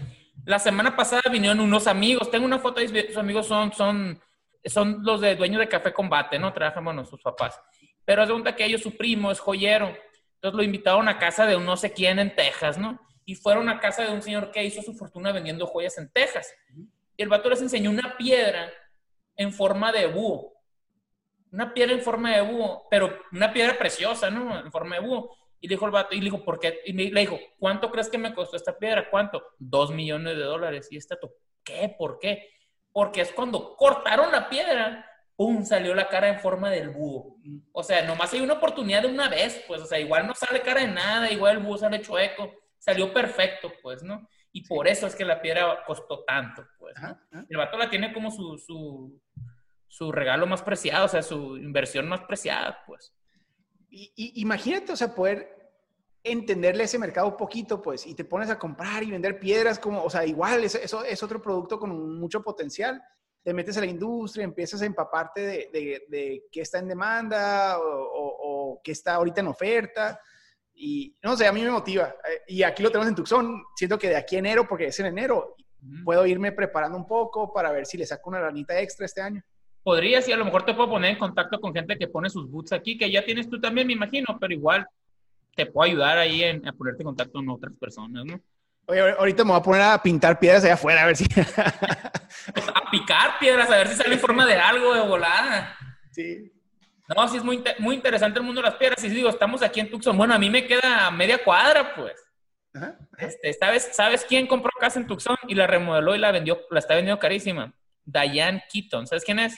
la 0.46 0.59
semana 0.59 0.96
pasada 0.96 1.22
vinieron 1.30 1.61
unos 1.61 1.87
amigos, 1.87 2.30
tengo 2.30 2.46
una 2.46 2.59
foto 2.59 2.80
de 2.80 3.09
sus 3.09 3.18
amigos 3.18 3.46
son, 3.46 3.70
son, 3.74 4.18
son 4.64 5.03
los 5.03 5.20
de 5.20 5.37
dueños 5.37 5.61
de 5.61 5.68
Café 5.68 5.92
Combate, 5.92 6.38
¿no? 6.38 6.53
Trabajan, 6.53 6.85
bueno, 6.85 7.05
sus 7.05 7.23
papás. 7.23 7.61
Pero 8.05 8.27
cuenta 8.27 8.55
que 8.57 8.64
ellos, 8.64 8.83
su 8.83 8.96
primo 8.96 9.31
es 9.31 9.40
joyero. 9.40 9.96
Entonces 10.35 10.57
lo 10.57 10.62
invitaron 10.62 11.09
a 11.09 11.18
casa 11.18 11.46
de 11.46 11.57
un 11.57 11.64
no 11.64 11.77
sé 11.77 11.92
quién 11.92 12.18
en 12.18 12.35
Texas, 12.35 12.79
¿no? 12.79 13.01
Y 13.25 13.35
fueron 13.35 13.68
a 13.68 13.79
casa 13.79 14.03
de 14.05 14.12
un 14.12 14.23
señor 14.23 14.51
que 14.51 14.64
hizo 14.64 14.83
su 14.83 14.94
fortuna 14.94 15.33
vendiendo 15.33 15.66
joyas 15.66 15.99
en 15.99 16.11
Texas. 16.11 16.53
Y 17.16 17.23
el 17.23 17.29
vato 17.29 17.49
les 17.51 17.61
enseñó 17.61 17.90
una 17.90 18.16
piedra 18.16 18.70
en 19.37 19.53
forma 19.53 19.92
de 19.92 20.07
búho. 20.07 20.55
Una 21.53 21.75
piedra 21.75 21.92
en 21.92 22.01
forma 22.01 22.35
de 22.35 22.40
búho, 22.40 22.87
pero 22.90 23.18
una 23.33 23.53
piedra 23.53 23.79
preciosa, 23.79 24.31
¿no? 24.31 24.59
En 24.59 24.73
forma 24.73 24.96
de 24.96 25.03
búho. 25.03 25.37
Y 25.61 25.68
le 25.68 25.75
dijo 25.75 25.85
el 25.85 25.92
vato, 25.92 26.14
y 26.14 26.18
le 26.18 26.25
dijo, 26.25 26.42
¿por 26.42 26.59
qué? 26.59 26.81
Y 26.87 26.92
le 26.92 27.20
dijo, 27.20 27.38
¿cuánto 27.59 27.90
crees 27.90 28.09
que 28.09 28.18
me 28.18 28.33
costó 28.35 28.57
esta 28.57 28.79
piedra? 28.79 29.11
¿Cuánto? 29.11 29.42
Dos 29.59 29.92
millones 29.92 30.37
de 30.37 30.42
dólares. 30.42 30.88
Y 30.90 30.96
este, 30.96 31.16
¿qué? 31.62 31.94
¿Por 31.99 32.18
qué? 32.18 32.49
Porque 32.92 33.20
es 33.20 33.33
cuando 33.33 33.76
cortaron 33.76 34.33
la 34.33 34.48
piedra, 34.48 35.07
¡pum! 35.37 35.64
salió 35.64 35.94
la 35.94 36.09
cara 36.09 36.29
en 36.29 36.40
forma 36.40 36.70
del 36.70 36.90
búho. 36.90 37.37
O 37.72 37.83
sea, 37.83 38.05
nomás 38.05 38.33
hay 38.33 38.40
una 38.40 38.55
oportunidad 38.55 39.03
de 39.03 39.09
una 39.09 39.29
vez, 39.29 39.62
pues, 39.66 39.81
o 39.81 39.87
sea, 39.87 39.98
igual 39.98 40.26
no 40.26 40.35
sale 40.35 40.61
cara 40.61 40.83
de 40.83 40.88
nada, 40.88 41.31
igual 41.31 41.57
el 41.57 41.62
búho 41.62 41.79
sale 41.79 42.03
chueco, 42.03 42.53
salió 42.79 43.12
perfecto, 43.12 43.72
pues, 43.83 44.03
¿no? 44.03 44.29
Y 44.53 44.66
por 44.66 44.88
eso 44.88 45.07
es 45.07 45.14
que 45.14 45.24
la 45.24 45.40
piedra 45.40 45.85
costó 45.87 46.24
tanto, 46.24 46.66
pues. 46.79 46.94
El 47.48 47.57
vato 47.57 47.79
la 47.79 47.88
tiene 47.88 48.12
como 48.12 48.31
su, 48.31 48.59
su, 48.59 49.20
su, 49.87 50.11
regalo 50.11 50.46
más 50.46 50.62
preciado, 50.62 51.07
o 51.07 51.09
sea, 51.09 51.22
su 51.22 51.57
inversión 51.57 52.09
más 52.09 52.22
preciada, 52.22 52.83
pues. 52.87 53.14
Y, 53.88 54.12
imagínate, 54.40 54.92
o 54.92 54.96
sea, 54.96 55.14
poder 55.14 55.60
entenderle 56.22 56.85
ese 56.85 56.98
mercado 56.98 57.28
un 57.28 57.37
poquito, 57.37 57.80
pues, 57.80 58.06
y 58.06 58.14
te 58.14 58.24
pones 58.24 58.50
a 58.50 58.59
comprar 58.59 59.02
y 59.02 59.11
vender 59.11 59.38
piedras 59.40 59.78
como, 59.78 60.02
o 60.02 60.11
sea, 60.11 60.24
igual, 60.26 60.64
eso, 60.64 61.04
es 61.04 61.22
otro 61.22 61.40
producto 61.40 61.78
con 61.78 62.18
mucho 62.18 62.42
potencial. 62.42 63.02
Te 63.42 63.54
metes 63.54 63.76
a 63.78 63.80
la 63.80 63.87
industria, 63.87 64.44
empiezas 64.44 64.83
a 64.83 64.87
empaparte 64.87 65.40
de, 65.40 65.70
de, 65.72 66.04
de 66.09 66.44
qué 66.52 66.61
está 66.61 66.78
en 66.78 66.88
demanda 66.88 67.78
o, 67.78 67.83
o, 67.83 68.72
o 68.74 68.80
qué 68.83 68.92
está 68.92 69.14
ahorita 69.14 69.40
en 69.40 69.46
oferta 69.46 70.20
y 70.83 71.14
no 71.22 71.37
sé, 71.37 71.46
a 71.46 71.52
mí 71.52 71.62
me 71.62 71.70
motiva. 71.70 72.14
Eh, 72.26 72.42
y 72.48 72.62
aquí 72.62 72.83
lo 72.83 72.90
tenemos 72.90 73.09
en 73.09 73.14
Tucson. 73.14 73.62
Siento 73.76 73.98
que 73.98 74.09
de 74.09 74.16
aquí 74.16 74.37
a 74.37 74.38
enero, 74.38 74.66
porque 74.66 74.87
es 74.87 74.98
en 74.98 75.06
enero, 75.06 75.54
puedo 76.04 76.26
irme 76.26 76.52
preparando 76.52 76.96
un 76.96 77.06
poco 77.06 77.52
para 77.52 77.70
ver 77.70 77.85
si 77.85 77.98
le 77.98 78.06
saco 78.06 78.30
una 78.30 78.40
ranita 78.40 78.80
extra 78.80 79.04
este 79.04 79.20
año. 79.20 79.42
Podrías, 79.83 80.26
y 80.28 80.33
a 80.33 80.37
lo 80.37 80.44
mejor 80.44 80.64
te 80.64 80.74
puedo 80.74 80.88
poner 80.88 81.12
en 81.12 81.18
contacto 81.18 81.61
con 81.61 81.74
gente 81.74 81.98
que 81.98 82.09
pone 82.09 82.30
sus 82.30 82.50
boots 82.50 82.72
aquí, 82.72 82.96
que 82.96 83.11
ya 83.11 83.24
tienes 83.24 83.48
tú 83.48 83.61
también, 83.61 83.87
me 83.87 83.92
imagino, 83.92 84.38
pero 84.40 84.52
igual 84.52 84.87
te 85.55 85.67
puedo 85.67 85.91
ayudar 85.91 86.19
ahí 86.19 86.43
en, 86.43 86.67
a 86.67 86.73
ponerte 86.73 87.03
en 87.03 87.07
contacto 87.07 87.33
con 87.35 87.49
otras 87.49 87.73
personas, 87.79 88.25
¿no? 88.25 88.41
Oye, 88.87 89.01
ahorita 89.01 89.45
me 89.45 89.51
voy 89.51 89.61
a 89.61 89.63
poner 89.63 89.83
a 89.83 90.03
pintar 90.03 90.39
piedras 90.39 90.65
allá 90.65 90.75
afuera, 90.75 91.03
a 91.03 91.07
ver 91.07 91.17
si. 91.17 91.25
Pues, 91.29 91.49
a 92.75 92.91
picar 92.91 93.39
piedras, 93.39 93.71
a 93.71 93.77
ver 93.77 93.89
si 93.89 93.95
sale 93.95 94.15
en 94.15 94.21
forma 94.21 94.45
de 94.47 94.55
algo 94.55 94.95
de 94.95 95.01
volada. 95.01 95.77
Sí. 96.11 96.53
No, 97.15 97.29
sí 97.29 97.37
es 97.37 97.45
muy, 97.45 97.63
muy 97.79 97.95
interesante 97.95 98.39
el 98.39 98.45
mundo 98.45 98.61
de 98.61 98.69
las 98.69 98.77
piedras. 98.77 99.03
Y 99.05 99.09
digo, 99.09 99.29
estamos 99.29 99.63
aquí 99.63 99.81
en 99.81 99.91
Tucson. 99.91 100.17
Bueno, 100.17 100.35
a 100.35 100.39
mí 100.39 100.51
me 100.51 100.67
queda 100.67 101.11
media 101.11 101.43
cuadra, 101.43 101.95
pues. 101.95 102.15
Este, 103.19 103.53
¿sabes, 103.53 103.91
¿Sabes 103.93 104.25
quién 104.25 104.47
compró 104.47 104.71
casa 104.79 105.01
en 105.01 105.07
Tucson 105.07 105.37
y 105.49 105.55
la 105.55 105.67
remodeló 105.67 106.15
y 106.15 106.19
la 106.19 106.31
vendió, 106.31 106.61
la 106.71 106.79
está 106.79 106.95
vendiendo 106.95 107.19
carísima? 107.19 107.73
Diane 108.05 108.65
Keaton. 108.73 109.07
¿Sabes 109.07 109.25
quién 109.25 109.39
es? 109.41 109.57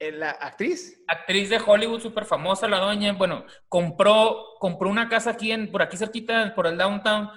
¿La 0.00 0.30
actriz? 0.30 1.02
Actriz 1.08 1.50
de 1.50 1.60
Hollywood, 1.64 2.00
súper 2.00 2.24
famosa, 2.24 2.68
la 2.68 2.78
doña. 2.78 3.12
Bueno, 3.14 3.44
compró, 3.68 4.54
compró 4.60 4.88
una 4.88 5.08
casa 5.08 5.30
aquí, 5.30 5.50
en, 5.50 5.70
por 5.70 5.82
aquí 5.82 5.96
cerquita, 5.96 6.54
por 6.54 6.68
el 6.68 6.78
downtown, 6.78 7.30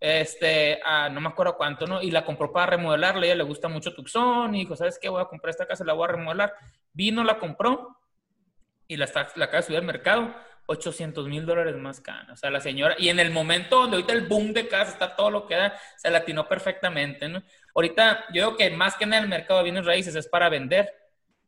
este, 0.00 0.80
no 1.12 1.20
me 1.20 1.28
acuerdo 1.28 1.56
cuánto, 1.56 1.86
¿no? 1.86 2.02
Y 2.02 2.10
la 2.10 2.24
compró 2.24 2.52
para 2.52 2.66
remodelarla. 2.66 3.22
A 3.22 3.24
ella 3.26 3.34
le 3.36 3.44
gusta 3.44 3.68
mucho 3.68 3.94
Tucson 3.94 4.54
y 4.54 4.60
dijo, 4.60 4.76
¿sabes 4.76 4.98
qué? 5.00 5.08
Voy 5.08 5.22
a 5.22 5.26
comprar 5.26 5.50
esta 5.50 5.66
casa, 5.66 5.84
la 5.84 5.92
voy 5.92 6.04
a 6.04 6.12
remodelar. 6.12 6.54
Vino, 6.92 7.22
la 7.22 7.38
compró 7.38 7.96
y 8.88 8.96
la, 8.96 9.04
está, 9.04 9.28
la 9.36 9.46
de 9.46 9.76
al 9.76 9.84
mercado, 9.84 10.34
800 10.66 11.28
mil 11.28 11.46
dólares 11.46 11.76
más 11.76 12.00
cara. 12.00 12.32
O 12.32 12.36
sea, 12.36 12.50
la 12.50 12.60
señora, 12.60 12.96
y 12.98 13.10
en 13.10 13.20
el 13.20 13.30
momento 13.30 13.80
donde 13.80 13.96
ahorita 13.96 14.12
el 14.12 14.26
boom 14.26 14.52
de 14.52 14.66
casa 14.66 14.92
está 14.92 15.14
todo 15.14 15.30
lo 15.30 15.46
que 15.46 15.54
da, 15.54 15.78
se 15.96 16.10
latinó 16.10 16.48
perfectamente, 16.48 17.28
¿no? 17.28 17.42
Ahorita 17.74 18.24
yo 18.32 18.46
digo 18.46 18.56
que 18.56 18.70
más 18.70 18.96
que 18.96 19.04
en 19.04 19.14
el 19.14 19.28
mercado 19.28 19.58
de 19.58 19.64
bienes 19.64 19.84
raíces 19.84 20.14
es 20.14 20.26
para 20.26 20.48
vender 20.48 20.92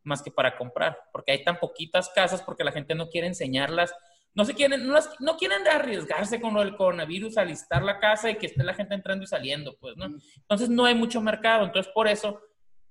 más 0.03 0.21
que 0.21 0.31
para 0.31 0.57
comprar, 0.57 0.97
porque 1.11 1.31
hay 1.31 1.43
tan 1.43 1.59
poquitas 1.59 2.09
casas 2.09 2.41
porque 2.41 2.63
la 2.63 2.71
gente 2.71 2.95
no 2.95 3.09
quiere 3.09 3.27
enseñarlas, 3.27 3.93
no 4.33 4.45
se 4.45 4.53
quieren, 4.53 4.87
no, 4.87 4.97
no 5.19 5.37
quieren 5.37 5.67
arriesgarse 5.67 6.39
con 6.39 6.53
lo 6.53 6.61
del 6.61 6.75
coronavirus 6.75 7.37
a 7.37 7.45
listar 7.45 7.83
la 7.83 7.99
casa 7.99 8.29
y 8.29 8.37
que 8.37 8.45
esté 8.45 8.63
la 8.63 8.73
gente 8.73 8.95
entrando 8.95 9.23
y 9.23 9.27
saliendo, 9.27 9.75
pues, 9.79 9.97
¿no? 9.97 10.05
Entonces 10.05 10.69
no 10.69 10.85
hay 10.85 10.95
mucho 10.95 11.21
mercado, 11.21 11.65
entonces 11.65 11.91
por 11.93 12.07
eso 12.07 12.41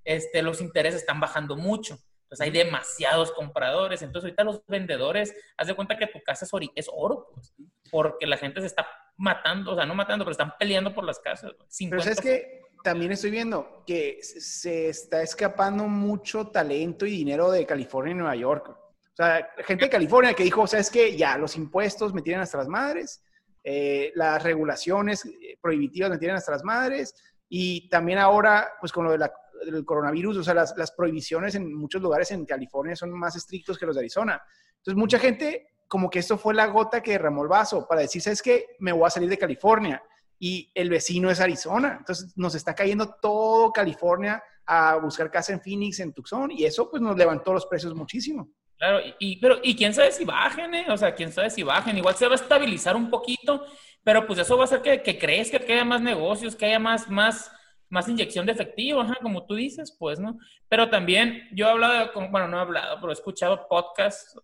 este, 0.03 0.41
los 0.41 0.61
intereses 0.61 1.01
están 1.01 1.19
bajando 1.19 1.55
mucho. 1.55 1.97
Entonces 2.23 2.45
hay 2.45 2.51
demasiados 2.51 3.31
compradores. 3.33 4.01
Entonces 4.01 4.27
ahorita 4.27 4.43
los 4.45 4.65
vendedores, 4.65 5.35
haz 5.57 5.67
de 5.67 5.73
cuenta 5.73 5.97
que 5.97 6.07
tu 6.07 6.21
casa 6.21 6.45
es, 6.45 6.53
oro, 6.53 6.65
es 6.75 6.89
oro 6.91 7.27
pues, 7.33 7.53
porque 7.91 8.25
la 8.25 8.37
gente 8.37 8.61
se 8.61 8.67
está 8.67 8.87
matando, 9.17 9.73
o 9.73 9.75
sea, 9.75 9.85
no 9.85 9.95
matando, 9.95 10.23
pero 10.23 10.31
están 10.31 10.53
peleando 10.57 10.93
por 10.93 11.03
las 11.03 11.19
casas. 11.19 11.51
Pero 11.77 12.01
es 12.01 12.21
que 12.21 12.60
también 12.83 13.11
estoy 13.11 13.31
viendo 13.31 13.83
que 13.85 14.19
se 14.21 14.89
está 14.89 15.21
escapando 15.21 15.87
mucho 15.87 16.47
talento 16.47 17.05
y 17.05 17.11
dinero 17.11 17.51
de 17.51 17.65
California 17.65 18.11
y 18.11 18.15
Nueva 18.15 18.35
York. 18.35 18.69
O 18.69 19.15
sea, 19.15 19.49
gente 19.65 19.85
de 19.85 19.91
California 19.91 20.33
que 20.33 20.43
dijo, 20.43 20.61
o 20.61 20.67
sea, 20.67 20.79
es 20.79 20.89
que 20.89 21.15
ya 21.15 21.37
los 21.37 21.55
impuestos 21.57 22.13
me 22.13 22.21
tienen 22.21 22.41
hasta 22.41 22.57
las 22.57 22.67
madres, 22.67 23.23
eh, 23.63 24.11
las 24.15 24.41
regulaciones 24.41 25.25
eh, 25.25 25.57
prohibitivas 25.61 26.09
me 26.09 26.17
tienen 26.17 26.37
hasta 26.37 26.51
las 26.51 26.63
madres, 26.63 27.13
y 27.49 27.89
también 27.89 28.17
ahora, 28.17 28.69
pues 28.79 28.91
con 28.91 29.05
lo 29.05 29.11
de 29.11 29.17
la 29.17 29.31
del 29.65 29.85
coronavirus, 29.85 30.37
o 30.37 30.43
sea, 30.43 30.53
las, 30.53 30.91
prohibiciones 30.91 31.55
en 31.55 31.73
muchos 31.73 32.01
lugares 32.01 32.31
en 32.31 32.45
California 32.45 32.95
son 32.95 33.11
más 33.11 33.35
estrictos 33.35 33.77
que 33.77 33.85
los 33.85 33.95
de 33.95 34.01
Arizona. 34.01 34.41
Entonces, 34.77 34.95
mucha 34.95 35.19
gente, 35.19 35.67
como 35.87 36.09
que 36.09 36.19
esto 36.19 36.37
fue 36.37 36.53
la 36.53 36.67
gota 36.67 37.01
que 37.01 37.11
derramó 37.11 37.43
el 37.43 37.49
vaso 37.49 37.87
para 37.87 38.01
decir, 38.01 38.21
¿sabes 38.21 38.41
qué? 38.41 38.75
Me 38.79 38.91
voy 38.91 39.05
a 39.05 39.09
salir 39.09 39.29
de 39.29 39.37
California 39.37 40.01
y 40.43 40.71
el 40.73 40.89
vecino 40.89 41.29
es 41.29 41.39
Arizona. 41.39 41.97
Entonces, 41.99 42.35
nos 42.35 42.55
está 42.55 42.73
cayendo 42.73 43.13
todo 43.21 43.71
California 43.71 44.43
a 44.65 44.95
buscar 44.95 45.29
casa 45.29 45.53
en 45.53 45.61
Phoenix, 45.61 45.99
en 45.99 46.13
Tucson, 46.13 46.49
y 46.49 46.65
eso 46.65 46.89
pues 46.89 46.99
nos 46.99 47.15
levantó 47.15 47.53
los 47.53 47.67
precios 47.67 47.93
muchísimo. 47.93 48.49
Claro, 48.75 48.99
y, 49.19 49.39
pero, 49.39 49.59
y 49.61 49.75
quién 49.75 49.93
sabe 49.93 50.11
si 50.11 50.25
bajen, 50.25 50.73
¿eh? 50.73 50.87
O 50.89 50.97
sea, 50.97 51.13
quién 51.13 51.31
sabe 51.31 51.51
si 51.51 51.61
bajen. 51.61 51.95
Igual 51.95 52.15
se 52.15 52.25
va 52.25 52.31
a 52.31 52.35
estabilizar 52.35 52.95
un 52.95 53.11
poquito, 53.11 53.63
pero 54.03 54.25
pues 54.25 54.39
eso 54.39 54.57
va 54.57 54.63
a 54.63 54.65
hacer 54.65 54.81
que, 54.81 55.03
que 55.03 55.19
crezca, 55.19 55.59
que 55.59 55.73
haya 55.73 55.85
más 55.85 56.01
negocios, 56.01 56.55
que 56.55 56.65
haya 56.65 56.79
más, 56.79 57.07
más, 57.07 57.51
más 57.89 58.09
inyección 58.09 58.47
de 58.47 58.53
efectivo, 58.53 59.01
ajá, 59.01 59.17
como 59.21 59.45
tú 59.45 59.53
dices, 59.53 59.95
pues, 59.99 60.19
¿no? 60.19 60.39
Pero 60.67 60.89
también 60.89 61.47
yo 61.51 61.67
he 61.67 61.69
hablado, 61.69 62.11
con, 62.13 62.31
bueno, 62.31 62.47
no 62.47 62.57
he 62.57 62.61
hablado, 62.61 62.95
pero 62.99 63.11
he 63.11 63.13
escuchado 63.13 63.67
podcasts, 63.67 64.35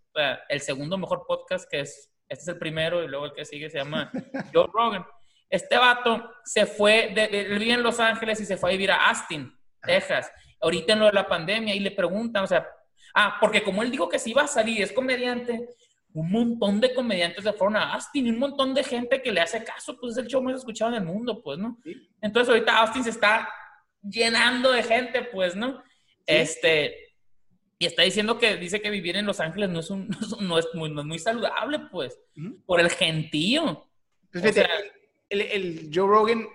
el 0.48 0.62
segundo 0.62 0.96
mejor 1.00 1.26
podcast, 1.28 1.68
que 1.68 1.80
es, 1.80 2.12
este 2.30 2.44
es 2.44 2.48
el 2.50 2.60
primero 2.60 3.04
y 3.04 3.08
luego 3.08 3.26
el 3.26 3.34
que 3.34 3.46
sigue 3.46 3.72
se 3.72 3.80
llama 3.80 4.12
Joe 4.54 4.68
Rogan. 4.72 5.04
Este 5.50 5.78
vato 5.78 6.32
se 6.44 6.66
fue, 6.66 7.12
de, 7.14 7.28
de, 7.28 7.42
él 7.42 7.60
vive 7.60 7.74
en 7.74 7.84
Los 7.84 8.00
Ángeles 8.00 8.40
y 8.42 8.46
se 8.46 8.58
fue 8.58 8.70
a 8.70 8.74
vivir 8.74 8.92
a 8.92 9.10
Austin, 9.10 9.52
Texas. 9.82 10.32
Ahorita 10.60 10.94
en 10.94 11.00
lo 11.00 11.06
de 11.06 11.14
la 11.14 11.28
pandemia 11.28 11.76
y 11.76 11.80
le 11.80 11.92
preguntan, 11.92 12.44
o 12.44 12.48
sea, 12.48 12.68
ah, 13.14 13.38
porque 13.40 13.64
como 13.64 13.84
él 13.84 13.92
dijo 13.92 14.10
que 14.10 14.20
se 14.20 14.30
iba 14.30 14.44
a 14.44 14.48
salir, 14.48 14.82
es 14.82 14.92
comediante, 14.92 15.70
un 16.14 16.32
montón 16.32 16.82
de 16.82 16.94
comediantes 16.94 17.44
se 17.44 17.54
fueron 17.54 17.76
a 17.76 17.94
Austin 17.94 18.28
y 18.28 18.30
un 18.32 18.40
montón 18.40 18.74
de 18.74 18.84
gente 18.84 19.22
que 19.22 19.32
le 19.32 19.40
hace 19.40 19.64
caso, 19.64 19.98
pues 20.00 20.14
es 20.14 20.24
el 20.24 20.28
show 20.28 20.42
más 20.42 20.56
escuchado 20.56 20.92
en 20.92 20.98
el 20.98 21.06
mundo, 21.06 21.42
pues, 21.44 21.60
¿no? 21.60 21.78
Entonces 22.22 22.50
ahorita 22.50 22.78
Austin 22.80 23.04
se 23.04 23.12
está 23.12 23.48
llenando 24.02 24.72
de 24.72 24.84
gente, 24.84 25.24
pues, 25.24 25.56
¿no? 25.56 25.84
Este, 26.26 27.14
y 27.78 27.86
está 27.86 28.02
diciendo 28.02 28.40
que 28.40 28.58
dice 28.58 28.82
que 28.82 28.90
vivir 28.90 29.16
en 29.16 29.28
Los 29.28 29.40
Ángeles 29.40 29.70
no 29.70 29.80
es, 29.80 29.90
un, 29.90 30.10
no 30.42 30.58
es, 30.58 30.68
muy, 30.74 30.90
no 30.90 31.02
es 31.02 31.08
muy, 31.08 31.20
saludable, 31.20 31.80
pues, 31.92 32.20
por 32.66 32.80
el 32.80 32.90
gentío. 32.90 33.88
Pues 34.32 34.44
fíjate, 34.44 34.68
el, 35.30 35.42
el, 35.42 35.90
Joe 35.94 36.08
Rogan, 36.08 36.48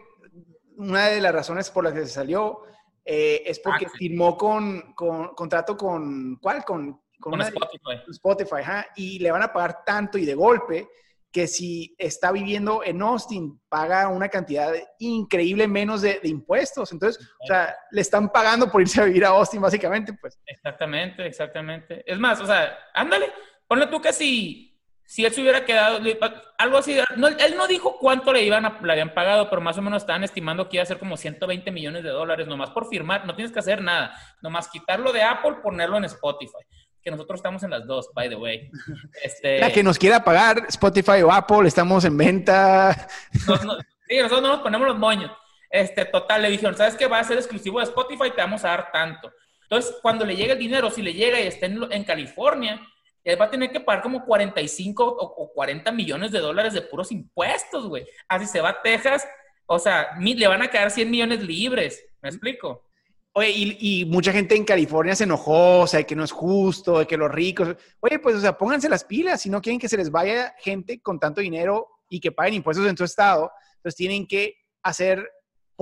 una 0.76 1.08
de 1.08 1.20
las 1.20 1.32
razones 1.32 1.70
por 1.70 1.84
las 1.84 1.92
que 1.92 2.00
se 2.00 2.12
salió 2.12 2.62
eh, 3.04 3.42
es 3.46 3.58
porque 3.58 3.86
ah, 3.86 3.92
firmó 3.96 4.36
con, 4.36 4.94
con, 4.94 5.34
contrato 5.34 5.76
con, 5.76 6.36
¿cuál? 6.36 6.64
Con 6.64 7.02
con, 7.22 7.40
Spotify. 7.40 8.02
Spotify, 8.10 8.62
y 8.96 9.18
le 9.20 9.30
van 9.30 9.42
a 9.42 9.52
pagar 9.52 9.84
tanto 9.86 10.18
y 10.18 10.26
de 10.26 10.34
golpe 10.34 10.88
que 11.32 11.46
si 11.46 11.94
está 11.96 12.30
viviendo 12.30 12.82
en 12.84 13.00
Austin, 13.00 13.58
paga 13.70 14.08
una 14.08 14.28
cantidad 14.28 14.70
increíble 14.98 15.66
menos 15.66 16.02
de, 16.02 16.20
impuestos. 16.24 16.92
Entonces, 16.92 17.26
o 17.42 17.46
sea, 17.46 17.74
le 17.90 18.02
están 18.02 18.30
pagando 18.30 18.70
por 18.70 18.82
irse 18.82 19.00
a 19.00 19.04
vivir 19.04 19.24
a 19.24 19.28
Austin, 19.28 19.62
básicamente, 19.62 20.12
pues. 20.20 20.38
Exactamente, 20.44 21.24
exactamente. 21.24 22.02
Es 22.04 22.18
más, 22.18 22.38
o 22.40 22.46
sea, 22.46 22.76
ándale, 22.92 23.32
ponle 23.66 23.86
tú 23.86 24.02
que 24.02 24.12
si, 24.12 24.71
si 25.04 25.24
él 25.24 25.32
se 25.32 25.42
hubiera 25.42 25.64
quedado, 25.64 26.00
algo 26.58 26.78
así, 26.78 26.98
él 26.98 27.56
no 27.56 27.66
dijo 27.66 27.98
cuánto 27.98 28.32
le, 28.32 28.44
iban 28.44 28.64
a, 28.64 28.80
le 28.82 28.92
habían 28.92 29.12
pagado, 29.14 29.50
pero 29.50 29.60
más 29.60 29.76
o 29.78 29.82
menos 29.82 30.02
estaban 30.02 30.24
estimando 30.24 30.68
que 30.68 30.76
iba 30.76 30.82
a 30.82 30.86
ser 30.86 30.98
como 30.98 31.16
120 31.16 31.70
millones 31.70 32.02
de 32.02 32.10
dólares, 32.10 32.46
nomás 32.46 32.70
por 32.70 32.88
firmar, 32.88 33.26
no 33.26 33.34
tienes 33.34 33.52
que 33.52 33.58
hacer 33.58 33.82
nada, 33.82 34.14
nomás 34.40 34.68
quitarlo 34.68 35.12
de 35.12 35.22
Apple, 35.22 35.56
ponerlo 35.62 35.96
en 35.98 36.04
Spotify 36.04 36.64
que 37.02 37.10
nosotros 37.10 37.38
estamos 37.38 37.62
en 37.64 37.70
las 37.70 37.86
dos, 37.86 38.10
by 38.14 38.28
the 38.28 38.36
way. 38.36 38.70
Este... 39.22 39.58
La 39.58 39.72
que 39.72 39.82
nos 39.82 39.98
quiera 39.98 40.22
pagar 40.22 40.66
Spotify 40.68 41.22
o 41.22 41.32
Apple, 41.32 41.66
estamos 41.66 42.04
en 42.04 42.16
venta. 42.16 43.08
sí, 43.32 44.16
nosotros 44.18 44.42
no 44.42 44.48
nos 44.48 44.60
ponemos 44.60 44.86
los 44.86 44.98
moños. 44.98 45.30
Este, 45.68 46.04
total, 46.04 46.42
le 46.42 46.50
dijeron, 46.50 46.76
¿sabes 46.76 46.94
qué? 46.96 47.06
Va 47.06 47.18
a 47.18 47.24
ser 47.24 47.38
exclusivo 47.38 47.78
de 47.78 47.86
Spotify, 47.86 48.30
te 48.30 48.42
vamos 48.42 48.64
a 48.64 48.68
dar 48.68 48.92
tanto. 48.92 49.32
Entonces, 49.62 49.96
cuando 50.02 50.24
le 50.24 50.36
llegue 50.36 50.52
el 50.52 50.58
dinero, 50.58 50.90
si 50.90 51.02
le 51.02 51.14
llega 51.14 51.40
y 51.40 51.46
está 51.46 51.66
en, 51.66 51.90
en 51.90 52.04
California, 52.04 52.80
él 53.24 53.40
va 53.40 53.46
a 53.46 53.50
tener 53.50 53.70
que 53.70 53.80
pagar 53.80 54.02
como 54.02 54.24
45 54.24 55.04
o, 55.04 55.42
o 55.42 55.52
40 55.52 55.92
millones 55.92 56.32
de 56.32 56.40
dólares 56.40 56.72
de 56.72 56.82
puros 56.82 57.12
impuestos, 57.12 57.88
güey. 57.88 58.06
Así 58.28 58.46
se 58.46 58.60
va 58.60 58.70
a 58.70 58.82
Texas, 58.82 59.26
o 59.66 59.78
sea, 59.78 60.08
le 60.18 60.48
van 60.48 60.62
a 60.62 60.68
quedar 60.68 60.90
100 60.90 61.10
millones 61.10 61.42
libres. 61.42 62.04
¿Me 62.20 62.28
explico? 62.28 62.84
Oye, 63.34 63.50
y, 63.54 64.04
mucha 64.04 64.30
gente 64.30 64.54
en 64.54 64.64
California 64.64 65.16
se 65.16 65.24
enojó, 65.24 65.80
o 65.80 65.86
sea, 65.86 66.02
que 66.02 66.14
no 66.14 66.22
es 66.22 66.32
justo, 66.32 66.98
de 66.98 67.06
que 67.06 67.16
los 67.16 67.30
ricos. 67.32 67.74
Oye, 68.00 68.18
pues, 68.18 68.36
o 68.36 68.40
sea, 68.40 68.58
pónganse 68.58 68.90
las 68.90 69.04
pilas. 69.04 69.40
Si 69.40 69.48
no 69.48 69.62
quieren 69.62 69.80
que 69.80 69.88
se 69.88 69.96
les 69.96 70.10
vaya 70.10 70.54
gente 70.58 71.00
con 71.00 71.18
tanto 71.18 71.40
dinero 71.40 71.88
y 72.10 72.20
que 72.20 72.32
paguen 72.32 72.54
impuestos 72.54 72.86
en 72.86 72.96
su 72.96 73.04
estado, 73.04 73.50
entonces 73.76 73.96
tienen 73.96 74.26
que 74.26 74.56
hacer 74.82 75.26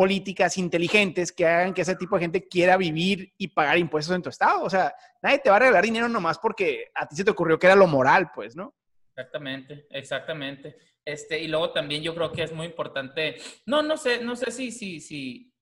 políticas 0.00 0.56
inteligentes 0.56 1.30
que 1.30 1.46
hagan 1.46 1.74
que 1.74 1.82
ese 1.82 1.94
tipo 1.94 2.16
de 2.16 2.22
gente 2.22 2.48
quiera 2.48 2.78
vivir 2.78 3.34
y 3.36 3.48
pagar 3.48 3.76
impuestos 3.76 4.16
en 4.16 4.22
tu 4.22 4.30
estado. 4.30 4.62
O 4.64 4.70
sea, 4.70 4.94
nadie 5.20 5.40
te 5.40 5.50
va 5.50 5.56
a 5.56 5.58
regalar 5.58 5.84
dinero 5.84 6.08
nomás 6.08 6.38
porque 6.38 6.86
a 6.94 7.06
ti 7.06 7.16
se 7.16 7.22
te 7.22 7.30
ocurrió 7.30 7.58
que 7.58 7.66
era 7.66 7.76
lo 7.76 7.86
moral, 7.86 8.30
pues, 8.34 8.56
¿no? 8.56 8.74
Exactamente, 9.14 9.86
exactamente. 9.90 10.78
Este, 11.04 11.38
y 11.38 11.48
luego 11.48 11.72
también 11.72 12.02
yo 12.02 12.14
creo 12.14 12.32
que 12.32 12.44
es 12.44 12.50
muy 12.50 12.64
importante, 12.64 13.36
no, 13.66 13.82
no 13.82 13.98
sé, 13.98 14.24
no 14.24 14.36
sé 14.36 14.50
si, 14.50 14.72
si, 14.72 15.00
si, 15.00 15.52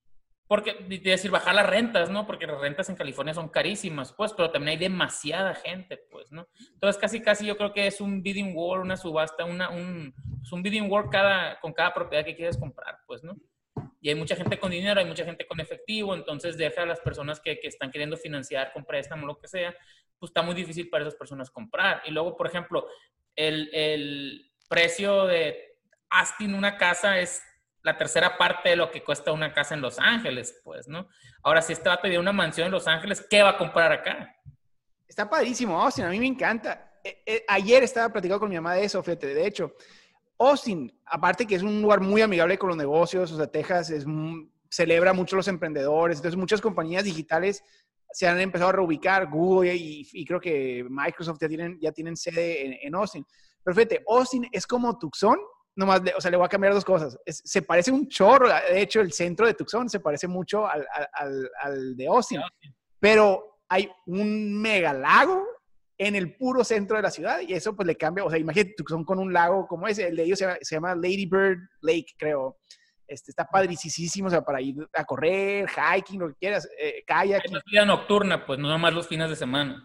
porque, 0.47 0.73
decir, 1.03 1.31
bajar 1.31 1.53
las 1.53 1.67
rentas, 1.67 2.09
¿no? 2.09 2.25
Porque 2.25 2.47
las 2.47 2.61
rentas 2.61 2.87
en 2.87 2.95
California 2.95 3.33
son 3.33 3.49
carísimas, 3.49 4.13
pues, 4.13 4.31
pero 4.31 4.51
también 4.51 4.69
hay 4.69 4.77
demasiada 4.77 5.53
gente, 5.53 5.99
pues, 6.09 6.31
¿no? 6.31 6.47
Entonces, 6.75 6.97
casi, 6.97 7.21
casi 7.21 7.45
yo 7.45 7.57
creo 7.57 7.73
que 7.73 7.87
es 7.87 7.99
un 7.99 8.23
bidding 8.23 8.53
war, 8.55 8.79
una 8.79 8.95
subasta, 8.95 9.43
una, 9.43 9.69
un, 9.69 10.13
es 10.41 10.49
un 10.53 10.63
bidding 10.63 10.89
war 10.89 11.09
cada, 11.09 11.59
con 11.59 11.73
cada 11.73 11.93
propiedad 11.93 12.23
que 12.23 12.37
quieres 12.37 12.55
comprar, 12.55 12.99
pues, 13.05 13.21
¿no? 13.21 13.35
Y 14.01 14.09
hay 14.09 14.15
mucha 14.15 14.35
gente 14.35 14.59
con 14.59 14.71
dinero, 14.71 14.99
hay 14.99 15.05
mucha 15.05 15.25
gente 15.25 15.45
con 15.45 15.59
efectivo, 15.59 16.13
entonces 16.13 16.57
deja 16.57 16.83
a 16.83 16.85
las 16.85 16.99
personas 16.99 17.39
que, 17.39 17.59
que 17.59 17.67
están 17.67 17.91
queriendo 17.91 18.17
financiar 18.17 18.71
con 18.73 18.85
préstamo, 18.85 19.27
lo 19.27 19.37
que 19.39 19.47
sea, 19.47 19.75
pues 20.17 20.29
está 20.29 20.41
muy 20.41 20.55
difícil 20.55 20.89
para 20.89 21.03
esas 21.03 21.15
personas 21.15 21.49
comprar. 21.49 22.01
Y 22.05 22.11
luego, 22.11 22.35
por 22.35 22.47
ejemplo, 22.47 22.87
el, 23.35 23.69
el 23.73 24.51
precio 24.67 25.25
de 25.25 25.77
Astin, 26.09 26.53
una 26.53 26.77
casa, 26.77 27.19
es 27.19 27.41
la 27.81 27.97
tercera 27.97 28.37
parte 28.37 28.69
de 28.69 28.75
lo 28.75 28.91
que 28.91 29.03
cuesta 29.03 29.31
una 29.31 29.53
casa 29.53 29.73
en 29.73 29.81
Los 29.81 29.99
Ángeles, 29.99 30.59
pues, 30.63 30.87
¿no? 30.87 31.07
Ahora, 31.43 31.61
si 31.61 31.73
este 31.73 31.87
va 31.87 31.95
a 31.95 32.01
pedir 32.01 32.19
una 32.19 32.33
mansión 32.33 32.65
en 32.65 32.71
Los 32.71 32.87
Ángeles, 32.87 33.25
¿qué 33.29 33.41
va 33.41 33.49
a 33.49 33.57
comprar 33.57 33.91
acá? 33.91 34.35
Está 35.07 35.29
padrísimo, 35.29 35.81
Austin, 35.81 36.05
a 36.05 36.09
mí 36.09 36.19
me 36.19 36.27
encanta. 36.27 36.99
Eh, 37.03 37.23
eh, 37.25 37.45
ayer 37.47 37.83
estaba 37.83 38.11
platicando 38.11 38.41
con 38.41 38.49
mi 38.49 38.55
mamá 38.55 38.75
de 38.75 38.83
eso, 38.83 39.01
fíjate, 39.01 39.33
de 39.33 39.47
hecho, 39.47 39.75
Austin, 40.39 40.91
aparte 41.05 41.45
que 41.45 41.55
es 41.55 41.63
un 41.63 41.81
lugar 41.81 41.99
muy 41.99 42.21
amigable 42.21 42.57
con 42.57 42.69
los 42.69 42.77
negocios, 42.77 43.31
o 43.31 43.37
sea, 43.37 43.47
Texas 43.47 43.89
es, 43.89 44.05
celebra 44.69 45.13
mucho 45.13 45.35
los 45.35 45.47
emprendedores, 45.47 46.17
entonces 46.17 46.37
muchas 46.37 46.61
compañías 46.61 47.03
digitales 47.03 47.63
se 48.11 48.27
han 48.27 48.39
empezado 48.39 48.69
a 48.69 48.73
reubicar, 48.73 49.29
Google 49.29 49.75
y, 49.75 50.25
creo 50.25 50.39
que 50.39 50.85
Microsoft 50.89 51.39
ya 51.41 51.47
tienen, 51.47 51.77
ya 51.79 51.91
tienen 51.91 52.15
sede 52.15 52.65
en, 52.65 52.77
en 52.81 52.95
Austin. 52.95 53.25
Pero 53.63 53.75
fíjate, 53.75 54.03
Austin 54.07 54.47
es 54.51 54.65
como 54.65 54.97
Tucson, 54.97 55.37
nomás, 55.75 56.01
o 56.17 56.21
sea, 56.21 56.31
le 56.31 56.37
voy 56.37 56.45
a 56.45 56.49
cambiar 56.49 56.73
dos 56.73 56.85
cosas. 56.85 57.17
se 57.27 57.61
parece 57.61 57.91
un 57.91 58.07
chorro, 58.07 58.47
de 58.47 58.81
hecho, 58.81 59.01
el 59.01 59.11
centro 59.11 59.45
de 59.45 59.53
Tucson 59.53 59.89
se 59.89 59.99
parece 59.99 60.27
mucho 60.27 60.65
al, 60.65 60.87
al, 61.13 61.51
al 61.61 61.95
de 61.97 62.07
Austin, 62.07 62.41
pero 62.99 63.59
hay 63.67 63.89
un 64.07 64.59
mega 64.59 64.93
lago 64.93 65.45
en 65.99 66.15
el 66.15 66.35
puro 66.37 66.63
centro 66.63 66.95
de 66.95 67.03
la 67.03 67.11
ciudad 67.11 67.41
y 67.45 67.53
eso 67.53 67.75
pues 67.75 67.85
le 67.85 67.95
cambia, 67.95 68.23
o 68.23 68.29
sea, 68.29 68.39
imagínate 68.39 68.73
Tucson 68.77 69.03
con 69.03 69.19
un 69.19 69.33
lago 69.33 69.67
como 69.67 69.85
ese, 69.85 70.07
el 70.07 70.15
de 70.15 70.23
ellos 70.23 70.39
se 70.39 70.75
llama, 70.75 70.95
Lady 70.95 71.25
Bird 71.25 71.59
Lake, 71.81 72.13
creo. 72.17 72.57
Este, 73.05 73.31
está 73.31 73.45
padricísimo, 73.45 74.27
o 74.27 74.29
sea, 74.29 74.41
para 74.41 74.61
ir 74.61 74.75
a 74.93 75.03
correr, 75.03 75.67
hiking, 75.67 76.19
lo 76.19 76.29
que 76.29 76.35
quieras, 76.35 76.69
eh, 76.79 77.03
kayak. 77.05 77.43
Es 77.43 77.63
vida 77.65 77.83
nocturna, 77.83 78.45
pues, 78.45 78.59
no 78.59 78.69
nomás 78.69 78.93
los 78.93 79.07
fines 79.07 79.29
de 79.29 79.35
semana. 79.35 79.83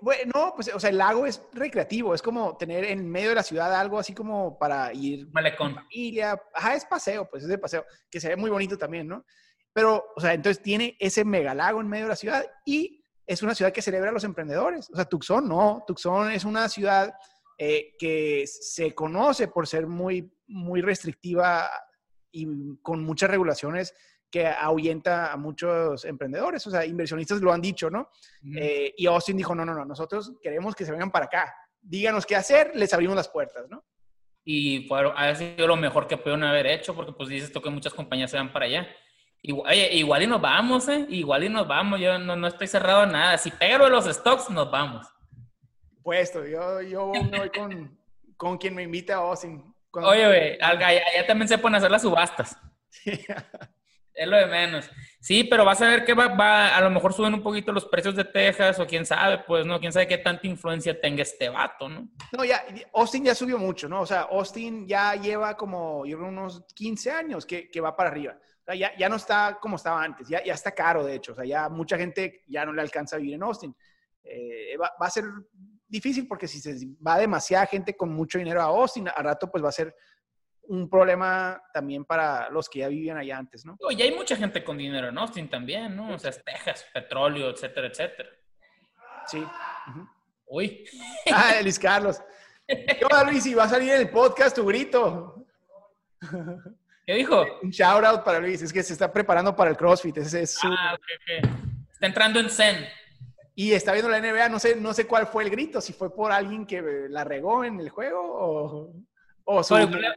Bueno, 0.00 0.32
no, 0.34 0.52
pues, 0.54 0.74
o 0.74 0.80
sea, 0.80 0.90
el 0.90 0.98
lago 0.98 1.26
es 1.26 1.40
recreativo, 1.52 2.12
es 2.12 2.20
como 2.20 2.56
tener 2.56 2.84
en 2.84 3.08
medio 3.08 3.28
de 3.28 3.36
la 3.36 3.44
ciudad 3.44 3.72
algo 3.72 4.00
así 4.00 4.12
como 4.12 4.58
para 4.58 4.92
ir 4.92 5.28
Malecón. 5.32 5.76
familia. 5.76 6.36
Ajá, 6.52 6.74
es 6.74 6.84
paseo, 6.84 7.28
pues 7.30 7.44
es 7.44 7.48
de 7.48 7.56
paseo, 7.56 7.84
que 8.10 8.20
se 8.20 8.30
ve 8.30 8.36
muy 8.36 8.50
bonito 8.50 8.76
también, 8.76 9.06
¿no? 9.06 9.24
Pero, 9.72 10.04
o 10.16 10.20
sea, 10.20 10.34
entonces 10.34 10.60
tiene 10.60 10.96
ese 10.98 11.24
megalago 11.24 11.80
en 11.80 11.88
medio 11.88 12.06
de 12.06 12.10
la 12.10 12.16
ciudad 12.16 12.44
y 12.66 13.03
es 13.26 13.42
una 13.42 13.54
ciudad 13.54 13.72
que 13.72 13.82
celebra 13.82 14.10
a 14.10 14.12
los 14.12 14.24
emprendedores. 14.24 14.90
O 14.90 14.96
sea, 14.96 15.04
Tucson 15.04 15.48
no, 15.48 15.84
Tucson 15.86 16.30
es 16.30 16.44
una 16.44 16.68
ciudad 16.68 17.14
eh, 17.58 17.94
que 17.98 18.44
se 18.46 18.94
conoce 18.94 19.48
por 19.48 19.66
ser 19.66 19.86
muy, 19.86 20.30
muy 20.48 20.80
restrictiva 20.82 21.70
y 22.32 22.76
con 22.82 23.04
muchas 23.04 23.30
regulaciones 23.30 23.94
que 24.30 24.48
ahuyenta 24.48 25.32
a 25.32 25.36
muchos 25.36 26.04
emprendedores, 26.04 26.66
o 26.66 26.70
sea, 26.70 26.84
inversionistas 26.84 27.40
lo 27.40 27.52
han 27.52 27.60
dicho, 27.60 27.88
¿no? 27.88 28.10
Eh, 28.56 28.92
y 28.96 29.06
Austin 29.06 29.36
dijo, 29.36 29.54
no, 29.54 29.64
no, 29.64 29.72
no, 29.72 29.84
nosotros 29.84 30.32
queremos 30.42 30.74
que 30.74 30.84
se 30.84 30.90
vengan 30.90 31.12
para 31.12 31.26
acá, 31.26 31.54
díganos 31.80 32.26
qué 32.26 32.34
hacer, 32.34 32.72
les 32.74 32.92
abrimos 32.92 33.14
las 33.14 33.28
puertas, 33.28 33.70
¿no? 33.70 33.84
Y 34.44 34.88
fue, 34.88 35.08
ha 35.14 35.34
sido 35.36 35.68
lo 35.68 35.76
mejor 35.76 36.08
que 36.08 36.16
pudieron 36.16 36.42
haber 36.42 36.66
hecho, 36.66 36.96
porque 36.96 37.12
pues 37.12 37.28
dices 37.28 37.52
tú 37.52 37.62
que 37.62 37.70
muchas 37.70 37.94
compañías 37.94 38.32
se 38.32 38.36
van 38.36 38.52
para 38.52 38.66
allá. 38.66 38.88
Igual, 39.46 39.74
igual 39.92 40.22
y 40.22 40.26
nos 40.26 40.40
vamos, 40.40 40.88
¿eh? 40.88 41.04
Igual 41.10 41.44
y 41.44 41.48
nos 41.50 41.68
vamos, 41.68 42.00
yo 42.00 42.18
no, 42.18 42.34
no 42.34 42.46
estoy 42.46 42.66
cerrado 42.66 43.02
a 43.02 43.06
nada. 43.06 43.36
Si 43.36 43.50
pego 43.50 43.90
los 43.90 44.06
stocks, 44.06 44.48
nos 44.48 44.70
vamos. 44.70 45.06
Puesto, 46.02 46.46
yo, 46.46 46.80
yo 46.80 47.12
me 47.12 47.40
voy 47.40 47.50
con, 47.50 47.98
con 48.38 48.56
quien 48.56 48.74
me 48.74 48.84
invita 48.84 49.16
a 49.16 49.18
Austin. 49.18 49.62
Oye, 49.92 50.26
güey, 50.26 50.58
ya, 50.58 51.26
también 51.26 51.46
se 51.46 51.58
pueden 51.58 51.74
hacer 51.76 51.90
las 51.90 52.02
subastas. 52.02 52.56
Es 54.16 54.28
lo 54.28 54.36
de 54.36 54.46
menos. 54.46 54.88
Sí, 55.20 55.42
pero 55.42 55.64
vas 55.64 55.82
a 55.82 55.88
ver 55.88 56.04
que 56.04 56.14
va, 56.14 56.76
a 56.76 56.80
lo 56.80 56.88
mejor 56.88 57.12
suben 57.12 57.34
un 57.34 57.42
poquito 57.42 57.72
los 57.72 57.84
precios 57.84 58.14
de 58.14 58.24
Texas 58.24 58.78
o 58.78 58.86
quién 58.86 59.04
sabe, 59.04 59.38
pues, 59.44 59.66
¿no? 59.66 59.80
Quién 59.80 59.92
sabe 59.92 60.06
qué 60.06 60.18
tanta 60.18 60.46
influencia 60.46 61.00
tenga 61.00 61.22
este 61.22 61.48
vato, 61.48 61.88
¿no? 61.88 62.08
No, 62.30 62.44
ya, 62.44 62.64
Austin 62.92 63.24
ya 63.24 63.34
subió 63.34 63.58
mucho, 63.58 63.88
¿no? 63.88 64.02
O 64.02 64.06
sea, 64.06 64.20
Austin 64.30 64.86
ya 64.86 65.16
lleva 65.16 65.56
como, 65.56 66.06
yo 66.06 66.16
creo, 66.16 66.28
unos 66.28 66.64
15 66.76 67.10
años 67.10 67.44
que, 67.44 67.68
que 67.68 67.80
va 67.80 67.96
para 67.96 68.10
arriba. 68.10 68.38
O 68.66 68.72
sea, 68.72 68.74
ya, 68.74 68.96
ya, 68.96 69.10
no 69.10 69.16
está 69.16 69.58
como 69.60 69.76
estaba 69.76 70.02
antes, 70.02 70.26
ya, 70.26 70.42
ya 70.42 70.54
está 70.54 70.72
caro, 70.72 71.04
de 71.04 71.16
hecho. 71.16 71.32
O 71.32 71.34
sea, 71.34 71.44
ya 71.44 71.68
mucha 71.68 71.98
gente 71.98 72.42
ya 72.46 72.64
no 72.64 72.72
le 72.72 72.80
alcanza 72.80 73.16
a 73.16 73.18
vivir 73.18 73.34
en 73.34 73.42
Austin. 73.42 73.76
eh, 74.22 74.74
va, 74.78 74.90
va, 75.00 75.06
a 75.06 75.10
ser 75.10 75.24
difícil 75.86 76.26
porque 76.26 76.48
si 76.48 76.60
se 76.60 76.74
va 77.06 77.18
demasiada 77.18 77.66
gente 77.66 77.94
con 77.94 78.10
mucho 78.10 78.38
dinero 78.38 78.62
a 78.62 78.64
Austin, 78.64 79.06
a 79.08 79.22
rato 79.22 79.50
pues 79.50 79.62
va 79.62 79.68
a 79.68 79.72
ser 79.72 79.94
un 80.62 80.88
problema 80.88 81.62
también 81.74 82.06
para 82.06 82.48
los 82.48 82.70
que 82.70 82.78
ya 82.78 82.88
vivían 82.88 83.18
allá 83.18 83.36
antes, 83.36 83.66
¿no? 83.66 83.76
Oye, 83.80 84.02
hay 84.04 84.14
mucha 84.14 84.34
gente 84.34 84.64
con 84.64 84.78
dinero 84.78 85.08
en 85.08 85.18
Austin 85.18 85.50
también, 85.50 85.94
¿no? 85.94 86.14
O 86.14 86.18
sea, 86.18 86.32
Texas, 86.32 86.86
petróleo, 86.92 87.50
etcétera, 87.50 87.88
etcétera. 87.88 88.30
Sí. 89.26 89.38
Uh 89.40 89.90
-huh. 89.90 90.08
Uy. 90.46 90.84
Ah, 91.32 91.60
Luis 91.62 91.78
Carlos. 91.78 92.20
¿Qué 92.66 93.00
onda, 93.02 93.24
Luis? 93.30 93.44
Y 93.46 93.54
va 93.54 93.64
a 93.64 93.68
salir 93.68 93.90
en 93.90 94.00
el 94.00 94.10
podcast 94.10 94.56
tu 94.56 94.64
grito. 94.66 95.46
¿Qué 97.06 97.14
dijo? 97.14 97.44
Un 97.62 97.70
shout 97.70 98.04
out 98.04 98.24
para 98.24 98.38
Luis. 98.38 98.62
Es 98.62 98.72
que 98.72 98.82
se 98.82 98.94
está 98.94 99.12
preparando 99.12 99.54
para 99.54 99.70
el 99.70 99.76
CrossFit. 99.76 100.16
Ese 100.18 100.42
es 100.42 100.54
su... 100.54 100.66
Ah, 100.66 100.96
okay, 100.96 101.38
okay. 101.38 101.50
Está 101.92 102.06
entrando 102.06 102.40
en 102.40 102.48
Zen. 102.48 102.86
Y 103.54 103.72
está 103.72 103.92
viendo 103.92 104.10
la 104.10 104.20
NBA. 104.20 104.48
No 104.48 104.58
sé, 104.58 104.76
no 104.76 104.94
sé 104.94 105.06
cuál 105.06 105.26
fue 105.26 105.44
el 105.44 105.50
grito. 105.50 105.80
Si 105.80 105.92
fue 105.92 106.14
por 106.14 106.32
alguien 106.32 106.66
que 106.66 106.82
la 107.10 107.24
regó 107.24 107.64
en 107.64 107.78
el 107.78 107.90
juego 107.90 108.20
o, 108.22 108.94
o 109.44 109.62
su 109.62 109.74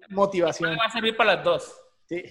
motivación. 0.09 0.77
Va 0.79 0.85
a 0.85 0.91
servir 0.91 1.17
para 1.17 1.35
las 1.35 1.43
dos. 1.43 1.81
Sí. 2.07 2.23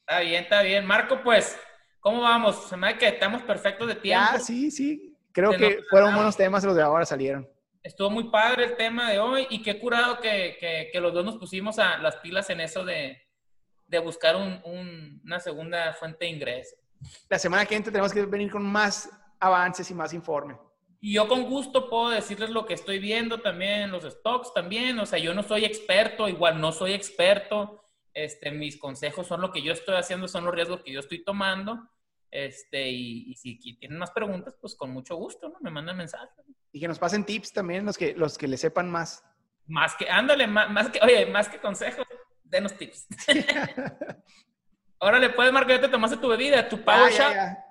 Está 0.00 0.20
bien, 0.20 0.42
está 0.42 0.62
bien. 0.62 0.86
Marco, 0.86 1.20
pues, 1.22 1.58
¿cómo 2.00 2.22
vamos? 2.22 2.68
Se 2.68 2.76
me 2.76 2.92
da 2.92 2.98
que 2.98 3.08
estamos 3.08 3.42
perfectos 3.42 3.86
de 3.88 3.96
tiempo. 3.96 4.26
Ya, 4.32 4.38
sí, 4.38 4.70
sí. 4.70 5.14
Creo 5.32 5.52
Se 5.52 5.58
que 5.58 5.78
fueron 5.90 6.14
buenos 6.14 6.36
temas 6.36 6.64
los 6.64 6.76
de 6.76 6.82
ahora 6.82 7.04
salieron. 7.04 7.48
Estuvo 7.82 8.08
muy 8.08 8.30
padre 8.30 8.64
el 8.64 8.76
tema 8.76 9.10
de 9.10 9.18
hoy 9.18 9.46
y 9.50 9.62
qué 9.62 9.78
curado 9.78 10.18
que, 10.20 10.56
que, 10.58 10.88
que 10.90 11.00
los 11.00 11.12
dos 11.12 11.24
nos 11.24 11.36
pusimos 11.36 11.78
a 11.78 11.98
las 11.98 12.16
pilas 12.16 12.48
en 12.48 12.60
eso 12.60 12.82
de, 12.84 13.23
de 13.98 14.04
buscar 14.04 14.36
un, 14.36 14.60
un, 14.64 15.20
una 15.24 15.40
segunda 15.40 15.92
fuente 15.94 16.24
de 16.24 16.30
ingreso. 16.30 16.76
La 17.28 17.38
semana 17.38 17.66
que 17.66 17.74
entra 17.74 17.92
tenemos 17.92 18.12
que 18.12 18.24
venir 18.26 18.50
con 18.50 18.64
más 18.64 19.10
avances 19.40 19.90
y 19.90 19.94
más 19.94 20.12
informe. 20.12 20.56
Y 21.00 21.14
yo 21.14 21.28
con 21.28 21.44
gusto 21.44 21.90
puedo 21.90 22.10
decirles 22.10 22.48
lo 22.48 22.64
que 22.64 22.74
estoy 22.74 22.98
viendo 22.98 23.40
también, 23.40 23.90
los 23.90 24.04
stocks 24.04 24.54
también. 24.54 24.98
O 24.98 25.04
sea, 25.04 25.18
yo 25.18 25.34
no 25.34 25.42
soy 25.42 25.66
experto, 25.66 26.28
igual 26.28 26.60
no 26.60 26.72
soy 26.72 26.94
experto. 26.94 27.84
Este, 28.14 28.50
mis 28.50 28.78
consejos 28.78 29.26
son 29.26 29.42
lo 29.42 29.52
que 29.52 29.60
yo 29.60 29.72
estoy 29.72 29.96
haciendo, 29.96 30.28
son 30.28 30.44
los 30.46 30.54
riesgos 30.54 30.80
que 30.80 30.92
yo 30.92 31.00
estoy 31.00 31.22
tomando. 31.22 31.90
Este, 32.30 32.88
y, 32.88 33.30
y 33.30 33.34
si 33.34 33.58
tienen 33.76 33.98
más 33.98 34.12
preguntas, 34.12 34.56
pues 34.60 34.74
con 34.74 34.92
mucho 34.92 35.14
gusto, 35.16 35.50
¿no? 35.50 35.56
Me 35.60 35.70
mandan 35.70 35.96
mensajes. 35.98 36.44
Y 36.72 36.80
que 36.80 36.88
nos 36.88 36.98
pasen 36.98 37.24
tips 37.24 37.52
también 37.52 37.84
los 37.84 37.98
que, 37.98 38.14
los 38.14 38.38
que 38.38 38.48
le 38.48 38.56
sepan 38.56 38.90
más. 38.90 39.22
Más 39.66 39.94
que, 39.96 40.08
ándale, 40.08 40.46
más, 40.46 40.70
más 40.70 40.88
que, 40.88 41.00
oye, 41.02 41.26
más 41.26 41.48
que 41.48 41.60
consejos, 41.60 42.06
denos 42.54 42.74
tips. 42.76 43.06
Órale, 44.98 45.30
pues, 45.30 45.52
Marco, 45.52 45.70
ya 45.70 45.80
te 45.80 45.88
tomaste 45.88 46.16
tu 46.16 46.28
bebida, 46.28 46.68
tu 46.68 46.82
power 46.82 47.10
Ya, 47.12 47.18
shot. 47.18 47.34
ya, 47.34 47.34
ya. 47.34 47.64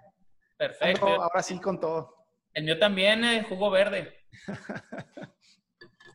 Perfecto. 0.58 1.06
Ando 1.08 1.24
ahora 1.24 1.42
sí 1.42 1.60
con 1.60 1.80
todo. 1.80 2.16
El 2.54 2.66
mío 2.66 2.78
también, 2.78 3.24
eh, 3.24 3.44
jugo 3.48 3.72
verde. 3.72 4.26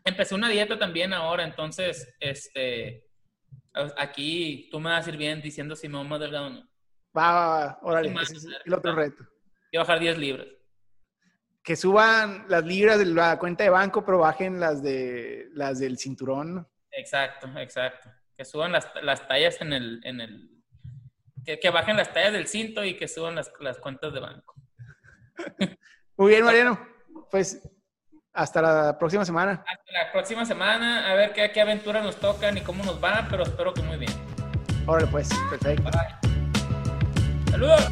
Empecé 0.04 0.34
una 0.34 0.48
dieta 0.48 0.78
también 0.78 1.12
ahora, 1.12 1.42
entonces, 1.44 2.14
este, 2.20 3.04
aquí 3.96 4.68
tú 4.70 4.80
me 4.80 4.90
vas 4.90 5.06
a 5.06 5.10
ir 5.10 5.16
bien 5.16 5.42
diciendo 5.42 5.74
si 5.76 5.88
me 5.88 5.98
voy 5.98 6.06
más 6.06 6.20
delgado 6.20 6.46
o 6.46 6.50
no. 6.50 6.68
Va, 7.16 7.32
va, 7.32 7.48
va. 7.48 7.78
Órale, 7.82 8.14
ese 8.22 8.36
es 8.36 8.46
el 8.64 8.74
otro 8.74 8.94
reto. 8.94 9.24
Quiero 9.70 9.84
bajar 9.84 9.98
10 9.98 10.18
libras. 10.18 10.46
Que 11.62 11.76
suban 11.76 12.46
las 12.48 12.64
libras 12.64 12.98
de 12.98 13.06
la 13.06 13.38
cuenta 13.38 13.64
de 13.64 13.70
banco, 13.70 14.04
pero 14.04 14.18
bajen 14.18 14.60
las, 14.60 14.82
de, 14.82 15.48
las 15.52 15.78
del 15.80 15.98
cinturón. 15.98 16.66
Exacto, 16.92 17.48
exacto. 17.58 18.08
Que 18.38 18.44
suban 18.46 18.72
las, 18.72 18.88
las 19.02 19.28
tallas 19.28 19.60
en 19.60 19.74
el, 19.74 20.00
en 20.04 20.20
el, 20.22 20.48
que, 21.44 21.58
que 21.58 21.70
bajen 21.70 21.96
las 21.96 22.14
tallas 22.14 22.32
del 22.32 22.46
cinto 22.46 22.84
y 22.84 22.96
que 22.96 23.08
suban 23.08 23.34
las, 23.34 23.52
las 23.60 23.78
cuentas 23.78 24.14
de 24.14 24.20
banco. 24.20 24.54
Muy 26.16 26.30
bien, 26.30 26.44
Mariano. 26.44 26.80
Pues 27.30 27.60
hasta 28.32 28.62
la 28.62 28.96
próxima 28.98 29.24
semana. 29.24 29.64
Hasta 29.66 29.92
la 29.92 30.12
próxima 30.12 30.44
semana, 30.44 31.10
a 31.10 31.14
ver 31.14 31.32
qué, 31.32 31.50
qué 31.50 31.60
aventuras 31.60 32.04
nos 32.04 32.16
tocan 32.16 32.56
y 32.56 32.60
cómo 32.60 32.84
nos 32.84 33.00
van, 33.00 33.26
pero 33.28 33.42
espero 33.42 33.74
que 33.74 33.82
muy 33.82 33.96
bien. 33.98 34.12
Órale, 34.86 35.08
pues. 35.08 35.28
Perfecto. 35.50 35.90
Saludos. 37.50 37.88